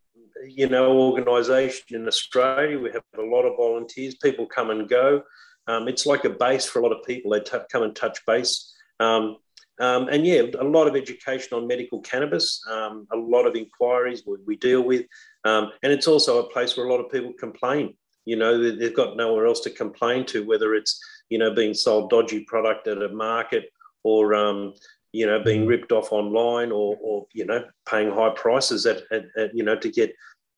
you 0.48 0.68
know, 0.68 0.92
organisation 0.98 1.96
in 1.96 2.08
Australia. 2.08 2.80
We 2.80 2.92
have 2.92 3.04
a 3.18 3.22
lot 3.22 3.44
of 3.44 3.56
volunteers. 3.58 4.16
People 4.16 4.46
come 4.46 4.70
and 4.70 4.88
go. 4.90 5.24
Um, 5.68 5.88
it's 5.88 6.06
like 6.06 6.26
a 6.26 6.30
base 6.30 6.66
for 6.66 6.80
a 6.80 6.84
lot 6.84 6.92
of 6.92 7.06
people. 7.06 7.32
They 7.32 7.40
t- 7.40 7.58
come 7.72 7.84
and 7.84 7.96
touch 7.96 8.20
base. 8.26 8.74
Um, 9.00 9.38
um, 9.80 10.08
and 10.10 10.26
yeah, 10.26 10.44
a 10.60 10.64
lot 10.64 10.88
of 10.88 10.96
education 10.96 11.58
on 11.58 11.68
medical 11.68 12.00
cannabis, 12.02 12.62
um, 12.70 13.08
a 13.12 13.18
lot 13.18 13.48
of 13.48 13.56
inquiries 13.56 14.24
we, 14.26 14.38
we 14.46 14.56
deal 14.56 14.82
with. 14.82 15.06
Um, 15.46 15.72
and 15.82 15.92
it's 15.92 16.08
also 16.08 16.40
a 16.40 16.50
place 16.50 16.78
where 16.78 16.86
a 16.86 16.92
lot 16.92 17.04
of 17.04 17.12
people 17.12 17.34
complain. 17.40 17.96
You 18.26 18.38
know, 18.38 18.76
they've 18.76 18.96
got 18.96 19.18
nowhere 19.18 19.48
else 19.48 19.62
to 19.62 19.70
complain 19.70 20.26
to, 20.28 20.46
whether 20.46 20.76
it's, 20.76 21.00
you 21.30 21.38
know, 21.38 21.54
being 21.54 21.74
sold 21.74 22.10
dodgy 22.10 22.42
product 22.42 22.88
at 22.88 23.02
a 23.02 23.10
market 23.10 23.66
or, 24.04 24.34
um, 24.34 24.74
you 25.12 25.26
know, 25.26 25.44
being 25.44 25.66
ripped 25.66 25.92
off 25.92 26.12
online 26.12 26.72
or, 26.72 26.98
or 27.02 27.26
you 27.34 27.46
know, 27.46 27.66
paying 27.90 28.12
high 28.12 28.32
prices 28.36 28.86
at, 28.86 29.02
at, 29.12 29.26
at 29.38 29.56
you 29.56 29.64
know, 29.64 29.76
to 29.76 29.90
get 29.90 30.16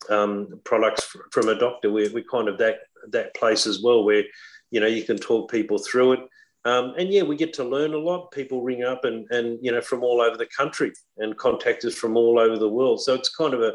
um, 0.09 0.59
products 0.63 1.15
from 1.31 1.47
a 1.49 1.57
doctor. 1.57 1.91
We're, 1.91 2.13
we're 2.13 2.23
kind 2.23 2.47
of 2.47 2.57
that, 2.59 2.79
that 3.11 3.33
place 3.33 3.65
as 3.65 3.81
well 3.81 4.03
where, 4.03 4.23
you 4.71 4.79
know, 4.79 4.87
you 4.87 5.03
can 5.03 5.17
talk 5.17 5.49
people 5.49 5.77
through 5.77 6.13
it. 6.13 6.19
Um, 6.65 6.93
and 6.97 7.09
yeah, 7.09 7.23
we 7.23 7.35
get 7.35 7.53
to 7.53 7.63
learn 7.63 7.93
a 7.93 7.97
lot. 7.97 8.31
People 8.31 8.61
ring 8.61 8.83
up 8.83 9.05
and, 9.05 9.27
and, 9.29 9.59
you 9.61 9.71
know, 9.71 9.81
from 9.81 10.03
all 10.03 10.19
over 10.19 10.35
the 10.35 10.47
country 10.47 10.91
and 11.17 11.37
contact 11.37 11.85
us 11.85 11.95
from 11.95 12.17
all 12.17 12.39
over 12.39 12.57
the 12.57 12.69
world. 12.69 13.01
So 13.01 13.13
it's 13.13 13.29
kind 13.29 13.53
of 13.53 13.61
a, 13.61 13.73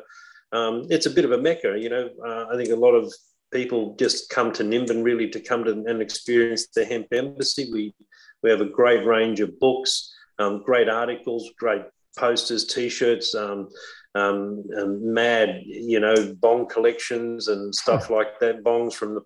um, 0.56 0.86
it's 0.90 1.06
a 1.06 1.10
bit 1.10 1.24
of 1.24 1.32
a 1.32 1.38
mecca, 1.38 1.78
you 1.78 1.88
know. 1.88 2.10
Uh, 2.26 2.46
I 2.52 2.56
think 2.56 2.70
a 2.70 2.76
lot 2.76 2.92
of 2.94 3.12
people 3.52 3.94
just 3.96 4.28
come 4.28 4.52
to 4.52 4.64
Nimbin 4.64 5.04
really 5.04 5.28
to 5.30 5.40
come 5.40 5.64
to 5.64 5.70
and 5.70 6.02
experience 6.02 6.66
the 6.74 6.84
hemp 6.84 7.06
embassy. 7.12 7.70
We, 7.72 7.94
we 8.42 8.50
have 8.50 8.60
a 8.60 8.66
great 8.66 9.06
range 9.06 9.40
of 9.40 9.58
books 9.60 10.12
um, 10.40 10.62
great 10.64 10.88
articles, 10.88 11.50
great 11.58 11.82
posters, 12.18 12.64
T-shirts, 12.64 13.34
um, 13.34 13.68
um, 14.14 14.64
um, 14.76 15.14
mad, 15.14 15.62
you 15.64 16.00
know, 16.00 16.34
bong 16.40 16.66
collections 16.66 17.48
and 17.48 17.72
stuff 17.74 18.10
like 18.10 18.40
that. 18.40 18.64
Bongs 18.64 18.94
from 18.94 19.14
the 19.14 19.20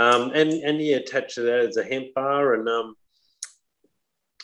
um, 0.00 0.32
and 0.34 0.50
and 0.50 0.80
yeah, 0.80 0.96
attached 0.96 1.34
to 1.34 1.42
that 1.42 1.60
is 1.60 1.76
a 1.76 1.84
hemp 1.84 2.14
bar, 2.14 2.54
and 2.54 2.66
um, 2.66 2.94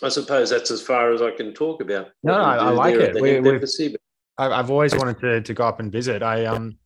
I 0.02 0.10
suppose 0.10 0.50
that's 0.50 0.70
as 0.70 0.82
far 0.82 1.12
as 1.12 1.22
I 1.22 1.30
can 1.30 1.54
talk 1.54 1.80
about. 1.80 2.10
No, 2.22 2.34
I, 2.34 2.56
I 2.56 2.70
like 2.70 2.94
it. 2.94 3.20
We, 3.20 3.36
embassy, 3.36 3.96
I've 4.36 4.70
always 4.70 4.94
wanted 4.94 5.18
to, 5.20 5.40
to 5.40 5.54
go 5.54 5.66
up 5.66 5.80
and 5.80 5.90
visit. 5.90 6.22
I 6.22 6.44
um 6.44 6.76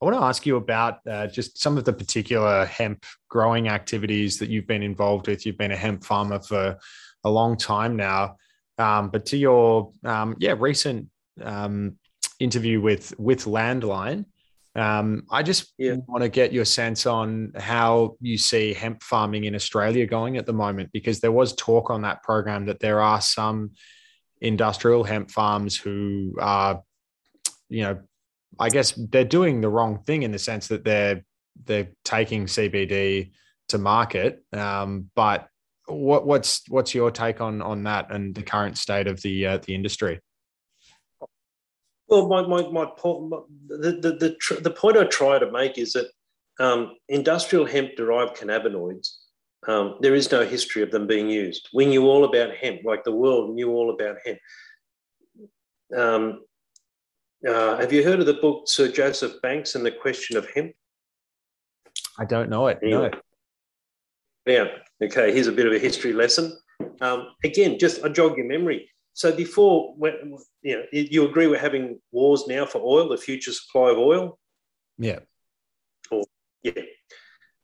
I 0.00 0.04
want 0.04 0.16
to 0.16 0.22
ask 0.22 0.44
you 0.44 0.56
about 0.56 0.98
uh, 1.10 1.26
just 1.26 1.58
some 1.58 1.78
of 1.78 1.86
the 1.86 1.92
particular 1.92 2.66
hemp 2.66 3.06
growing 3.30 3.68
activities 3.68 4.38
that 4.38 4.50
you've 4.50 4.66
been 4.66 4.82
involved 4.82 5.26
with. 5.26 5.46
You've 5.46 5.58
been 5.58 5.72
a 5.72 5.76
hemp 5.76 6.04
farmer 6.04 6.38
for 6.38 6.78
a 7.24 7.30
long 7.30 7.56
time 7.56 7.96
now. 7.96 8.36
Um, 8.76 9.08
but 9.08 9.24
to 9.26 9.38
your 9.38 9.90
um, 10.04 10.36
yeah 10.38 10.54
recent 10.58 11.08
um, 11.42 11.96
interview 12.40 12.82
with 12.82 13.18
with 13.18 13.46
Landline, 13.46 14.26
um, 14.78 15.24
I 15.30 15.42
just 15.42 15.72
yeah. 15.78 15.96
want 16.06 16.22
to 16.22 16.28
get 16.28 16.52
your 16.52 16.64
sense 16.64 17.06
on 17.06 17.52
how 17.56 18.16
you 18.20 18.38
see 18.38 18.72
hemp 18.72 19.02
farming 19.02 19.44
in 19.44 19.54
Australia 19.54 20.06
going 20.06 20.36
at 20.36 20.46
the 20.46 20.52
moment, 20.52 20.90
because 20.92 21.20
there 21.20 21.32
was 21.32 21.54
talk 21.54 21.90
on 21.90 22.02
that 22.02 22.22
program 22.22 22.66
that 22.66 22.80
there 22.80 23.00
are 23.00 23.20
some 23.20 23.72
industrial 24.40 25.02
hemp 25.02 25.30
farms 25.30 25.76
who 25.76 26.36
are 26.40 26.82
you 27.68 27.82
know, 27.82 28.00
I 28.58 28.70
guess 28.70 28.92
they're 28.92 29.24
doing 29.24 29.60
the 29.60 29.68
wrong 29.68 30.02
thing 30.04 30.22
in 30.22 30.32
the 30.32 30.38
sense 30.38 30.68
that 30.68 30.84
they're 30.84 31.24
they're 31.64 31.90
taking 32.04 32.46
CBD 32.46 33.32
to 33.68 33.78
market. 33.78 34.42
Um, 34.52 35.10
but 35.14 35.48
what, 35.86 36.26
what's 36.26 36.62
what's 36.68 36.94
your 36.94 37.10
take 37.10 37.40
on 37.40 37.62
on 37.62 37.84
that 37.84 38.10
and 38.10 38.34
the 38.34 38.42
current 38.42 38.78
state 38.78 39.06
of 39.06 39.20
the 39.22 39.46
uh, 39.46 39.58
the 39.58 39.74
industry? 39.74 40.20
Well, 42.08 42.26
my, 42.26 42.42
my, 42.42 42.68
my 42.70 42.86
point, 42.96 43.30
the, 43.68 43.76
the, 43.92 44.36
the, 44.50 44.60
the, 44.60 44.70
point 44.70 44.96
I 44.96 45.04
try 45.04 45.38
to 45.38 45.50
make 45.50 45.76
is 45.76 45.92
that 45.92 46.08
um, 46.58 46.96
industrial 47.08 47.66
hemp 47.66 47.96
derived 47.96 48.36
cannabinoids, 48.36 49.10
um, 49.66 49.96
there 50.00 50.14
is 50.14 50.32
no 50.32 50.44
history 50.44 50.82
of 50.82 50.90
them 50.90 51.06
being 51.06 51.28
used. 51.28 51.68
We 51.74 51.84
knew 51.84 52.06
all 52.06 52.24
about 52.24 52.56
hemp, 52.56 52.80
like 52.84 53.04
the 53.04 53.12
world 53.12 53.54
knew 53.54 53.70
all 53.70 53.90
about 53.90 54.16
hemp. 54.24 54.38
Um, 55.96 56.40
uh, 57.46 57.76
have 57.76 57.92
you 57.92 58.02
heard 58.02 58.20
of 58.20 58.26
the 58.26 58.34
book 58.34 58.64
Sir 58.66 58.90
Joseph 58.90 59.40
Banks 59.42 59.74
and 59.74 59.84
the 59.84 59.90
Question 59.90 60.36
of 60.36 60.48
Hemp? 60.54 60.72
I 62.18 62.24
don't 62.24 62.50
know 62.50 62.66
it. 62.66 62.78
No. 62.82 63.10
Yeah. 64.44 64.66
Okay. 65.02 65.32
Here's 65.32 65.46
a 65.46 65.52
bit 65.52 65.66
of 65.66 65.72
a 65.72 65.78
history 65.78 66.12
lesson. 66.12 66.56
Um, 67.00 67.28
again, 67.44 67.78
just 67.78 68.04
I 68.04 68.08
jog 68.08 68.36
your 68.36 68.46
memory. 68.46 68.90
So 69.18 69.34
before, 69.34 69.96
you 70.62 70.76
know, 70.76 70.84
you 70.92 71.28
agree 71.28 71.48
we're 71.48 71.58
having 71.58 71.98
wars 72.12 72.44
now 72.46 72.64
for 72.64 72.80
oil, 72.80 73.08
the 73.08 73.16
future 73.16 73.50
supply 73.50 73.90
of 73.90 73.98
oil. 73.98 74.38
Yeah. 74.96 75.18
Or 76.12 76.22
yeah. 76.62 76.82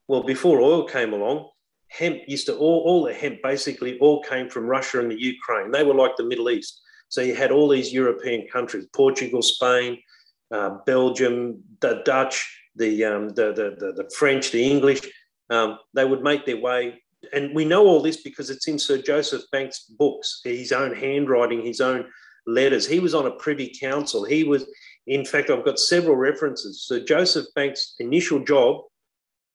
Well, 0.08 0.24
before 0.24 0.60
oil 0.60 0.82
came 0.82 1.12
along, 1.12 1.48
hemp 1.86 2.22
used 2.26 2.46
to 2.46 2.56
all, 2.56 2.80
all 2.80 3.04
the 3.04 3.14
hemp 3.14 3.40
basically 3.40 4.00
all 4.00 4.20
came 4.24 4.50
from 4.50 4.66
Russia 4.66 4.98
and 4.98 5.08
the 5.08 5.22
Ukraine. 5.22 5.70
They 5.70 5.84
were 5.84 5.94
like 5.94 6.16
the 6.16 6.24
Middle 6.24 6.50
East. 6.50 6.82
So 7.08 7.20
you 7.20 7.36
had 7.36 7.52
all 7.52 7.68
these 7.68 7.92
European 7.92 8.48
countries, 8.48 8.88
Portugal, 8.92 9.40
Spain, 9.40 10.02
uh, 10.50 10.78
Belgium, 10.86 11.62
the 11.78 12.02
Dutch, 12.04 12.36
the, 12.74 13.04
um, 13.04 13.28
the, 13.28 13.52
the, 13.52 13.76
the, 13.78 13.92
the, 14.02 14.10
French, 14.18 14.50
the 14.50 14.68
English. 14.68 15.02
Um, 15.50 15.78
they 15.92 16.04
would 16.04 16.24
make 16.24 16.46
their 16.46 16.60
way. 16.60 17.03
And 17.32 17.54
we 17.54 17.64
know 17.64 17.86
all 17.86 18.02
this 18.02 18.18
because 18.18 18.50
it's 18.50 18.68
in 18.68 18.78
Sir 18.78 18.98
Joseph 18.98 19.42
Banks' 19.52 19.84
books, 19.84 20.40
his 20.44 20.72
own 20.72 20.94
handwriting, 20.94 21.64
his 21.64 21.80
own 21.80 22.06
letters. 22.46 22.86
He 22.86 23.00
was 23.00 23.14
on 23.14 23.26
a 23.26 23.32
privy 23.32 23.74
council. 23.80 24.24
He 24.24 24.44
was, 24.44 24.66
in 25.06 25.24
fact, 25.24 25.50
I've 25.50 25.64
got 25.64 25.78
several 25.78 26.16
references. 26.16 26.84
Sir 26.86 27.00
Joseph 27.00 27.46
Banks' 27.54 27.94
initial 27.98 28.40
job 28.44 28.82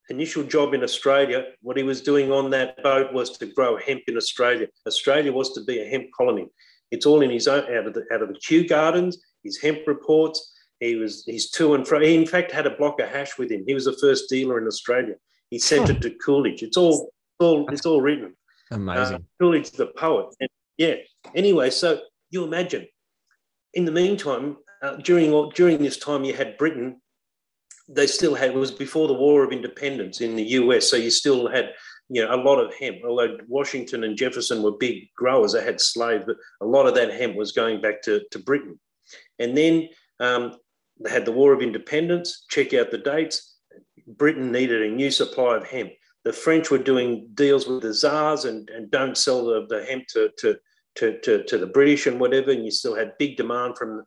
initial 0.10 0.44
job 0.44 0.74
in 0.74 0.84
Australia, 0.84 1.46
what 1.62 1.78
he 1.78 1.84
was 1.84 2.02
doing 2.02 2.32
on 2.32 2.50
that 2.50 2.82
boat 2.84 3.14
was 3.14 3.38
to 3.38 3.46
grow 3.46 3.78
hemp 3.78 4.02
in 4.08 4.18
Australia. 4.18 4.68
Australia 4.88 5.32
was 5.32 5.54
to 5.54 5.64
be 5.64 5.80
a 5.80 5.88
hemp 5.88 6.08
colony. 6.18 6.48
It's 6.92 7.06
all 7.06 7.22
in 7.22 7.30
his 7.30 7.48
own 7.48 7.64
out 7.74 7.88
of 7.88 7.94
the 7.94 8.06
out 8.12 8.22
of 8.22 8.30
the 8.30 8.40
Kew 8.40 8.68
Gardens, 8.68 9.24
his 9.44 9.62
hemp 9.62 9.80
reports. 9.86 10.54
He 10.80 10.96
was 10.96 11.24
he's 11.26 11.50
to 11.52 11.76
and 11.76 11.88
fro. 11.88 12.00
He 12.00 12.16
in 12.16 12.26
fact 12.26 12.52
had 12.52 12.66
a 12.66 12.76
block 12.76 13.00
of 13.00 13.10
hash 13.10 13.38
with 13.38 13.52
him. 13.52 13.64
He 13.68 13.74
was 13.74 13.86
the 13.86 13.98
first 14.02 14.30
dealer 14.30 14.58
in 14.60 14.68
Australia. 14.68 15.16
He 15.52 15.60
sent 15.60 15.90
it 15.90 16.02
to 16.02 16.10
Coleridge. 16.12 16.64
It's 16.64 16.78
all 16.78 17.12
all 17.40 17.68
it's 17.70 17.86
all 17.86 18.02
written. 18.02 18.36
Amazing. 18.72 19.16
Uh, 19.16 19.20
Coleridge 19.40 19.72
the 19.72 19.88
poet. 19.88 20.28
And 20.40 20.50
yeah. 20.78 20.96
Anyway, 21.36 21.70
so 21.70 22.02
you 22.30 22.44
imagine. 22.44 22.88
In 23.74 23.86
the 23.86 23.92
meantime, 23.92 24.58
uh, 24.82 24.96
during 24.98 25.50
during 25.56 25.80
this 25.80 25.98
time, 25.98 26.24
you 26.24 26.34
had 26.34 26.58
Britain 26.58 27.02
they 27.90 28.06
still 28.06 28.36
had 28.36 28.52
it 28.52 28.56
was 28.56 28.72
before 28.72 29.08
the 29.08 29.14
War 29.14 29.44
of 29.44 29.52
Independence 29.52 30.22
in 30.22 30.36
the 30.36 30.44
US, 30.44 30.88
so 30.88 30.96
you 30.96 31.10
still 31.10 31.50
had 31.50 31.74
you 32.08 32.24
know 32.24 32.34
a 32.34 32.38
lot 32.38 32.60
of 32.60 32.74
hemp. 32.76 32.98
Although 33.04 33.38
Washington 33.48 34.04
and 34.04 34.16
Jefferson 34.16 34.62
were 34.62 34.72
big 34.72 35.10
growers, 35.16 35.54
they 35.54 35.64
had 35.64 35.82
slaves, 35.82 36.24
but 36.26 36.38
a 36.62 36.66
lot 36.66 36.88
of 36.88 36.94
that 36.96 37.12
hemp 37.12 37.36
was 37.36 37.52
going 37.52 37.82
back 37.82 38.02
to, 38.04 38.22
to 38.32 38.40
Britain. 38.40 38.80
And 39.40 39.58
then 39.58 39.90
um, 40.20 40.54
they 41.04 41.10
had 41.10 41.26
the 41.26 41.32
War 41.32 41.52
of 41.52 41.62
Independence. 41.62 42.46
Check 42.50 42.74
out 42.74 42.92
the 42.92 43.00
dates. 43.00 43.56
Britain 44.08 44.52
needed 44.52 44.84
a 44.84 44.94
new 44.94 45.10
supply 45.10 45.58
of 45.58 45.68
hemp. 45.68 45.92
The 46.26 46.34
French 46.34 46.70
were 46.70 46.78
doing 46.78 47.30
deals 47.34 47.68
with 47.68 47.82
the 47.82 47.94
czars 47.94 48.46
and, 48.46 48.70
and 48.70 48.92
don't 48.92 49.18
sell 49.18 49.46
the, 49.46 49.66
the 49.70 49.86
hemp 49.86 50.06
to, 50.10 50.30
to, 50.40 50.58
to, 50.96 51.20
to, 51.22 51.44
to 51.44 51.58
the 51.58 51.68
British 51.68 52.08
and 52.08 52.20
whatever. 52.20 52.52
And 52.52 52.66
you 52.66 52.72
still 52.72 52.96
had 52.96 53.18
big 53.18 53.38
demand 53.38 53.78
from 53.78 54.04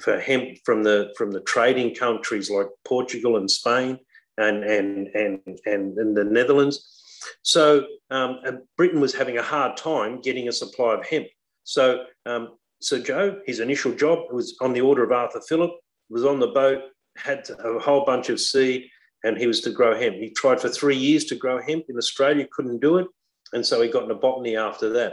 for 0.00 0.20
hemp 0.20 0.58
from 0.64 0.82
the 0.82 1.12
from 1.16 1.30
the 1.30 1.40
trading 1.40 1.94
countries 1.94 2.50
like 2.50 2.66
Portugal 2.84 3.36
and 3.36 3.50
Spain 3.50 3.98
and 4.38 4.64
and 4.64 5.08
and 5.08 5.40
and, 5.64 5.96
and 5.98 6.16
the 6.16 6.24
Netherlands. 6.24 7.02
So 7.42 7.86
um, 8.10 8.40
Britain 8.76 9.00
was 9.00 9.14
having 9.14 9.38
a 9.38 9.42
hard 9.42 9.76
time 9.76 10.20
getting 10.20 10.48
a 10.48 10.52
supply 10.52 10.94
of 10.94 11.06
hemp. 11.06 11.26
So 11.64 12.04
um, 12.24 12.56
Sir 12.80 13.00
Joe, 13.00 13.40
his 13.46 13.60
initial 13.60 13.92
job 13.92 14.32
was 14.32 14.56
on 14.60 14.72
the 14.72 14.82
order 14.82 15.02
of 15.02 15.12
Arthur 15.12 15.40
Phillip, 15.48 15.72
was 16.10 16.24
on 16.24 16.38
the 16.38 16.48
boat, 16.48 16.82
had 17.16 17.48
a 17.58 17.78
whole 17.78 18.04
bunch 18.04 18.28
of 18.28 18.38
seed, 18.38 18.88
and 19.26 19.36
he 19.36 19.46
was 19.46 19.60
to 19.62 19.70
grow 19.70 19.98
hemp. 19.98 20.16
He 20.16 20.30
tried 20.30 20.60
for 20.60 20.68
three 20.68 20.96
years 20.96 21.24
to 21.26 21.34
grow 21.34 21.60
hemp 21.60 21.86
in 21.88 21.96
Australia, 21.96 22.46
couldn't 22.50 22.80
do 22.80 22.98
it, 22.98 23.06
and 23.52 23.64
so 23.64 23.80
he 23.82 23.88
got 23.88 24.04
into 24.04 24.14
botany 24.14 24.56
after 24.56 24.88
that. 24.90 25.12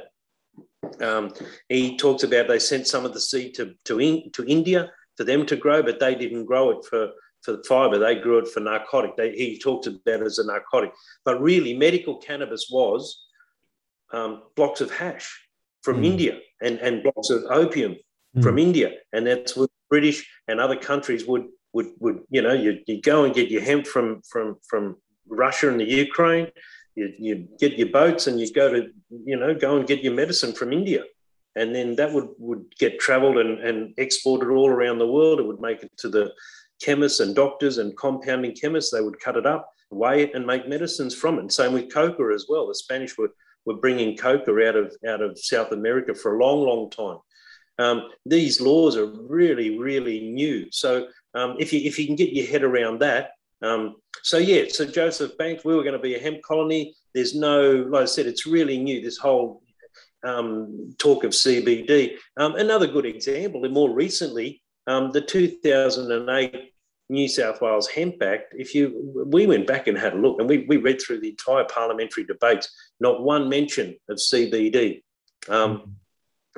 Um, 1.02 1.34
he 1.70 1.98
talks 1.98 2.24
about 2.24 2.48
they 2.48 2.60
sent 2.60 2.88
some 2.88 3.06
of 3.06 3.14
the 3.14 3.20
seed 3.20 3.56
to, 3.56 3.74
to, 3.86 4.00
in, 4.00 4.32
to 4.34 4.46
India 4.46 4.92
for 5.18 5.24
them 5.24 5.46
to 5.46 5.56
grow, 5.56 5.82
but 5.82 6.00
they 6.00 6.16
didn't 6.16 6.46
grow 6.46 6.72
it 6.72 6.86
for, 6.86 7.12
for 7.42 7.54
the 7.54 7.64
fiber. 7.64 7.98
They 7.98 8.16
grew 8.16 8.40
it 8.40 8.48
for 8.48 8.60
narcotic. 8.60 9.16
They, 9.16 9.32
he 9.32 9.58
talked 9.60 9.88
about 9.88 10.22
it 10.22 10.26
as 10.26 10.40
a 10.40 10.46
narcotic. 10.46 10.92
But 11.26 11.42
really, 11.42 11.74
medical 11.76 12.18
cannabis 12.18 12.68
was 12.72 13.26
um, 14.12 14.44
blocks 14.56 14.82
of 14.82 14.92
hash 14.92 15.48
from 15.82 16.02
mm. 16.02 16.06
India 16.06 16.40
and, 16.62 16.80
and 16.80 17.04
blocks 17.04 17.30
of 17.30 17.44
opium 17.50 17.96
mm. 18.36 18.44
from 18.44 18.60
India. 18.60 18.92
And 19.14 19.26
that's 19.26 19.56
what 19.56 19.70
British 19.90 20.28
and 20.48 20.60
other 20.60 20.78
countries 20.78 21.26
would, 21.26 21.46
would, 21.74 21.88
would 22.00 22.22
you 22.30 22.42
know, 22.42 22.54
you, 22.54 22.80
you 22.88 23.02
go 23.02 23.26
and 23.26 23.34
get 23.34 23.52
your 23.52 23.62
hemp 23.62 23.86
from, 23.88 24.22
from, 24.30 24.58
from 24.68 24.98
Russia 25.28 25.70
and 25.70 25.80
the 25.80 25.86
Ukraine 25.86 26.48
you, 26.96 27.14
you 27.18 27.48
get 27.60 27.78
your 27.78 27.90
boats 27.90 28.28
and 28.28 28.40
you 28.40 28.52
go 28.52 28.72
to, 28.72 28.90
you 29.10 29.38
know, 29.38 29.54
go 29.54 29.78
and 29.78 29.88
get 29.88 30.04
your 30.04 30.14
medicine 30.14 30.54
from 30.54 30.74
India. 30.74 31.04
And 31.56 31.74
then 31.74 31.96
that 31.96 32.12
would, 32.12 32.30
would 32.40 32.66
get 32.80 33.00
traveled 33.00 33.38
and, 33.38 33.60
and 33.60 33.94
exported 33.98 34.50
all 34.50 34.70
around 34.70 34.98
the 34.98 35.08
world. 35.08 35.40
It 35.40 35.46
would 35.46 35.62
make 35.62 35.84
it 35.84 35.92
to 35.98 36.10
the 36.10 36.32
chemists 36.82 37.20
and 37.20 37.36
doctors 37.36 37.78
and 37.78 37.96
compounding 37.98 38.56
chemists. 38.56 38.92
They 38.92 39.02
would 39.02 39.20
cut 39.20 39.38
it 39.38 39.46
up, 39.46 39.70
weigh 39.92 40.24
it, 40.24 40.32
and 40.34 40.46
make 40.46 40.68
medicines 40.68 41.14
from 41.14 41.38
it. 41.38 41.42
And 41.42 41.54
same 41.54 41.74
with 41.74 41.94
coca 41.94 42.32
as 42.34 42.46
well. 42.50 42.68
The 42.68 42.76
Spanish 42.76 43.18
were, 43.18 43.32
were 43.66 43.76
bringing 43.76 44.18
coca 44.18 44.52
out 44.68 44.76
of, 44.76 44.96
out 45.08 45.22
of 45.22 45.38
South 45.38 45.72
America 45.72 46.16
for 46.16 46.36
a 46.36 46.44
long, 46.44 46.66
long 46.66 46.90
time. 46.90 47.20
Um, 47.80 48.10
these 48.26 48.62
laws 48.62 48.96
are 48.98 49.06
really, 49.06 49.78
really 49.78 50.20
new. 50.32 50.68
So 50.72 51.08
um, 51.34 51.56
if, 51.60 51.74
you, 51.74 51.82
if 51.82 51.98
you 51.98 52.06
can 52.06 52.16
get 52.16 52.34
your 52.34 52.48
head 52.48 52.64
around 52.64 53.00
that, 53.00 53.32
um, 53.62 53.96
so 54.22 54.38
yeah, 54.38 54.66
so 54.70 54.86
Joseph 54.86 55.38
Banks, 55.38 55.66
we 55.66 55.76
were 55.76 55.84
going 55.84 55.94
to 55.94 56.00
be 56.00 56.16
a 56.16 56.20
hemp 56.20 56.42
colony. 56.44 56.96
There's 57.14 57.34
no, 57.34 57.88
like 57.90 58.04
I 58.04 58.06
said, 58.06 58.26
it's 58.26 58.46
really 58.46 58.78
new. 58.78 59.02
This 59.02 59.18
whole 59.18 59.64
um, 60.24 60.94
talk 60.98 61.24
of 61.24 61.32
CBD. 61.32 62.16
Um, 62.38 62.56
another 62.56 62.88
good 62.88 63.06
example, 63.06 63.64
and 63.66 63.74
more 63.74 63.90
recently, 63.90 64.62
um, 64.88 65.12
the 65.12 65.22
2008 65.22 66.74
New 67.10 67.28
South 67.28 67.62
Wales 67.62 67.88
Hemp 67.88 68.22
Act. 68.22 68.54
If 68.58 68.74
you, 68.74 69.26
we 69.28 69.46
went 69.46 69.68
back 69.68 69.88
and 69.88 69.98
had 69.98 70.14
a 70.14 70.18
look, 70.18 70.40
and 70.40 70.50
we, 70.50 70.66
we 70.68 70.78
read 70.78 71.02
through 71.02 71.22
the 71.22 71.30
entire 71.30 71.66
parliamentary 71.66 72.24
debates. 72.24 72.70
Not 73.00 73.24
one 73.24 73.50
mention 73.50 73.96
of 74.10 74.18
CBD. 74.18 75.04
Um, 75.50 75.98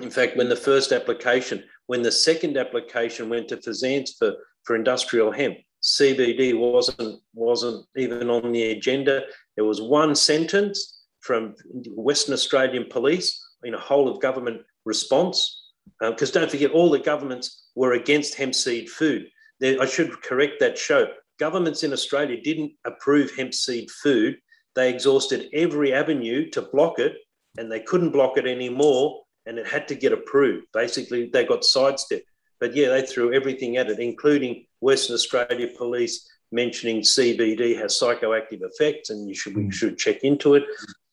in 0.02 0.10
fact, 0.10 0.36
when 0.38 0.50
the 0.50 0.56
first 0.56 0.92
application, 0.92 1.64
when 1.88 2.02
the 2.02 2.12
second 2.12 2.58
application 2.58 3.30
went 3.30 3.48
to 3.50 3.58
FSANZ 3.58 4.18
for, 4.18 4.34
for 4.64 4.76
industrial 4.76 5.32
hemp, 5.32 5.58
CBD 5.84 6.58
wasn't 6.58 7.22
wasn't 7.34 7.86
even 7.96 8.30
on 8.30 8.52
the 8.52 8.72
agenda. 8.72 9.24
There 9.56 9.66
was 9.66 9.82
one 9.82 10.16
sentence 10.16 11.04
from 11.22 11.56
Western 11.92 12.34
Australian 12.34 12.86
Police 12.90 13.40
in 13.64 13.76
a 13.76 13.80
whole 13.80 14.10
of 14.10 14.22
government 14.22 14.62
response, 14.84 15.72
because 16.00 16.36
um, 16.36 16.42
don't 16.42 16.52
forget, 16.52 16.72
all 16.72 16.90
the 16.90 17.00
governments 17.00 17.70
were 17.76 17.94
against 17.94 18.36
hemp 18.36 18.56
seed 18.56 18.90
food. 18.90 19.28
I 19.64 19.86
should 19.86 20.22
correct 20.22 20.60
that 20.60 20.78
show. 20.78 21.08
Governments 21.40 21.84
in 21.84 21.94
Australia 21.94 22.42
didn't 22.42 22.74
approve 22.86 23.36
hemp 23.36 23.54
seed 23.54 23.90
food. 23.92 24.38
They 24.76 24.90
exhausted 24.90 25.50
every 25.54 25.94
avenue 25.94 26.50
to 26.50 26.64
block 26.64 27.00
it, 27.00 27.14
and 27.58 27.72
they 27.72 27.80
couldn't 27.80 28.12
block 28.12 28.38
it 28.38 28.48
anymore, 28.48 29.22
and 29.46 29.58
it 29.58 29.68
had 29.68 29.88
to 29.90 29.96
get 29.96 30.14
approved. 30.14 30.68
Basically, 30.74 31.30
they 31.30 31.46
got 31.46 31.64
sidestepped. 31.64 32.28
But 32.60 32.76
yeah, 32.76 32.90
they 32.90 33.06
threw 33.06 33.34
everything 33.34 33.78
at 33.78 33.90
it, 33.90 34.00
including 34.00 34.66
Western 34.80 35.16
Australia 35.16 35.68
Police 35.78 36.28
mentioning 36.52 37.02
CBD 37.02 37.78
has 37.78 38.00
psychoactive 38.00 38.62
effects 38.62 39.10
and 39.10 39.28
you 39.28 39.36
should 39.36 39.56
we 39.56 39.64
hmm. 39.64 39.70
should 39.70 39.98
check 39.98 40.24
into 40.24 40.54
it. 40.54 40.64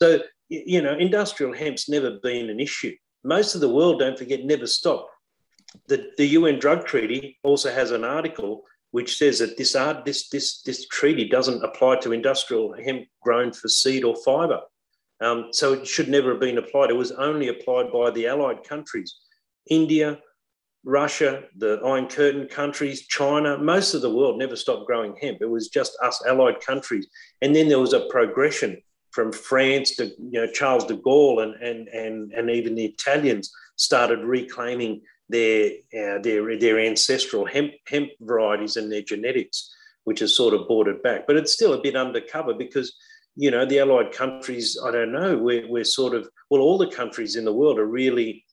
So 0.01 0.21
you 0.49 0.83
know, 0.83 0.97
industrial 0.97 1.55
hemp's 1.55 1.89
never 1.89 2.19
been 2.23 2.51
an 2.51 2.61
issue. 2.61 2.95
Most 3.25 3.55
of 3.55 3.61
the 3.61 3.69
world, 3.69 4.01
don't 4.01 4.19
forget, 4.19 4.45
never 4.45 4.67
stopped. 4.67 5.11
The, 5.89 6.11
the 6.19 6.27
UN 6.27 6.59
drug 6.59 6.85
treaty 6.85 7.39
also 7.43 7.73
has 7.73 7.91
an 7.91 8.05
article 8.05 8.65
which 8.91 9.17
says 9.17 9.39
that 9.39 9.57
this, 9.57 9.75
art, 9.75 10.05
this, 10.05 10.29
this, 10.29 10.61
this 10.63 10.87
treaty 10.89 11.27
doesn't 11.27 11.65
apply 11.65 11.97
to 12.01 12.13
industrial 12.13 12.75
hemp 12.75 13.07
grown 13.23 13.51
for 13.51 13.69
seed 13.69 14.05
or 14.05 14.15
fibre. 14.23 14.61
Um, 15.23 15.49
so 15.53 15.75
it 15.75 15.87
should 15.87 16.09
never 16.09 16.31
have 16.31 16.41
been 16.41 16.59
applied. 16.59 16.91
It 16.91 16.97
was 16.97 17.13
only 17.13 17.49
applied 17.49 17.93
by 17.93 18.11
the 18.11 18.27
allied 18.27 18.65
countries, 18.65 19.15
India, 19.69 20.19
Russia, 20.85 21.45
the 21.57 21.81
Iron 21.85 22.09
Curtain 22.09 22.49
countries, 22.49 23.07
China, 23.07 23.57
most 23.57 23.95
of 23.95 24.03
the 24.03 24.13
world 24.13 24.39
never 24.39 24.57
stopped 24.57 24.87
growing 24.87 25.15
hemp. 25.21 25.39
It 25.41 25.49
was 25.49 25.69
just 25.69 25.97
us 26.03 26.21
allied 26.27 26.61
countries. 26.61 27.07
And 27.41 27.55
then 27.55 27.69
there 27.69 27.79
was 27.79 27.93
a 27.93 28.09
progression 28.11 28.83
from 29.13 29.31
France 29.31 29.95
to 29.97 30.07
you 30.07 30.41
know 30.41 30.47
Charles 30.47 30.87
de 30.87 30.97
Gaulle 30.97 31.43
and 31.43 31.55
and 31.63 31.89
and, 31.89 32.33
and 32.33 32.51
even 32.51 32.75
the 32.75 32.87
Italians 32.87 33.53
started 33.77 34.21
reclaiming 34.21 35.03
their 35.29 35.71
uh, 35.95 36.19
their 36.21 36.59
their 36.59 36.81
ancestral 36.81 37.47
hemp 37.47 37.73
hemp 37.87 38.11
varieties 38.21 38.77
and 38.77 38.91
their 38.91 39.03
genetics, 39.03 39.73
which 40.05 40.21
has 40.21 40.35
sort 40.35 40.55
of 40.55 40.67
brought 40.67 40.89
it 40.89 41.03
back. 41.03 41.27
But 41.27 41.37
it's 41.37 41.53
still 41.53 41.75
a 41.75 41.83
bit 41.83 41.95
undercover 41.95 42.55
because 42.55 42.93
you 43.37 43.51
know 43.51 43.65
the 43.65 43.79
allied 43.79 44.13
countries. 44.13 44.79
I 44.85 44.91
don't 44.91 45.13
know. 45.13 45.37
We're 45.37 45.69
we're 45.69 45.85
sort 45.85 46.15
of 46.15 46.29
well, 46.51 46.61
all 46.61 46.79
the 46.79 46.91
countries 46.91 47.37
in 47.37 47.45
the 47.45 47.53
world 47.53 47.79
are 47.79 47.87
really 47.87 48.45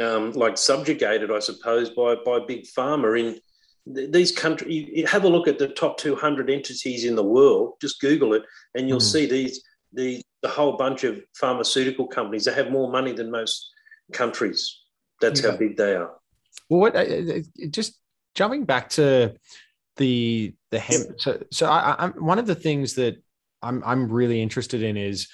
um, 0.00 0.32
like 0.32 0.56
subjugated, 0.56 1.30
I 1.30 1.40
suppose, 1.40 1.90
by 1.90 2.16
by 2.24 2.40
big 2.46 2.64
pharma 2.64 3.18
in 3.18 3.40
these 3.86 4.32
countries, 4.32 5.08
have 5.08 5.24
a 5.24 5.28
look 5.28 5.48
at 5.48 5.58
the 5.58 5.68
top 5.68 5.96
200 5.98 6.50
entities 6.50 7.04
in 7.04 7.16
the 7.16 7.24
world. 7.24 7.74
Just 7.80 8.00
Google 8.00 8.34
it, 8.34 8.42
and 8.74 8.88
you'll 8.88 8.98
mm. 8.98 9.12
see 9.12 9.26
these 9.26 9.62
the 9.92 10.22
the 10.42 10.48
whole 10.48 10.76
bunch 10.76 11.04
of 11.04 11.20
pharmaceutical 11.34 12.06
companies. 12.06 12.44
They 12.44 12.54
have 12.54 12.70
more 12.70 12.90
money 12.90 13.12
than 13.12 13.30
most 13.30 13.70
countries. 14.12 14.78
That's 15.20 15.42
yeah. 15.42 15.50
how 15.50 15.56
big 15.56 15.76
they 15.76 15.94
are. 15.94 16.12
Well, 16.68 16.80
what, 16.80 16.96
uh, 16.96 17.00
uh, 17.00 17.40
just 17.70 17.98
jumping 18.34 18.64
back 18.64 18.90
to 18.90 19.34
the 19.96 20.54
the 20.70 20.78
hemp. 20.78 21.20
So, 21.20 21.42
so 21.50 21.66
I, 21.66 21.96
I'm 21.98 22.12
one 22.12 22.38
of 22.38 22.46
the 22.46 22.54
things 22.54 22.94
that 22.94 23.22
I'm 23.62 23.82
I'm 23.84 24.10
really 24.10 24.42
interested 24.42 24.82
in 24.82 24.96
is 24.96 25.28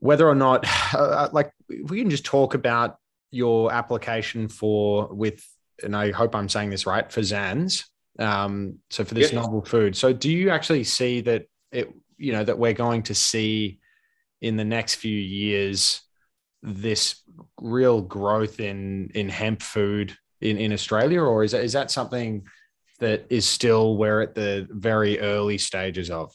whether 0.00 0.28
or 0.28 0.34
not, 0.34 0.64
uh, 0.94 1.28
like, 1.32 1.52
we 1.68 2.00
can 2.00 2.10
just 2.10 2.24
talk 2.24 2.54
about 2.54 2.96
your 3.30 3.72
application 3.72 4.48
for 4.48 5.08
with 5.12 5.44
and 5.82 5.94
I 5.94 6.10
hope 6.10 6.34
I'm 6.34 6.48
saying 6.48 6.70
this 6.70 6.86
right 6.86 7.08
FSANZ. 7.08 7.84
Um, 8.18 8.78
so 8.90 9.04
for 9.04 9.14
this 9.14 9.32
novel 9.32 9.64
food. 9.64 9.96
So 9.96 10.12
do 10.12 10.28
you 10.28 10.50
actually 10.50 10.82
see 10.82 11.20
that 11.20 11.46
it, 11.70 11.92
you 12.16 12.32
know, 12.32 12.42
that 12.42 12.58
we're 12.58 12.72
going 12.72 13.04
to 13.04 13.14
see 13.14 13.78
in 14.40 14.56
the 14.56 14.64
next 14.64 14.96
few 14.96 15.16
years 15.16 16.00
this 16.62 17.22
real 17.60 18.00
growth 18.00 18.58
in 18.58 19.10
in 19.14 19.28
hemp 19.28 19.62
food 19.62 20.16
in, 20.40 20.56
in 20.56 20.72
Australia, 20.72 21.22
or 21.22 21.44
is 21.44 21.52
that, 21.52 21.62
is 21.62 21.72
that 21.72 21.90
something 21.90 22.46
that 22.98 23.26
is 23.30 23.46
still 23.46 23.96
we're 23.96 24.22
at 24.22 24.34
the 24.34 24.66
very 24.70 25.20
early 25.20 25.58
stages 25.58 26.10
of? 26.10 26.34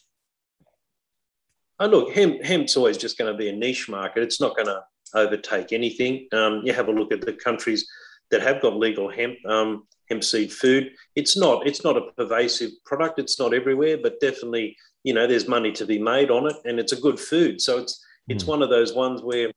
Oh, 1.80 1.88
look, 1.88 2.12
hemp, 2.14 2.44
hemp's 2.44 2.78
always 2.78 2.98
just 2.98 3.18
going 3.18 3.32
to 3.32 3.38
be 3.38 3.50
a 3.50 3.54
niche 3.54 3.90
market. 3.90 4.24
It's 4.24 4.40
not 4.40 4.56
going 4.56 4.68
to 4.68 4.84
overtake 5.14 5.74
anything. 5.74 6.28
Um, 6.32 6.62
you 6.64 6.74
have 6.74 6.88
a 6.88 6.92
look 6.92 7.12
at 7.12 7.22
the 7.22 7.34
countries 7.34 7.88
that 8.32 8.42
have 8.42 8.62
got 8.62 8.76
legal 8.76 9.10
hemp 9.10 9.38
um, 9.46 9.88
hemp 10.10 10.24
seed 10.24 10.52
food. 10.52 10.92
It's 11.16 11.38
not 11.38 11.68
it's 11.68 11.84
not 11.84 11.98
a 11.98 12.12
pervasive 12.18 12.72
product. 12.86 13.20
It's 13.20 13.40
not 13.40 13.54
everywhere, 13.54 13.98
but 14.02 14.20
definitely 14.20 14.76
you 15.04 15.14
know 15.14 15.28
there's 15.28 15.48
money 15.48 15.72
to 15.74 15.86
be 15.86 16.00
made 16.00 16.32
on 16.32 16.48
it, 16.48 16.56
and 16.66 16.80
it's 16.80 16.94
a 16.94 17.02
good 17.02 17.20
food. 17.20 17.62
So 17.62 17.80
it's 17.80 18.04
it's 18.28 18.44
mm. 18.44 18.48
one 18.48 18.62
of 18.62 18.70
those 18.70 18.94
ones 18.94 19.22
where 19.22 19.52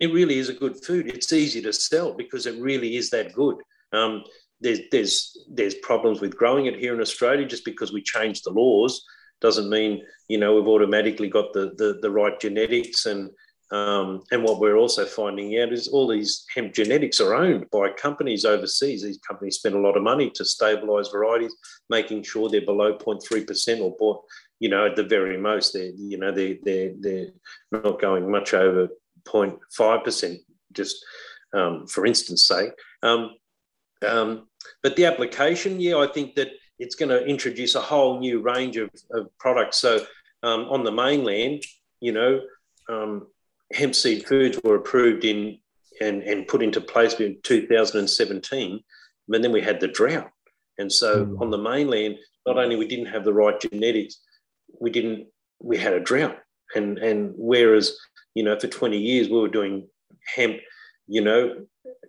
it 0.00 0.12
really 0.12 0.38
is 0.38 0.48
a 0.48 0.54
good 0.54 0.82
food. 0.84 1.08
It's 1.08 1.32
easy 1.32 1.60
to 1.62 1.72
sell 1.72 2.12
because 2.12 2.46
it 2.46 2.60
really 2.60 2.96
is 2.96 3.10
that 3.10 3.32
good. 3.32 3.56
Um, 3.92 4.22
there's 4.60 4.80
there's 4.90 5.46
there's 5.50 5.74
problems 5.76 6.20
with 6.20 6.36
growing 6.36 6.66
it 6.66 6.78
here 6.78 6.94
in 6.94 7.00
Australia 7.00 7.46
just 7.46 7.64
because 7.64 7.92
we 7.92 8.02
changed 8.02 8.44
the 8.44 8.50
laws 8.50 9.04
doesn't 9.40 9.70
mean 9.70 10.04
you 10.28 10.38
know 10.38 10.54
we've 10.54 10.68
automatically 10.68 11.28
got 11.28 11.52
the 11.52 11.72
the, 11.76 11.98
the 12.02 12.10
right 12.10 12.38
genetics 12.40 13.06
and 13.06 13.30
um, 13.70 14.22
and 14.30 14.42
what 14.42 14.60
we're 14.60 14.76
also 14.76 15.04
finding 15.04 15.58
out 15.60 15.72
is 15.72 15.88
all 15.88 16.08
these 16.08 16.46
hemp 16.54 16.72
genetics 16.72 17.20
are 17.20 17.34
owned 17.34 17.68
by 17.70 17.90
companies 17.90 18.46
overseas. 18.46 19.02
These 19.02 19.18
companies 19.18 19.56
spend 19.56 19.74
a 19.74 19.80
lot 19.80 19.96
of 19.96 20.02
money 20.02 20.30
to 20.36 20.44
stabilize 20.44 21.08
varieties, 21.08 21.54
making 21.90 22.22
sure 22.22 22.48
they're 22.48 22.62
below 22.62 22.96
0.3% 22.96 23.94
or, 24.00 24.22
you 24.58 24.70
know, 24.70 24.86
at 24.86 24.96
the 24.96 25.02
very 25.02 25.36
most, 25.36 25.74
they're, 25.74 25.92
you 25.94 26.16
know, 26.16 26.32
they're, 26.32 26.56
they're, 26.62 26.92
they're 26.98 27.28
not 27.70 28.00
going 28.00 28.30
much 28.30 28.54
over 28.54 28.88
0.5%, 29.26 30.38
just 30.72 31.04
um, 31.52 31.86
for 31.86 32.06
instance 32.06 32.48
sake. 32.48 32.70
Um, 33.02 33.32
um, 34.06 34.48
but 34.82 34.96
the 34.96 35.04
application, 35.04 35.78
yeah, 35.78 35.98
I 35.98 36.06
think 36.06 36.36
that 36.36 36.52
it's 36.78 36.94
going 36.94 37.08
to 37.08 37.24
introduce 37.24 37.74
a 37.74 37.80
whole 37.80 38.20
new 38.20 38.40
range 38.40 38.76
of, 38.76 38.90
of 39.10 39.28
products. 39.38 39.78
So 39.78 40.04
um, 40.42 40.62
on 40.70 40.84
the 40.84 40.92
mainland, 40.92 41.64
you 42.00 42.12
know, 42.12 42.40
um, 42.88 43.26
hemp 43.72 43.94
seed 43.94 44.26
foods 44.26 44.58
were 44.62 44.76
approved 44.76 45.24
in 45.24 45.58
and, 46.00 46.22
and 46.22 46.46
put 46.46 46.62
into 46.62 46.80
place 46.80 47.14
in 47.14 47.38
2017, 47.42 48.80
but 49.26 49.42
then 49.42 49.52
we 49.52 49.60
had 49.60 49.80
the 49.80 49.88
drought. 49.88 50.30
And 50.78 50.92
so 50.92 51.26
mm. 51.26 51.40
on 51.40 51.50
the 51.50 51.58
mainland, 51.58 52.16
not 52.46 52.58
only 52.58 52.76
we 52.76 52.86
didn't 52.86 53.06
have 53.06 53.24
the 53.24 53.32
right 53.32 53.60
genetics, 53.60 54.18
we 54.80 54.90
didn't 54.90 55.26
we 55.60 55.76
had 55.76 55.92
a 55.92 56.00
drought. 56.00 56.38
And 56.74 56.98
and 56.98 57.32
whereas, 57.36 57.96
you 58.34 58.44
know, 58.44 58.58
for 58.58 58.68
20 58.68 58.96
years 58.96 59.28
we 59.28 59.40
were 59.40 59.48
doing 59.48 59.88
hemp, 60.36 60.58
you 61.08 61.20
know, 61.20 61.66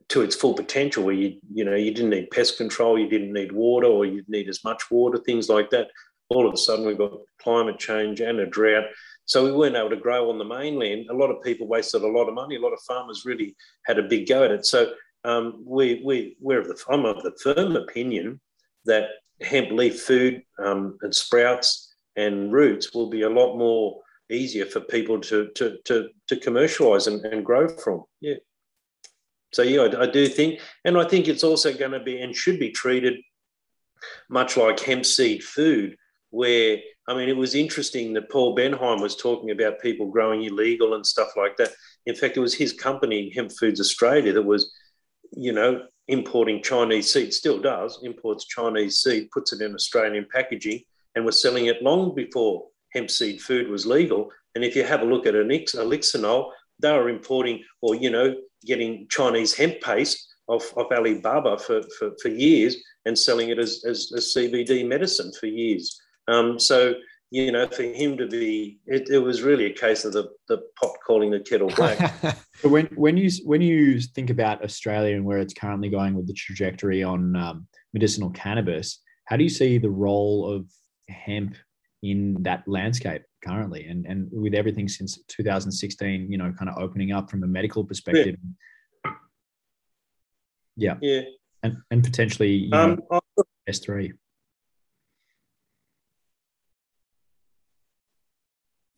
to 0.10 0.22
its 0.22 0.36
full 0.36 0.54
potential 0.54 1.04
where 1.04 1.16
you, 1.16 1.40
you 1.54 1.64
know, 1.64 1.76
you 1.76 1.94
didn't 1.94 2.12
need 2.12 2.32
pest 2.32 2.58
control, 2.58 2.98
you 2.98 3.10
didn't 3.10 3.34
need 3.34 3.52
water 3.52 3.88
or 3.88 4.06
you'd 4.06 4.30
need 4.30 4.50
as 4.50 4.64
much 4.64 4.90
water, 4.90 5.18
things 5.18 5.50
like 5.50 5.70
that. 5.70 5.88
All 6.30 6.48
of 6.48 6.54
a 6.54 6.58
sudden 6.58 6.86
we've 6.86 6.98
got 6.98 7.14
climate 7.42 7.80
change 7.80 8.20
and 8.22 8.40
a 8.40 8.46
drought 8.46 8.86
so 9.30 9.46
we 9.46 9.52
weren't 9.52 9.76
able 9.76 9.92
to 9.92 9.96
grow 9.96 10.32
on 10.32 10.40
the 10.40 10.44
mainland. 10.44 11.06
A 11.12 11.14
lot 11.14 11.30
of 11.30 11.44
people 11.44 11.68
wasted 11.68 12.02
a 12.02 12.08
lot 12.08 12.28
of 12.28 12.34
money. 12.34 12.56
A 12.56 12.60
lot 12.60 12.74
of 12.74 12.82
farmers 12.82 13.26
really 13.26 13.56
had 13.86 14.00
a 14.00 14.04
big 14.04 14.28
go 14.28 14.44
at 14.44 14.50
it. 14.50 14.66
So 14.66 14.92
um, 15.24 15.62
we, 15.64 16.02
we, 16.04 16.36
we're 16.42 16.62
of 16.62 16.68
the, 16.68 16.84
I'm 16.90 17.06
of 17.06 17.22
the 17.22 17.38
firm 17.44 17.76
opinion 17.76 18.42
that 18.86 19.10
hemp 19.40 19.70
leaf 19.70 20.02
food 20.02 20.42
um, 20.58 20.98
and 21.04 21.14
sprouts 21.14 21.94
and 22.16 22.52
roots 22.52 22.92
will 22.96 23.08
be 23.08 23.22
a 23.22 23.30
lot 23.30 23.56
more 23.56 24.02
easier 24.32 24.66
for 24.66 24.80
people 24.80 25.22
to, 25.22 25.50
to, 25.50 25.78
to, 25.86 26.10
to 26.28 26.36
commercialize 26.38 27.06
and, 27.06 27.24
and 27.26 27.46
grow 27.46 27.68
from. 27.68 28.06
Yeah. 28.22 28.38
So, 29.60 29.64
yeah, 29.66 29.82
I, 29.82 30.04
I 30.04 30.06
do 30.06 30.26
think, 30.26 30.62
and 30.86 30.98
I 30.98 31.04
think 31.04 31.28
it's 31.28 31.44
also 31.44 31.74
going 31.74 31.92
to 31.92 32.00
be 32.00 32.22
and 32.22 32.34
should 32.34 32.60
be 32.60 32.72
treated 32.72 33.16
much 34.30 34.56
like 34.56 34.80
hemp 34.80 35.06
seed 35.06 35.44
food, 35.44 35.98
where 36.30 36.78
I 37.10 37.14
mean, 37.14 37.28
it 37.28 37.36
was 37.36 37.56
interesting 37.56 38.14
that 38.14 38.32
Paul 38.32 38.56
Benhaim 38.56 39.02
was 39.02 39.18
talking 39.18 39.52
about 39.52 39.82
people 39.82 40.10
growing 40.10 40.44
illegal 40.44 40.94
and 40.94 41.06
stuff 41.06 41.32
like 41.36 41.58
that. 41.58 41.72
In 42.06 42.16
fact, 42.16 42.38
it 42.38 42.40
was 42.40 42.54
his 42.54 42.72
company, 42.72 43.34
Hemp 43.36 43.52
Foods 43.52 43.82
Australia, 43.82 44.32
that 44.32 44.42
was, 44.42 44.72
you 45.34 45.52
know, 45.52 45.84
importing 46.08 46.64
Chinese 46.64 47.12
seed, 47.12 47.34
still 47.34 47.60
does, 47.60 48.00
imports 48.02 48.46
Chinese 48.46 49.02
seed, 49.02 49.30
puts 49.32 49.52
it 49.52 49.62
in 49.62 49.76
Australian 49.76 50.26
packaging, 50.34 50.84
and 51.16 51.26
was 51.26 51.42
selling 51.42 51.66
it 51.66 51.84
long 51.84 52.16
before 52.16 52.68
hemp 52.94 53.12
seed 53.12 53.42
food 53.42 53.68
was 53.68 53.86
legal. 53.86 54.32
And 54.56 54.64
if 54.64 54.74
you 54.74 54.86
have 54.86 55.02
a 55.02 55.06
look 55.06 55.26
at 55.26 55.34
Elixinol, 55.34 56.52
they 56.80 56.94
were 56.94 57.10
importing 57.10 57.62
or, 57.82 57.96
you 57.96 58.10
know, 58.10 58.36
getting 58.66 59.08
Chinese 59.10 59.54
hemp 59.56 59.82
paste 59.82 60.28
off, 60.48 60.76
off 60.78 60.92
Alibaba 60.92 61.58
for, 61.58 61.82
for, 61.98 62.12
for 62.22 62.30
years 62.30 62.78
and 63.06 63.18
selling 63.18 63.50
it 63.50 63.60
as, 63.60 63.84
as, 63.88 64.12
as 64.16 64.34
CBD 64.36 64.88
medicine 64.88 65.32
for 65.40 65.46
years. 65.46 66.00
Um, 66.28 66.60
so, 66.60 66.96
you 67.32 67.52
know, 67.52 67.68
for 67.68 67.84
him 67.84 68.18
to 68.18 68.28
be, 68.28 68.80
it, 68.86 69.10
it, 69.10 69.20
was 69.20 69.42
really 69.42 69.66
a 69.66 69.74
case 69.74 70.04
of 70.04 70.14
the, 70.14 70.30
the 70.48 70.62
pot 70.80 70.96
calling 71.06 71.32
the 71.32 71.40
kettle 71.40 71.70
black. 71.76 72.14
but 72.22 72.70
when, 72.70 72.88
when 72.96 73.18
you 73.18 73.30
when 73.46 73.62
you 73.62 74.00
think 74.00 74.32
about 74.32 74.64
Australia 74.64 75.16
and 75.16 75.26
where 75.26 75.38
it's 75.38 75.54
currently 75.54 75.90
going 75.90 76.16
with 76.16 76.28
the 76.28 76.34
trajectory 76.34 77.04
on 77.04 77.36
um, 77.36 77.68
medicinal 77.94 78.32
cannabis, 78.32 79.00
how 79.26 79.38
do 79.38 79.44
you 79.44 79.50
see 79.50 79.78
the 79.78 79.90
role 79.90 80.52
of 80.52 80.68
hemp 81.08 81.56
in 82.02 82.42
that 82.42 82.64
landscape 82.68 83.22
currently, 83.44 83.86
and 83.88 84.06
and 84.06 84.30
with 84.32 84.54
everything 84.54 84.88
since 84.88 85.20
2016, 85.28 86.32
you 86.32 86.38
know, 86.38 86.54
kind 86.58 86.70
of 86.70 86.78
opening 86.78 87.12
up 87.12 87.30
from 87.30 87.44
a 87.44 87.48
medical 87.48 87.84
perspective? 87.84 88.36
Yeah, 90.76 90.96
yeah, 91.02 91.22
and 91.64 91.78
and 91.92 92.04
potentially 92.04 92.52
you 92.54 92.70
know, 92.70 92.98
um, 93.12 93.22
S 93.68 93.80
three. 93.80 94.14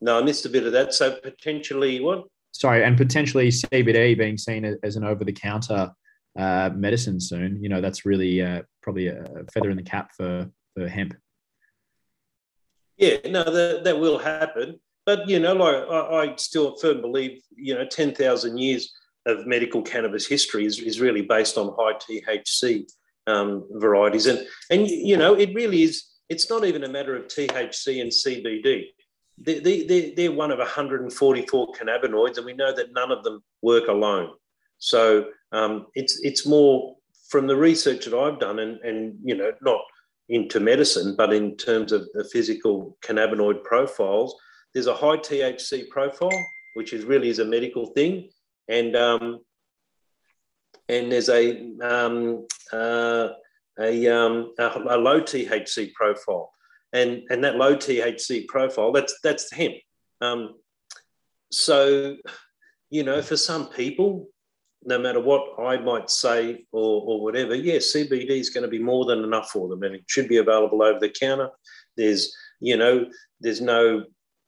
No, 0.00 0.18
I 0.18 0.22
missed 0.22 0.46
a 0.46 0.48
bit 0.48 0.66
of 0.66 0.72
that. 0.72 0.92
So 0.94 1.16
potentially 1.22 2.00
what? 2.00 2.24
Sorry, 2.52 2.84
and 2.84 2.96
potentially 2.96 3.48
CBD 3.48 4.18
being 4.18 4.36
seen 4.36 4.76
as 4.82 4.96
an 4.96 5.04
over-the-counter 5.04 5.92
uh, 6.38 6.70
medicine 6.74 7.20
soon. 7.20 7.62
You 7.62 7.68
know, 7.68 7.80
that's 7.80 8.04
really 8.04 8.42
uh, 8.42 8.62
probably 8.82 9.06
a 9.06 9.24
feather 9.52 9.70
in 9.70 9.76
the 9.76 9.82
cap 9.82 10.10
for 10.16 10.50
for 10.74 10.88
hemp. 10.88 11.14
Yeah, 13.02 13.16
no, 13.30 13.42
that, 13.44 13.84
that 13.84 13.98
will 13.98 14.18
happen. 14.18 14.78
But 15.04 15.28
you 15.28 15.40
know, 15.40 15.54
like 15.54 15.76
I, 15.90 15.98
I 16.22 16.36
still 16.36 16.76
firm 16.76 17.00
believe, 17.00 17.42
you 17.56 17.74
know, 17.74 17.84
ten 17.84 18.14
thousand 18.14 18.58
years 18.58 18.92
of 19.26 19.46
medical 19.46 19.82
cannabis 19.82 20.26
history 20.26 20.64
is, 20.64 20.78
is 20.78 21.00
really 21.00 21.22
based 21.22 21.58
on 21.58 21.74
high 21.78 21.94
THC 21.94 22.86
um, 23.26 23.66
varieties, 23.72 24.26
and 24.26 24.46
and 24.70 24.88
you 24.88 25.16
know, 25.16 25.34
it 25.34 25.50
really 25.54 25.82
is. 25.82 26.04
It's 26.28 26.48
not 26.48 26.64
even 26.64 26.84
a 26.84 26.88
matter 26.88 27.14
of 27.16 27.26
THC 27.26 28.00
and 28.00 28.10
CBD 28.10 28.86
they, 29.38 29.82
they, 29.84 30.10
they're 30.16 30.32
one 30.32 30.50
of 30.50 30.58
144 30.58 31.72
cannabinoids, 31.72 32.36
and 32.36 32.46
we 32.46 32.52
know 32.52 32.72
that 32.74 32.92
none 32.92 33.10
of 33.10 33.24
them 33.24 33.42
work 33.60 33.88
alone. 33.88 34.30
So 34.78 35.26
Um, 35.52 35.86
it's 35.94 36.18
it's 36.22 36.46
more 36.46 36.96
from 37.28 37.46
the 37.46 37.56
research 37.56 38.06
that 38.06 38.16
I've 38.18 38.40
done, 38.40 38.58
and 38.58 38.80
and 38.88 39.18
you 39.22 39.36
know 39.36 39.52
not 39.60 39.82
into 40.32 40.58
medicine, 40.60 41.14
but 41.16 41.32
in 41.32 41.56
terms 41.56 41.92
of 41.92 42.08
the 42.14 42.24
physical 42.24 42.96
cannabinoid 43.04 43.62
profiles, 43.62 44.34
there's 44.72 44.86
a 44.86 44.94
high 44.94 45.18
THC 45.18 45.88
profile, 45.90 46.44
which 46.74 46.94
is 46.94 47.04
really 47.04 47.28
is 47.28 47.38
a 47.38 47.44
medical 47.44 47.86
thing, 47.86 48.30
and 48.68 48.96
um, 48.96 49.40
and 50.88 51.12
there's 51.12 51.28
a 51.28 51.70
um, 51.82 52.46
uh, 52.72 53.28
a, 53.78 54.08
um, 54.08 54.54
a, 54.58 54.68
a, 54.88 54.96
low 54.96 55.20
THC 55.20 55.92
profile, 55.92 56.50
and 56.94 57.22
and 57.28 57.44
that 57.44 57.56
low 57.56 57.76
THC 57.76 58.46
profile 58.48 58.90
that's 58.90 59.14
that's 59.22 59.52
hemp. 59.52 59.74
Um, 60.22 60.54
so, 61.50 62.16
you 62.88 63.02
know, 63.02 63.20
for 63.20 63.36
some 63.36 63.68
people, 63.68 64.28
no 64.84 64.98
matter 64.98 65.20
what 65.20 65.60
I 65.60 65.76
might 65.78 66.10
say 66.10 66.64
or, 66.72 67.02
or 67.02 67.22
whatever, 67.22 67.54
yeah, 67.54 67.76
CBD 67.76 68.30
is 68.30 68.50
going 68.50 68.62
to 68.62 68.68
be 68.68 68.78
more 68.78 69.04
than 69.04 69.22
enough 69.22 69.50
for 69.50 69.68
them, 69.68 69.82
and 69.82 69.94
it 69.94 70.04
should 70.06 70.28
be 70.28 70.38
available 70.38 70.82
over 70.82 70.98
the 70.98 71.08
counter. 71.08 71.50
There's, 71.96 72.34
you 72.60 72.76
know, 72.76 73.06
there's 73.40 73.60
no, 73.60 74.04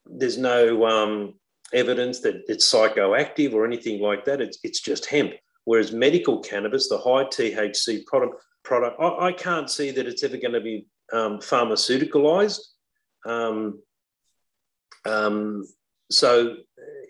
there's 0.07 0.39
no 0.39 0.87
um, 0.87 1.35
evidence 1.72 2.20
that 2.20 2.43
it's 2.47 2.72
psychoactive 2.72 3.53
or 3.55 3.64
anything 3.64 4.01
like 4.01 4.24
that. 4.24 4.41
It's, 4.41 4.59
it's 4.64 4.80
just 4.80 5.07
hemp. 5.07 5.32
Whereas 5.64 5.93
medical 5.93 6.41
cannabis, 6.41 6.89
the 6.89 6.99
high 6.99 7.24
THC 7.24 8.05
product, 8.07 8.43
product 8.64 9.01
I, 9.01 9.26
I 9.26 9.32
can't 9.32 9.70
see 9.70 9.91
that 9.93 10.07
it's 10.07 10.22
ever 10.22 10.37
going 10.37 10.53
to 10.53 10.61
be 10.61 10.87
um, 11.12 11.39
pharmaceuticalized. 11.39 12.61
Um, 13.26 13.80
um, 15.07 15.64
so 16.11 16.57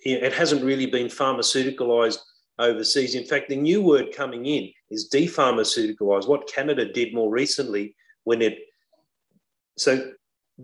it 0.05 0.33
hasn't 0.33 0.65
really 0.65 0.87
been 0.87 1.07
pharmaceuticalized 1.07 2.19
overseas. 2.59 3.15
In 3.15 3.25
fact, 3.25 3.49
the 3.49 3.57
new 3.57 3.83
word 3.83 4.15
coming 4.15 4.47
in 4.47 4.71
is 4.91 5.11
depharmaceuticalized. 5.13 6.29
What 6.29 6.51
Canada 6.53 6.91
did 6.91 7.15
more 7.15 7.31
recently 7.31 7.95
when 8.25 8.43
it, 8.43 8.59
so 9.77 10.13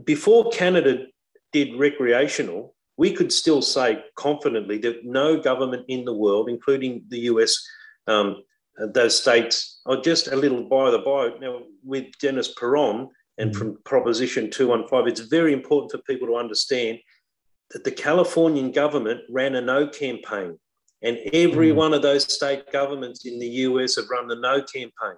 before 0.04 0.50
Canada 0.50 1.06
did 1.52 1.78
recreational, 1.78 2.74
we 2.96 3.12
could 3.12 3.32
still 3.32 3.62
say 3.62 4.04
confidently 4.14 4.78
that 4.78 5.04
no 5.04 5.40
government 5.40 5.84
in 5.88 6.04
the 6.04 6.14
world, 6.14 6.48
including 6.48 7.02
the 7.08 7.20
US, 7.20 7.56
um, 8.06 8.42
those 8.78 9.18
states 9.20 9.80
are 9.86 10.00
just 10.00 10.28
a 10.28 10.36
little 10.36 10.64
by 10.68 10.90
the 10.90 10.98
by. 10.98 11.30
Now, 11.40 11.62
with 11.82 12.06
Dennis 12.20 12.54
Peron 12.54 13.08
and 13.38 13.52
mm. 13.52 13.56
from 13.56 13.78
Proposition 13.84 14.50
215, 14.50 15.08
it's 15.08 15.28
very 15.28 15.52
important 15.52 15.92
for 15.92 15.98
people 15.98 16.28
to 16.28 16.36
understand 16.36 16.98
that 17.70 17.84
the 17.84 17.90
Californian 17.90 18.72
government 18.72 19.20
ran 19.28 19.54
a 19.54 19.60
no 19.60 19.86
campaign 19.86 20.58
and 21.02 21.18
every 21.32 21.70
mm. 21.70 21.76
one 21.76 21.94
of 21.94 22.02
those 22.02 22.32
state 22.32 22.70
governments 22.72 23.24
in 23.24 23.38
the 23.38 23.48
US 23.48 23.96
have 23.96 24.10
run 24.10 24.28
the 24.28 24.36
no 24.36 24.62
campaign. 24.62 25.16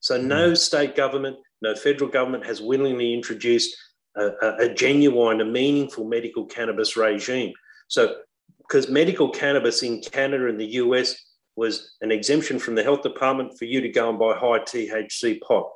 So, 0.00 0.18
mm. 0.18 0.24
no 0.24 0.54
state 0.54 0.94
government, 0.94 1.36
no 1.62 1.74
federal 1.74 2.10
government 2.10 2.46
has 2.46 2.60
willingly 2.60 3.12
introduced 3.12 3.76
a, 4.16 4.30
a, 4.42 4.56
a 4.60 4.74
genuine, 4.74 5.40
a 5.40 5.44
meaningful 5.44 6.04
medical 6.04 6.46
cannabis 6.46 6.96
regime. 6.96 7.52
So, 7.88 8.16
because 8.58 8.88
medical 8.88 9.30
cannabis 9.30 9.82
in 9.82 10.00
Canada 10.02 10.48
and 10.48 10.60
the 10.60 10.72
US 10.82 11.16
was 11.56 11.96
an 12.02 12.12
exemption 12.12 12.58
from 12.58 12.76
the 12.76 12.82
health 12.84 13.02
department 13.02 13.58
for 13.58 13.64
you 13.64 13.80
to 13.80 13.88
go 13.88 14.08
and 14.08 14.18
buy 14.18 14.34
high 14.36 14.60
THC 14.60 15.40
pot. 15.40 15.68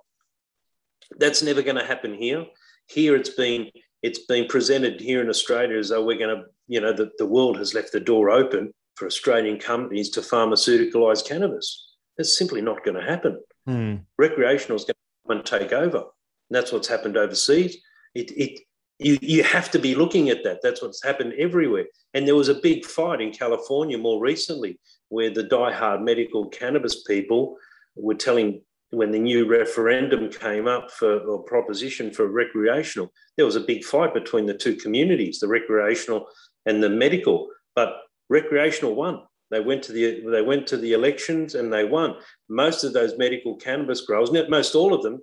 That's 1.19 1.43
never 1.43 1.63
going 1.63 1.77
to 1.77 1.85
happen 1.85 2.15
here. 2.15 2.47
Here, 2.89 3.17
it's 3.17 3.31
been 3.31 3.71
it's 4.03 4.21
been 4.27 4.47
presented 4.47 5.01
here 5.01 5.21
in 5.21 5.29
Australia 5.29 5.79
as 5.79 5.89
though 5.89 6.05
we're 6.05 6.19
going 6.19 6.37
to, 6.37 6.45
you 6.67 6.81
know, 6.81 6.93
the, 6.93 7.11
the 7.19 7.27
world 7.27 7.57
has 7.57 7.73
left 7.73 7.93
the 7.93 8.01
door 8.01 8.31
open 8.31 8.73
for 8.97 9.07
Australian 9.07 9.59
companies 9.59 10.11
to 10.11 10.21
pharmaceuticalise 10.21 11.27
cannabis. 11.27 11.95
That's 12.17 12.37
simply 12.37 12.61
not 12.61 12.85
going 12.85 12.97
to 12.97 13.03
happen. 13.03 13.41
Mm. 13.69 14.05
Recreational 14.19 14.77
is 14.77 14.85
going 14.85 14.95
to 14.95 15.29
come 15.29 15.37
and 15.39 15.47
take 15.47 15.73
over. 15.73 15.99
And 15.99 16.51
that's 16.51 16.73
what's 16.73 16.89
happened 16.89 17.17
overseas. 17.17 17.77
It, 18.15 18.31
it, 18.33 18.61
you, 18.99 19.19
you 19.21 19.43
have 19.43 19.71
to 19.71 19.79
be 19.79 19.95
looking 19.95 20.29
at 20.29 20.45
that. 20.45 20.61
That's 20.63 20.83
what's 20.83 21.03
happened 21.03 21.35
everywhere. 21.39 21.87
And 22.15 22.27
there 22.27 22.37
was 22.37 22.49
a 22.49 22.61
big 22.61 22.85
fight 22.85 23.21
in 23.21 23.33
California 23.33 23.99
more 23.99 24.21
recently 24.21 24.79
where 25.09 25.31
the 25.31 25.43
die-hard 25.43 26.03
medical 26.03 26.49
cannabis 26.49 27.03
people 27.05 27.57
were 27.97 28.15
telling 28.15 28.63
when 28.91 29.11
the 29.11 29.19
new 29.19 29.49
referendum 29.49 30.31
came 30.31 30.69
up 30.69 30.91
for 30.91 31.21
or 31.21 31.43
proposition 31.43 32.13
for 32.13 32.27
recreational, 32.27 33.11
there 33.37 33.47
was 33.47 33.57
a 33.57 33.61
big 33.61 33.85
fight 33.85 34.13
between 34.13 34.45
the 34.45 34.55
two 34.55 34.77
communities, 34.77 35.41
the 35.41 35.49
recreational 35.49 36.27
and 36.67 36.83
the 36.83 36.91
medical. 36.91 37.49
But 37.75 37.95
recreational 38.33 38.95
won. 38.95 39.21
They 39.51 39.61
went 39.61 39.83
to 39.85 39.93
the 39.93 40.25
they 40.31 40.43
went 40.43 40.67
to 40.69 40.79
the 40.79 40.95
elections 40.95 41.55
and 41.55 41.71
they 41.71 41.85
won. 41.85 42.17
Most 42.49 42.85
of 42.85 42.95
those 42.95 43.19
medical 43.19 43.55
cannabis 43.57 44.01
growers, 44.01 44.33
most 44.49 44.75
all 44.75 44.95
of 44.95 45.03
them, 45.03 45.21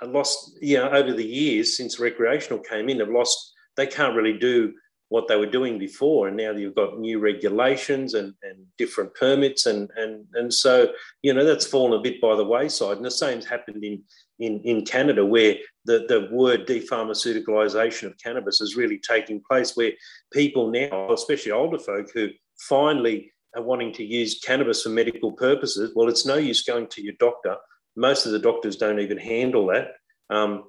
have 0.00 0.10
lost. 0.10 0.58
You 0.60 0.78
know, 0.78 0.90
over 0.90 1.12
the 1.12 1.24
years 1.24 1.76
since 1.76 2.00
recreational 2.00 2.58
came 2.58 2.88
in, 2.88 2.98
have 2.98 3.08
lost. 3.08 3.54
They 3.76 3.86
can't 3.86 4.16
really 4.16 4.36
do 4.36 4.74
what 5.10 5.28
they 5.28 5.36
were 5.36 5.46
doing 5.58 5.78
before, 5.78 6.26
and 6.26 6.36
now 6.36 6.50
you've 6.50 6.74
got 6.74 6.98
new 6.98 7.20
regulations 7.20 8.14
and, 8.14 8.34
and 8.42 8.66
different 8.76 9.14
permits, 9.14 9.66
and 9.66 9.88
and 9.96 10.26
and 10.34 10.52
so 10.52 10.92
you 11.22 11.32
know 11.32 11.44
that's 11.44 11.66
fallen 11.66 11.98
a 11.98 12.02
bit 12.02 12.20
by 12.20 12.34
the 12.34 12.44
wayside. 12.44 12.96
And 12.96 13.06
the 13.06 13.12
same's 13.12 13.46
happened 13.46 13.84
in 13.84 14.02
in, 14.40 14.60
in 14.64 14.84
Canada, 14.84 15.24
where 15.24 15.56
the, 15.84 16.04
the 16.08 16.28
word 16.30 16.66
depharmaceuticalisation 16.66 18.06
of 18.06 18.18
cannabis 18.18 18.60
is 18.60 18.76
really 18.76 18.98
taking 18.98 19.42
place, 19.48 19.76
where 19.76 19.92
people 20.32 20.70
now, 20.70 21.12
especially 21.12 21.52
older 21.52 21.78
folk 21.78 22.08
who 22.12 22.28
finally 22.58 23.32
are 23.56 23.62
wanting 23.62 23.92
to 23.94 24.04
use 24.04 24.40
cannabis 24.40 24.82
for 24.82 24.90
medical 24.90 25.32
purposes, 25.32 25.92
well, 25.94 26.08
it's 26.08 26.26
no 26.26 26.36
use 26.36 26.62
going 26.62 26.86
to 26.88 27.02
your 27.02 27.14
doctor. 27.18 27.56
Most 27.96 28.26
of 28.26 28.32
the 28.32 28.38
doctors 28.38 28.76
don't 28.76 29.00
even 29.00 29.18
handle 29.18 29.66
that. 29.68 29.92
Um, 30.30 30.64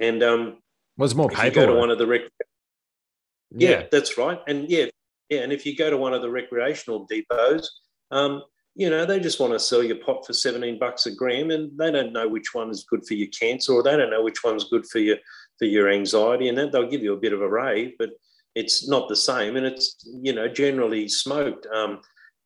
and 0.00 0.22
um, 0.22 0.58
was 0.96 1.14
more 1.14 1.28
paperwork. 1.28 1.54
go 1.54 1.66
to 1.66 1.78
one 1.78 1.90
of 1.90 1.98
the 1.98 2.06
rec- 2.06 2.30
yeah. 3.50 3.70
yeah, 3.70 3.82
that's 3.90 4.18
right. 4.18 4.38
And 4.46 4.68
yeah, 4.68 4.86
yeah, 5.28 5.40
and 5.40 5.52
if 5.52 5.66
you 5.66 5.76
go 5.76 5.90
to 5.90 5.96
one 5.96 6.14
of 6.14 6.22
the 6.22 6.30
recreational 6.30 7.06
depots, 7.06 7.68
um, 8.10 8.42
you 8.74 8.88
know, 8.88 9.04
they 9.04 9.18
just 9.18 9.40
want 9.40 9.52
to 9.52 9.58
sell 9.58 9.82
your 9.82 9.96
pot 9.96 10.24
for 10.24 10.32
17 10.32 10.78
bucks 10.78 11.06
a 11.06 11.10
gram 11.10 11.50
and 11.50 11.76
they 11.76 11.90
don't 11.90 12.12
know 12.12 12.28
which 12.28 12.54
one 12.54 12.70
is 12.70 12.86
good 12.88 13.04
for 13.04 13.14
your 13.14 13.28
cancer 13.28 13.72
or 13.72 13.82
they 13.82 13.96
don't 13.96 14.10
know 14.10 14.22
which 14.22 14.44
one's 14.44 14.68
good 14.70 14.86
for 14.86 15.00
your 15.00 15.16
for 15.58 15.64
your 15.64 15.90
anxiety 15.90 16.48
and 16.48 16.56
that 16.56 16.70
they'll 16.70 16.88
give 16.88 17.02
you 17.02 17.12
a 17.12 17.20
bit 17.20 17.32
of 17.32 17.42
a 17.42 17.48
rave, 17.48 17.94
but 17.98 18.10
it's 18.60 18.78
not 18.94 19.04
the 19.08 19.22
same 19.30 19.52
and 19.56 19.66
it's, 19.70 19.86
you 20.26 20.34
know, 20.36 20.48
generally 20.64 21.04
smoked. 21.24 21.64
Um, 21.78 21.92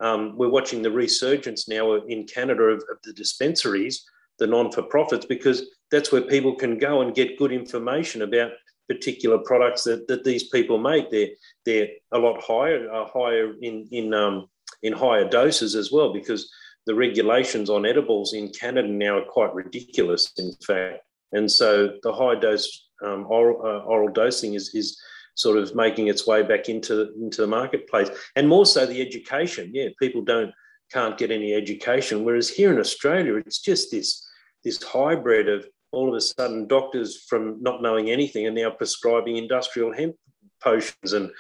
um, 0.07 0.21
we're 0.39 0.57
watching 0.59 0.83
the 0.83 0.97
resurgence 1.05 1.63
now 1.77 1.85
in 2.15 2.21
Canada 2.37 2.65
of, 2.75 2.81
of 2.93 2.99
the 3.05 3.15
dispensaries, 3.23 3.97
the 4.41 4.53
non-for-profits, 4.55 5.27
because 5.35 5.59
that's 5.93 6.11
where 6.13 6.33
people 6.35 6.55
can 6.63 6.75
go 6.89 6.95
and 7.03 7.19
get 7.21 7.39
good 7.43 7.53
information 7.53 8.21
about 8.23 8.51
particular 8.93 9.39
products 9.51 9.83
that, 9.85 10.01
that 10.09 10.25
these 10.25 10.45
people 10.57 10.79
make. 10.91 11.05
They're, 11.11 11.35
they're 11.67 11.91
a 12.11 12.19
lot 12.27 12.37
higher, 12.51 12.81
higher 13.17 13.47
in, 13.69 13.77
in 13.99 14.07
um, 14.23 14.37
in 14.83 14.93
higher 14.93 15.29
doses 15.29 15.73
as 15.83 15.89
well, 15.95 16.11
because 16.13 16.43
the 16.87 16.95
regulations 17.07 17.69
on 17.71 17.87
edibles 17.87 18.35
in 18.35 18.47
Canada 18.63 18.89
now 18.89 19.15
are 19.19 19.35
quite 19.37 19.55
ridiculous, 19.63 20.33
in 20.39 20.53
fact. 20.67 20.99
And 21.37 21.47
so 21.49 21.71
the 22.03 22.13
high 22.13 22.39
dose 22.47 22.67
um, 23.07 23.21
oral, 23.37 23.57
uh, 23.69 23.85
oral 23.93 24.13
dosing 24.23 24.55
is, 24.55 24.75
is 24.75 24.89
sort 25.35 25.59
of 25.59 25.74
making 25.74 26.09
its 26.09 26.26
way 26.26 26.43
back 26.43 26.68
into, 26.68 27.12
into 27.14 27.41
the 27.41 27.47
marketplace. 27.47 28.11
And 28.37 28.49
more 28.49 28.66
so 28.66 28.87
the 28.87 29.01
education. 29.01 29.70
Yeah, 29.74 29.89
people 29.99 30.22
don't 30.22 30.53
can't 30.93 31.16
get 31.16 31.30
any 31.30 31.55
education. 31.55 32.24
Whereas 32.24 32.51
here 32.51 32.72
in 32.72 32.78
Australia, 32.78 33.37
it's 33.37 33.61
just 33.61 33.91
this, 33.91 34.28
this 34.62 34.83
hybrid 34.83 35.49
of 35.49 35.66
all 35.91 36.09
of 36.09 36.14
a 36.14 36.20
sudden 36.20 36.66
doctors 36.66 37.24
from 37.28 37.62
not 37.62 37.83
knowing 37.83 38.11
anything 38.11 38.47
are 38.47 38.51
now 38.51 38.70
prescribing 38.70 39.37
industrial 39.37 39.93
hemp 39.93 40.16
potions 40.62 41.12
and 41.12 41.30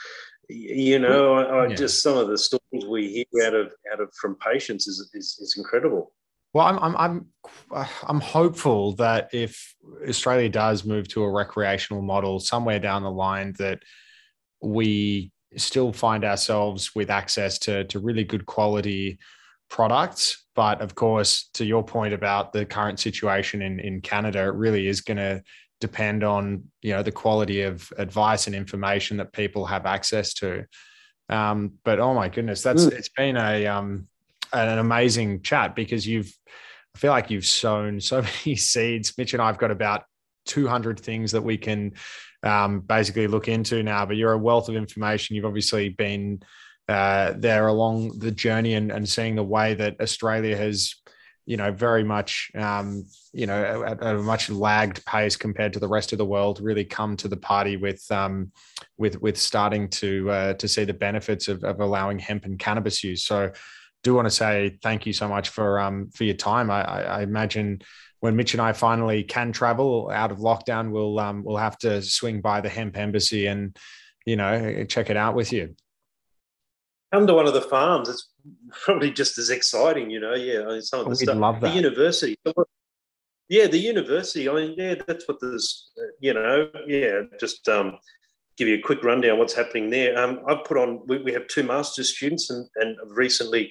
you 0.48 0.98
know, 0.98 1.34
I, 1.34 1.42
I 1.42 1.66
yeah. 1.68 1.74
just 1.74 2.02
some 2.02 2.18
of 2.18 2.28
the 2.28 2.36
stories 2.36 2.84
we 2.86 3.26
hear 3.32 3.46
out 3.46 3.54
of 3.54 3.72
out 3.92 4.00
of 4.00 4.12
from 4.20 4.36
patients 4.36 4.86
is 4.86 5.10
is, 5.14 5.38
is 5.40 5.54
incredible. 5.56 6.12
Well, 6.54 6.66
I'm, 6.66 6.78
I'm 6.78 6.96
I'm 6.96 7.86
I'm 8.06 8.20
hopeful 8.20 8.92
that 8.96 9.30
if 9.32 9.74
Australia 10.06 10.48
does 10.48 10.84
move 10.84 11.08
to 11.08 11.22
a 11.24 11.30
recreational 11.30 12.02
model 12.02 12.40
somewhere 12.40 12.78
down 12.78 13.02
the 13.02 13.10
line, 13.10 13.54
that 13.58 13.82
we 14.60 15.32
still 15.56 15.92
find 15.92 16.24
ourselves 16.24 16.94
with 16.94 17.10
access 17.10 17.58
to 17.60 17.84
to 17.84 17.98
really 17.98 18.24
good 18.24 18.44
quality 18.46 19.18
products. 19.70 20.44
But 20.54 20.82
of 20.82 20.94
course, 20.94 21.48
to 21.54 21.64
your 21.64 21.82
point 21.82 22.12
about 22.12 22.52
the 22.52 22.66
current 22.66 23.00
situation 23.00 23.62
in 23.62 23.80
in 23.80 24.02
Canada, 24.02 24.40
it 24.40 24.54
really 24.54 24.86
is 24.86 25.00
going 25.00 25.16
to 25.16 25.42
depend 25.80 26.22
on 26.22 26.64
you 26.82 26.92
know 26.92 27.02
the 27.02 27.12
quality 27.12 27.62
of 27.62 27.90
advice 27.96 28.46
and 28.46 28.54
information 28.54 29.16
that 29.16 29.32
people 29.32 29.64
have 29.64 29.86
access 29.86 30.34
to. 30.34 30.66
Um, 31.30 31.72
but 31.82 31.98
oh 31.98 32.12
my 32.12 32.28
goodness, 32.28 32.62
that's 32.62 32.84
mm. 32.84 32.92
it's 32.92 33.08
been 33.08 33.38
a 33.38 33.66
um, 33.66 34.06
an 34.52 34.78
amazing 34.78 35.42
chat 35.42 35.74
because 35.74 36.06
you've 36.06 36.32
I 36.94 36.98
feel 36.98 37.10
like 37.10 37.30
you've 37.30 37.46
sown 37.46 38.00
so 38.00 38.22
many 38.44 38.56
seeds. 38.56 39.14
Mitch 39.16 39.32
and 39.32 39.42
I've 39.42 39.58
got 39.58 39.70
about 39.70 40.04
200 40.46 41.00
things 41.00 41.32
that 41.32 41.42
we 41.42 41.56
can 41.56 41.92
um, 42.42 42.80
basically 42.80 43.26
look 43.26 43.48
into 43.48 43.82
now. 43.82 44.04
But 44.04 44.16
you're 44.16 44.32
a 44.32 44.38
wealth 44.38 44.68
of 44.68 44.76
information. 44.76 45.36
You've 45.36 45.44
obviously 45.44 45.88
been 45.88 46.42
uh, 46.88 47.34
there 47.36 47.68
along 47.68 48.18
the 48.18 48.30
journey 48.30 48.74
and, 48.74 48.90
and 48.90 49.08
seeing 49.08 49.36
the 49.36 49.44
way 49.44 49.74
that 49.74 50.00
Australia 50.00 50.56
has 50.56 50.94
you 51.44 51.56
know, 51.56 51.72
very 51.72 52.04
much, 52.04 52.50
um, 52.54 53.04
you 53.32 53.46
know, 53.46 53.82
at, 53.84 54.02
a 54.02 54.14
much 54.14 54.48
lagged 54.48 55.04
pace 55.04 55.34
compared 55.34 55.72
to 55.72 55.80
the 55.80 55.88
rest 55.88 56.12
of 56.12 56.18
the 56.18 56.24
world, 56.24 56.60
really 56.60 56.84
come 56.84 57.16
to 57.16 57.26
the 57.26 57.36
party 57.36 57.76
with, 57.76 58.04
um, 58.12 58.52
with, 58.96 59.20
with 59.20 59.36
starting 59.36 59.88
to 59.88 60.30
uh, 60.30 60.54
to 60.54 60.68
see 60.68 60.84
the 60.84 60.94
benefits 60.94 61.48
of, 61.48 61.64
of 61.64 61.80
allowing 61.80 62.18
hemp 62.18 62.44
and 62.44 62.58
cannabis 62.58 63.02
use. 63.02 63.24
So, 63.24 63.50
do 64.02 64.14
want 64.14 64.26
to 64.26 64.30
say 64.30 64.78
thank 64.82 65.06
you 65.06 65.12
so 65.12 65.28
much 65.28 65.50
for 65.50 65.78
um, 65.80 66.10
for 66.10 66.24
your 66.24 66.34
time. 66.34 66.70
I, 66.70 66.82
I, 66.82 67.00
I 67.00 67.22
imagine 67.22 67.82
when 68.20 68.36
Mitch 68.36 68.54
and 68.54 68.60
I 68.60 68.72
finally 68.72 69.24
can 69.24 69.52
travel 69.52 70.10
out 70.12 70.30
of 70.30 70.38
lockdown, 70.38 70.90
we'll 70.90 71.18
um, 71.18 71.42
we'll 71.44 71.56
have 71.56 71.78
to 71.78 72.02
swing 72.02 72.40
by 72.40 72.60
the 72.60 72.68
hemp 72.68 72.96
embassy 72.96 73.46
and 73.46 73.76
you 74.26 74.36
know 74.36 74.84
check 74.84 75.10
it 75.10 75.16
out 75.16 75.34
with 75.34 75.52
you 75.52 75.74
come 77.12 77.26
to 77.26 77.34
one 77.34 77.46
of 77.46 77.54
the 77.54 77.60
farms. 77.60 78.08
It's 78.08 78.28
probably 78.84 79.10
just 79.10 79.38
as 79.38 79.50
exciting, 79.50 80.10
you 80.10 80.20
know. 80.20 80.34
Yeah, 80.34 80.62
I 80.62 80.68
mean, 80.72 80.82
some 80.82 81.00
of 81.00 81.04
the 81.06 81.10
We'd 81.10 81.18
stuff. 81.18 81.36
Love 81.36 81.60
that. 81.60 81.68
The 81.68 81.76
university. 81.76 82.36
Yeah, 83.48 83.66
the 83.66 83.78
university. 83.78 84.48
I 84.48 84.54
mean, 84.54 84.74
yeah, 84.76 84.94
that's 85.06 85.28
what 85.28 85.38
there's. 85.40 85.90
You 86.20 86.34
know, 86.34 86.70
yeah, 86.86 87.22
just 87.38 87.68
um, 87.68 87.98
give 88.62 88.68
you 88.68 88.78
a 88.78 88.86
quick 88.86 89.02
rundown 89.02 89.38
what's 89.38 89.54
happening 89.54 89.90
there. 89.90 90.16
Um, 90.16 90.40
I've 90.46 90.64
put 90.64 90.76
on. 90.76 91.00
We, 91.06 91.18
we 91.22 91.32
have 91.32 91.48
two 91.48 91.64
master's 91.64 92.16
students, 92.16 92.50
and 92.50 92.68
and 92.76 92.96
recently 93.06 93.70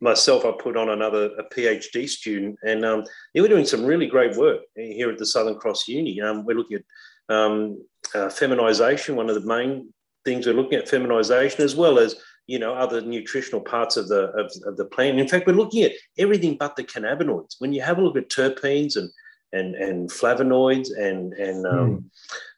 myself, 0.00 0.44
I 0.44 0.52
put 0.52 0.76
on 0.76 0.90
another 0.90 1.30
a 1.38 1.44
PhD 1.54 2.08
student, 2.08 2.58
and 2.62 2.84
um, 2.84 3.04
yeah, 3.32 3.42
we're 3.42 3.48
doing 3.48 3.64
some 3.64 3.84
really 3.84 4.06
great 4.06 4.36
work 4.36 4.60
here 4.76 5.10
at 5.10 5.18
the 5.18 5.26
Southern 5.26 5.56
Cross 5.56 5.88
Uni. 5.88 6.20
Um, 6.20 6.44
we're 6.44 6.56
looking 6.56 6.78
at 6.78 7.34
um, 7.34 7.82
uh, 8.14 8.28
feminisation. 8.28 9.14
One 9.14 9.30
of 9.30 9.40
the 9.40 9.48
main 9.48 9.92
things 10.24 10.46
we're 10.46 10.54
looking 10.54 10.78
at 10.78 10.88
feminisation, 10.88 11.60
as 11.60 11.74
well 11.74 11.98
as 11.98 12.16
you 12.46 12.58
know 12.58 12.74
other 12.74 13.00
nutritional 13.00 13.62
parts 13.62 13.96
of 13.96 14.08
the 14.08 14.28
of, 14.32 14.52
of, 14.66 14.76
the 14.76 14.84
plant. 14.84 15.18
In 15.18 15.28
fact, 15.28 15.46
we're 15.46 15.54
looking 15.54 15.82
at 15.84 15.92
everything 16.18 16.56
but 16.58 16.76
the 16.76 16.84
cannabinoids. 16.84 17.56
When 17.58 17.72
you 17.72 17.80
have 17.80 17.98
a 17.98 18.02
look 18.02 18.18
at 18.18 18.28
terpenes 18.28 18.96
and 18.96 19.08
and 19.52 19.74
and 19.76 20.10
flavonoids 20.10 20.88
and 20.96 21.32
and 21.34 21.66
um, 21.66 21.90
mm. 21.90 22.04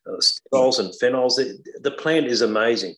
Uh, 0.07 0.20
sterols 0.20 0.78
and 0.78 0.92
phenols, 1.03 1.36
the, 1.36 1.59
the 1.80 1.90
plant 1.92 2.26
is 2.26 2.42
amazing. 2.42 2.94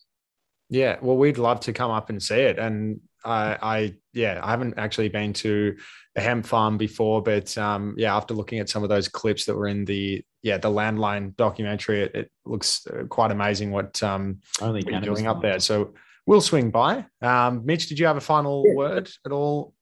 Yeah, 0.69 0.97
well, 1.01 1.17
we'd 1.17 1.37
love 1.37 1.59
to 1.61 1.73
come 1.73 1.91
up 1.91 2.09
and 2.09 2.21
see 2.21 2.39
it. 2.39 2.57
And 2.57 3.01
I, 3.23 3.57
I 3.61 3.93
yeah, 4.13 4.39
I 4.41 4.49
haven't 4.49 4.75
actually 4.77 5.09
been 5.09 5.33
to 5.33 5.75
a 6.15 6.21
hemp 6.21 6.45
farm 6.45 6.77
before, 6.77 7.21
but 7.21 7.55
um, 7.57 7.93
yeah, 7.97 8.15
after 8.15 8.33
looking 8.33 8.59
at 8.59 8.69
some 8.69 8.83
of 8.83 8.89
those 8.89 9.07
clips 9.07 9.45
that 9.45 9.55
were 9.55 9.67
in 9.67 9.85
the 9.85 10.23
yeah 10.41 10.57
the 10.57 10.69
landline 10.69 11.35
documentary, 11.35 12.03
it, 12.03 12.15
it 12.15 12.31
looks 12.45 12.87
uh, 12.87 13.03
quite 13.09 13.31
amazing 13.31 13.71
what 13.71 14.01
um 14.01 14.39
Only 14.59 14.81
what 14.81 14.91
you're 14.91 15.01
doing 15.01 15.27
up 15.27 15.41
there. 15.41 15.59
So 15.59 15.93
we'll 16.25 16.41
swing 16.41 16.71
by. 16.71 17.05
Um, 17.21 17.65
Mitch, 17.65 17.87
did 17.87 17.99
you 17.99 18.07
have 18.07 18.17
a 18.17 18.21
final 18.21 18.63
yeah. 18.65 18.73
word 18.73 19.11
at 19.25 19.31
all? 19.31 19.74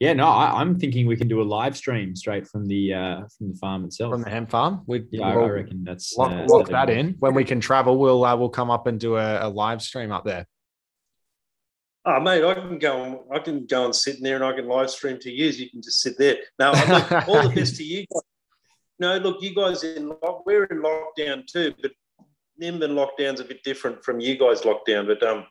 Yeah, 0.00 0.12
no, 0.12 0.26
I, 0.28 0.60
am 0.60 0.78
thinking 0.78 1.08
we 1.08 1.16
can 1.16 1.26
do 1.26 1.42
a 1.42 1.42
live 1.42 1.76
stream 1.76 2.14
straight 2.14 2.46
from 2.46 2.68
the 2.68 2.94
uh, 2.94 3.20
from 3.36 3.52
the 3.52 3.58
farm 3.58 3.84
itself, 3.84 4.12
from 4.12 4.22
the 4.22 4.30
hemp 4.30 4.50
farm. 4.50 4.82
We 4.86 5.04
yeah, 5.10 5.34
we'll 5.34 5.46
I 5.46 5.48
reckon 5.48 5.82
that's 5.82 6.16
lock, 6.16 6.30
uh, 6.30 6.46
lock 6.48 6.68
that 6.68 6.88
in. 6.88 7.16
When 7.18 7.34
we 7.34 7.42
can 7.42 7.58
travel, 7.58 7.98
we'll 7.98 8.24
uh, 8.24 8.36
we'll 8.36 8.48
come 8.48 8.70
up 8.70 8.86
and 8.86 9.00
do 9.00 9.16
a, 9.16 9.46
a, 9.46 9.48
live 9.48 9.82
stream 9.82 10.12
up 10.12 10.24
there. 10.24 10.46
Oh, 12.04 12.20
mate, 12.20 12.44
I 12.44 12.54
can 12.54 12.78
go. 12.78 13.02
And, 13.02 13.18
I 13.34 13.40
can 13.40 13.66
go 13.66 13.86
and 13.86 13.94
sit 13.94 14.18
in 14.18 14.22
there, 14.22 14.36
and 14.36 14.44
I 14.44 14.52
can 14.52 14.68
live 14.68 14.88
stream 14.88 15.18
to 15.18 15.32
you. 15.32 15.46
You 15.46 15.68
can 15.68 15.82
just 15.82 16.00
sit 16.00 16.16
there. 16.16 16.36
Now, 16.60 16.70
all 17.26 17.48
the 17.48 17.52
best 17.52 17.74
to 17.76 17.84
you. 17.84 18.06
Guys. 18.12 18.22
No, 19.00 19.16
look, 19.18 19.42
you 19.42 19.52
guys 19.52 19.82
in 19.82 20.08
lock, 20.08 20.46
we're 20.46 20.64
in 20.64 20.80
lockdown 20.80 21.44
too, 21.44 21.74
but 21.82 21.90
Nimbin 22.62 22.92
lockdown's 22.92 23.40
a 23.40 23.44
bit 23.44 23.64
different 23.64 24.04
from 24.04 24.20
you 24.20 24.38
guys' 24.38 24.62
lockdown. 24.62 25.08
But 25.08 25.24
um, 25.24 25.46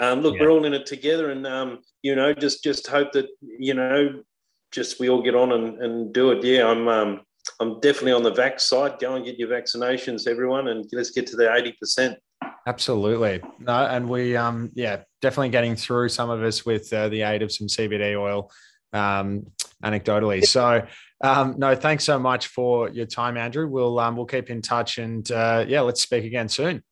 um, 0.00 0.22
look, 0.22 0.34
yeah. 0.34 0.42
we're 0.42 0.50
all 0.50 0.64
in 0.64 0.72
it 0.72 0.86
together, 0.86 1.30
and 1.30 1.46
um, 1.46 1.80
you 2.02 2.16
know, 2.16 2.32
just 2.32 2.64
just 2.64 2.86
hope 2.86 3.12
that 3.12 3.26
you 3.40 3.74
know, 3.74 4.22
just 4.72 4.98
we 4.98 5.10
all 5.10 5.22
get 5.22 5.34
on 5.34 5.52
and, 5.52 5.82
and 5.82 6.12
do 6.12 6.30
it. 6.30 6.42
Yeah, 6.42 6.66
I'm 6.68 6.88
um, 6.88 7.20
I'm 7.60 7.80
definitely 7.80 8.12
on 8.12 8.22
the 8.22 8.32
vax 8.32 8.62
side. 8.62 8.98
Go 8.98 9.14
and 9.14 9.24
get 9.24 9.38
your 9.38 9.48
vaccinations, 9.48 10.26
everyone, 10.26 10.68
and 10.68 10.86
let's 10.92 11.10
get 11.10 11.26
to 11.28 11.36
the 11.36 11.54
eighty 11.54 11.72
percent. 11.72 12.18
Absolutely, 12.66 13.42
no, 13.58 13.86
and 13.86 14.08
we 14.08 14.36
um, 14.36 14.70
yeah, 14.74 15.02
definitely 15.20 15.50
getting 15.50 15.76
through 15.76 16.08
some 16.08 16.30
of 16.30 16.42
us 16.42 16.64
with 16.64 16.90
uh, 16.94 17.10
the 17.10 17.20
aid 17.20 17.42
of 17.42 17.52
some 17.52 17.66
CBD 17.66 18.18
oil, 18.18 18.50
um, 18.92 19.46
anecdotally. 19.84 20.44
So. 20.44 20.86
Um, 21.22 21.56
no, 21.58 21.74
thanks 21.74 22.04
so 22.04 22.18
much 22.18 22.46
for 22.46 22.88
your 22.88 23.04
time, 23.04 23.36
Andrew. 23.36 23.68
We'll 23.68 23.98
um, 23.98 24.16
we'll 24.16 24.24
keep 24.24 24.48
in 24.48 24.62
touch 24.62 24.96
and 24.96 25.30
uh, 25.30 25.66
yeah, 25.68 25.82
let's 25.82 26.00
speak 26.00 26.24
again 26.24 26.48
soon. 26.48 26.82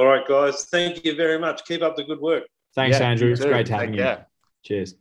All 0.00 0.06
right, 0.06 0.26
guys. 0.26 0.64
Thank 0.64 1.04
you 1.04 1.14
very 1.14 1.38
much. 1.38 1.62
Keep 1.66 1.82
up 1.82 1.94
the 1.94 2.04
good 2.04 2.20
work. 2.20 2.44
Thanks, 2.74 2.98
yeah, 2.98 3.10
Andrew. 3.10 3.32
It's 3.32 3.44
great 3.44 3.68
having 3.68 3.92
you. 3.92 4.16
Cheers. 4.64 4.94